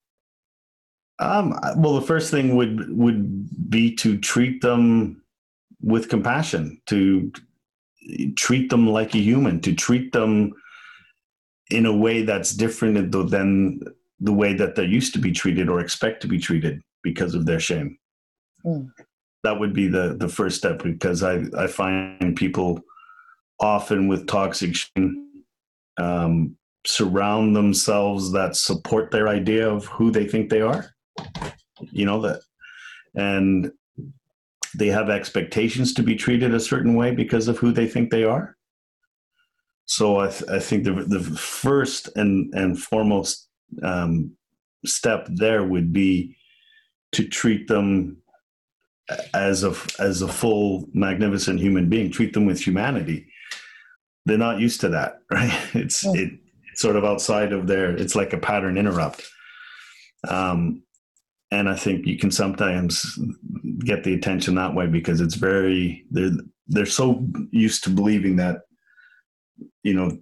Um, 1.21 1.57
well, 1.77 1.93
the 1.93 2.05
first 2.05 2.31
thing 2.31 2.55
would 2.55 2.91
would 2.97 3.69
be 3.69 3.95
to 3.97 4.17
treat 4.17 4.61
them 4.61 5.23
with 5.79 6.09
compassion, 6.09 6.81
to 6.87 7.31
treat 8.35 8.71
them 8.71 8.87
like 8.87 9.13
a 9.13 9.19
human, 9.19 9.61
to 9.61 9.73
treat 9.73 10.11
them 10.13 10.51
in 11.69 11.85
a 11.85 11.95
way 11.95 12.23
that's 12.23 12.53
different 12.53 13.11
than 13.11 13.79
the 14.19 14.33
way 14.33 14.53
that 14.53 14.75
they're 14.75 14.85
used 14.85 15.13
to 15.13 15.19
be 15.19 15.31
treated 15.31 15.69
or 15.69 15.79
expect 15.79 16.21
to 16.21 16.27
be 16.27 16.39
treated 16.39 16.81
because 17.03 17.35
of 17.35 17.45
their 17.45 17.59
shame. 17.59 17.97
Mm. 18.65 18.91
That 19.43 19.59
would 19.59 19.73
be 19.73 19.87
the 19.87 20.15
the 20.19 20.27
first 20.27 20.57
step 20.57 20.81
because 20.81 21.21
I 21.21 21.43
I 21.55 21.67
find 21.67 22.35
people 22.35 22.81
often 23.59 24.07
with 24.07 24.25
toxic 24.25 24.75
shame 24.75 25.27
um, 25.99 26.57
surround 26.85 27.55
themselves 27.55 28.31
that 28.31 28.55
support 28.55 29.11
their 29.11 29.27
idea 29.27 29.69
of 29.69 29.85
who 29.85 30.09
they 30.09 30.27
think 30.27 30.49
they 30.49 30.61
are. 30.61 30.89
You 31.91 32.05
know 32.05 32.21
that, 32.21 32.41
and 33.15 33.71
they 34.77 34.87
have 34.87 35.09
expectations 35.09 35.93
to 35.95 36.03
be 36.03 36.15
treated 36.15 36.53
a 36.53 36.59
certain 36.59 36.95
way 36.95 37.11
because 37.11 37.47
of 37.47 37.57
who 37.57 37.71
they 37.71 37.87
think 37.87 38.09
they 38.09 38.23
are. 38.23 38.55
So 39.85 40.19
I, 40.19 40.29
th- 40.29 40.49
I 40.49 40.59
think 40.59 40.83
the 40.83 40.93
the 40.93 41.21
first 41.21 42.09
and 42.15 42.53
and 42.53 42.79
foremost 42.79 43.49
um, 43.83 44.31
step 44.85 45.27
there 45.29 45.63
would 45.63 45.91
be 45.91 46.35
to 47.13 47.27
treat 47.27 47.67
them 47.67 48.21
as 49.33 49.63
a 49.63 49.75
as 49.99 50.21
a 50.21 50.27
full 50.27 50.87
magnificent 50.93 51.59
human 51.59 51.89
being 51.89 52.11
treat 52.11 52.33
them 52.33 52.45
with 52.45 52.61
humanity 52.61 53.27
they're 54.25 54.37
not 54.37 54.59
used 54.59 54.81
to 54.81 54.89
that 54.89 55.19
right 55.31 55.53
it's 55.73 56.03
yeah. 56.03 56.13
it 56.13 56.31
it's 56.71 56.81
sort 56.81 56.95
of 56.95 57.03
outside 57.03 57.51
of 57.51 57.67
their 57.67 57.95
it's 57.95 58.15
like 58.15 58.33
a 58.33 58.37
pattern 58.37 58.77
interrupt 58.77 59.27
um 60.27 60.81
and 61.51 61.67
I 61.69 61.75
think 61.75 62.07
you 62.07 62.17
can 62.17 62.31
sometimes 62.31 63.19
get 63.79 64.03
the 64.03 64.13
attention 64.13 64.55
that 64.55 64.73
way 64.73 64.87
because 64.87 65.21
it's 65.21 65.35
very 65.35 66.05
they're 66.09 66.31
they're 66.67 66.85
so 66.85 67.27
used 67.51 67.83
to 67.83 67.89
believing 67.89 68.37
that 68.37 68.61
you 69.83 69.93
know 69.93 70.17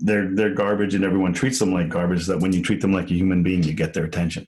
they're 0.00 0.34
they're 0.34 0.54
garbage 0.54 0.94
and 0.94 1.04
everyone 1.04 1.32
treats 1.32 1.58
them 1.58 1.72
like 1.72 1.88
garbage 1.88 2.26
that 2.26 2.40
when 2.40 2.52
you 2.52 2.62
treat 2.62 2.80
them 2.80 2.92
like 2.92 3.10
a 3.10 3.14
human 3.14 3.42
being 3.42 3.62
you 3.62 3.72
get 3.72 3.94
their 3.94 4.04
attention. 4.04 4.46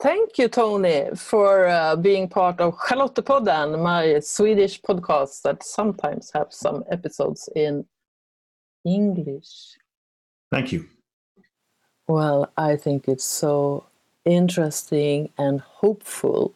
Thank 0.00 0.38
you, 0.38 0.46
Tony, 0.46 1.08
for 1.16 1.66
uh, 1.66 1.96
being 1.96 2.28
part 2.28 2.60
of 2.60 2.76
Charlottepodden, 2.78 3.82
my 3.82 4.20
Swedish 4.20 4.80
podcast 4.80 5.42
that 5.42 5.64
sometimes 5.64 6.30
have 6.34 6.52
some 6.52 6.84
episodes 6.88 7.48
in 7.56 7.84
English. 8.84 9.76
Thank 10.52 10.70
you. 10.70 10.86
Well, 12.06 12.52
I 12.56 12.76
think 12.76 13.08
it's 13.08 13.24
so 13.24 13.87
interesting 14.28 15.30
and 15.38 15.60
hopeful 15.60 16.54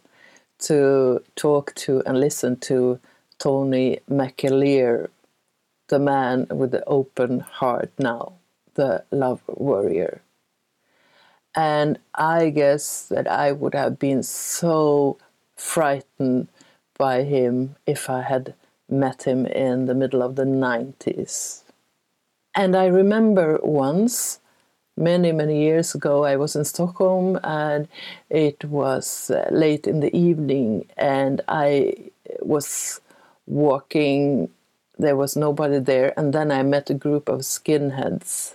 to 0.61 1.23
talk 1.35 1.75
to 1.75 2.03
and 2.07 2.21
listen 2.21 2.57
to 2.61 3.01
Tony 3.39 3.99
McAleer, 4.09 5.09
the 5.89 5.99
man 5.99 6.47
with 6.51 6.71
the 6.71 6.85
open 6.85 7.41
heart 7.41 7.91
now, 7.99 8.35
the 8.75 9.05
love 9.11 9.43
warrior. 9.49 10.23
And 11.55 11.99
I 12.15 12.51
guess 12.51 13.07
that 13.09 13.27
I 13.27 13.53
would 13.53 13.75
have 13.75 13.99
been 13.99 14.23
so 14.23 15.19
frightened 15.57 16.49
by 16.97 17.25
him 17.25 17.77
if 17.87 18.09
I 18.09 18.23
had 18.23 18.55
met 18.89 19.25
him 19.25 19.47
in 19.47 19.87
the 19.87 19.95
middle 19.95 20.23
of 20.23 20.37
the 20.37 20.45
90s. 20.45 21.63
And 22.55 22.77
I 22.77 22.87
remember 22.87 23.59
once, 23.63 24.41
many, 24.97 25.33
many 25.33 25.63
years 25.63 25.95
ago, 25.95 26.25
I 26.25 26.37
was 26.37 26.57
in 26.57 26.65
Stockholm 26.65 27.39
and 27.43 27.89
it 28.31 28.65
was 28.65 29.31
uh, 29.31 29.49
late 29.51 29.87
in 29.87 30.01
the 30.01 30.15
evening, 30.17 30.87
and 30.97 31.41
I 31.49 31.95
was 32.41 33.01
walking, 33.47 34.51
there 34.99 35.17
was 35.17 35.37
nobody 35.37 35.79
there, 35.79 36.13
and 36.17 36.33
then 36.33 36.51
I 36.51 36.63
met 36.63 36.91
a 36.91 36.95
group 36.95 37.29
of 37.29 37.41
skinheads. 37.41 38.55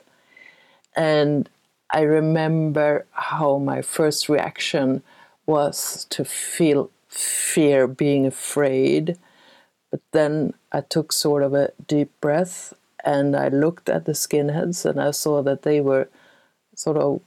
And 0.96 1.50
I 1.90 2.02
remember 2.02 3.06
how 3.12 3.58
my 3.58 3.82
first 3.82 4.28
reaction 4.30 5.04
was 5.46 6.06
to 6.10 6.26
feel 6.26 6.90
fear, 7.08 7.88
being 7.88 8.26
afraid. 8.26 9.18
But 9.92 10.02
then 10.12 10.54
I 10.72 10.82
took 10.82 11.14
sort 11.14 11.44
of 11.44 11.54
a 11.54 11.72
deep 11.88 12.12
breath 12.20 12.74
and 13.06 13.36
I 13.36 13.48
looked 13.48 13.88
at 13.88 14.06
the 14.06 14.12
skinheads 14.12 14.86
and 14.86 15.00
I 15.00 15.12
saw 15.12 15.42
that 15.44 15.62
they 15.62 15.80
were 15.80 16.10
sort 16.78 16.98
of 16.98 17.20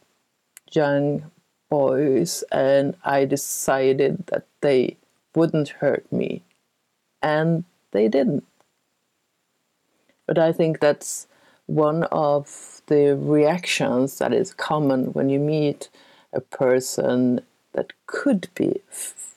young 0.73 1.31
boys 1.69 2.43
and 2.51 2.97
I 3.05 3.25
decided 3.25 4.25
that 4.29 4.47
they 4.61 4.97
wouldn't 5.35 5.69
hurt 5.69 6.11
me. 6.13 6.43
And 7.23 7.65
they 7.91 8.09
didn't. 8.09 8.47
But 10.27 10.39
I 10.39 10.53
think 10.53 10.81
that's 10.81 11.27
one 11.67 12.05
of 12.05 12.83
the 12.87 13.17
reactions 13.17 14.19
that 14.19 14.33
is 14.33 14.55
common 14.55 15.07
when 15.13 15.29
you 15.29 15.39
meet 15.39 15.91
a 16.33 16.41
person 16.41 17.41
that 17.73 17.93
could 18.07 18.49
be 18.55 18.81
f- 18.91 19.35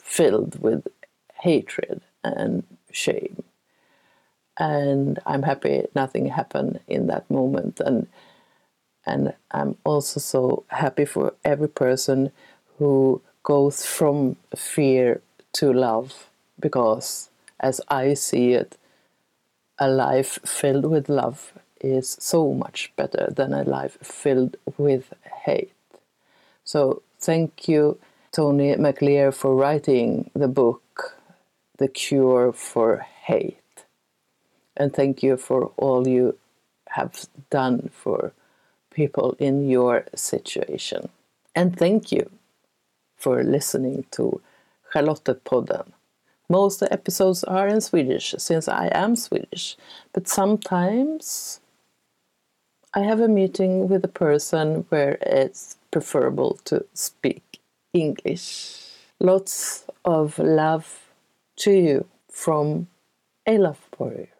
filled 0.00 0.60
with 0.60 0.86
hatred 1.40 2.02
and 2.22 2.64
shame. 2.90 3.42
And 4.58 5.18
I'm 5.26 5.42
happy 5.42 5.84
nothing 5.94 6.26
happened 6.26 6.80
in 6.88 7.06
that 7.06 7.30
moment. 7.30 7.80
And 7.80 8.08
and 9.06 9.34
I'm 9.50 9.76
also 9.84 10.20
so 10.20 10.64
happy 10.68 11.04
for 11.04 11.34
every 11.44 11.68
person 11.68 12.32
who 12.78 13.22
goes 13.42 13.86
from 13.86 14.36
fear 14.56 15.22
to 15.54 15.72
love 15.72 16.28
because 16.58 17.30
as 17.60 17.80
I 17.88 18.14
see 18.14 18.52
it, 18.52 18.76
a 19.78 19.88
life 19.88 20.38
filled 20.44 20.86
with 20.86 21.08
love 21.08 21.52
is 21.80 22.16
so 22.20 22.52
much 22.52 22.92
better 22.96 23.32
than 23.34 23.52
a 23.52 23.62
life 23.62 23.98
filled 24.02 24.56
with 24.76 25.12
hate. 25.44 25.72
So, 26.64 27.02
thank 27.20 27.68
you, 27.68 27.98
Tony 28.32 28.74
McAleer, 28.74 29.32
for 29.32 29.54
writing 29.54 30.30
the 30.34 30.48
book, 30.48 31.16
The 31.78 31.88
Cure 31.88 32.52
for 32.52 33.06
Hate. 33.24 33.84
And 34.76 34.92
thank 34.92 35.22
you 35.22 35.36
for 35.36 35.72
all 35.76 36.08
you 36.08 36.38
have 36.88 37.26
done 37.50 37.90
for 37.92 38.32
people 38.96 39.36
in 39.38 39.68
your 39.68 40.06
situation. 40.14 41.10
And 41.54 41.78
thank 41.78 42.10
you 42.10 42.30
for 43.16 43.44
listening 43.44 44.06
to 44.12 44.40
Charlottepodden. 44.92 45.86
Most 46.48 46.82
episodes 46.82 47.44
are 47.44 47.68
in 47.68 47.80
Swedish 47.80 48.34
since 48.38 48.68
I 48.68 48.88
am 48.92 49.14
Swedish, 49.16 49.76
but 50.12 50.28
sometimes 50.28 51.60
I 52.94 53.00
have 53.00 53.20
a 53.20 53.28
meeting 53.28 53.88
with 53.90 54.02
a 54.04 54.16
person 54.26 54.86
where 54.88 55.18
it's 55.20 55.76
preferable 55.90 56.58
to 56.64 56.84
speak 56.94 57.60
English. 57.92 58.46
Lots 59.20 59.84
of 60.04 60.38
love 60.38 60.86
to 61.56 61.72
you 61.72 62.06
from 62.30 62.86
a 63.46 63.58
love 63.58 63.82
warrior. 63.98 64.35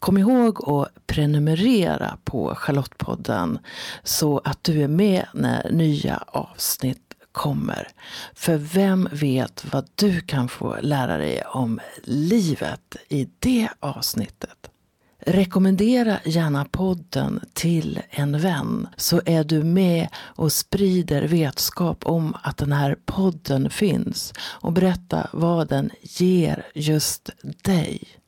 Kom 0.00 0.18
ihåg 0.18 0.68
att 0.68 1.06
prenumerera 1.06 2.18
på 2.24 2.54
Charlottepodden 2.54 3.58
så 4.02 4.40
att 4.44 4.64
du 4.64 4.82
är 4.82 4.88
med 4.88 5.26
när 5.34 5.70
nya 5.70 6.24
avsnitt 6.26 7.14
kommer. 7.32 7.88
För 8.34 8.56
vem 8.56 9.08
vet 9.12 9.64
vad 9.72 9.88
du 9.94 10.20
kan 10.20 10.48
få 10.48 10.76
lära 10.80 11.18
dig 11.18 11.42
om 11.42 11.80
livet 12.04 12.96
i 13.08 13.28
det 13.38 13.68
avsnittet? 13.80 14.70
Rekommendera 15.18 16.18
gärna 16.24 16.64
podden 16.64 17.40
till 17.52 18.00
en 18.10 18.40
vän 18.40 18.88
så 18.96 19.20
är 19.26 19.44
du 19.44 19.62
med 19.62 20.08
och 20.16 20.52
sprider 20.52 21.22
vetskap 21.22 22.06
om 22.06 22.36
att 22.42 22.56
den 22.56 22.72
här 22.72 22.96
podden 23.06 23.70
finns 23.70 24.32
och 24.40 24.72
berätta 24.72 25.30
vad 25.32 25.68
den 25.68 25.90
ger 26.02 26.66
just 26.74 27.30
dig. 27.64 28.19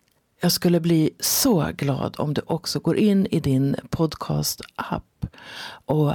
Jag 0.45 0.53
skulle 0.53 0.80
bli 0.80 1.11
så 1.20 1.70
glad 1.76 2.14
om 2.18 2.34
du 2.34 2.43
också 2.47 2.80
går 2.80 2.97
in 2.97 3.26
i 3.30 3.40
din 3.40 3.76
podcast-app 3.90 5.26
och 5.84 6.12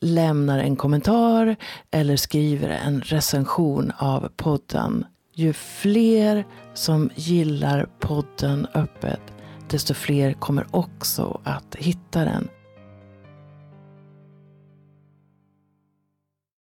lämnar 0.00 0.58
en 0.58 0.76
kommentar 0.76 1.56
eller 1.90 2.16
skriver 2.16 2.68
en 2.68 3.00
recension 3.00 3.92
av 3.98 4.28
podden. 4.36 5.04
Ju 5.34 5.52
fler 5.52 6.46
som 6.74 7.10
gillar 7.14 7.88
podden 8.00 8.66
öppet, 8.74 9.20
desto 9.68 9.94
fler 9.94 10.32
kommer 10.32 10.66
också 10.70 11.40
att 11.44 11.74
hitta 11.74 12.24
den 12.24 12.48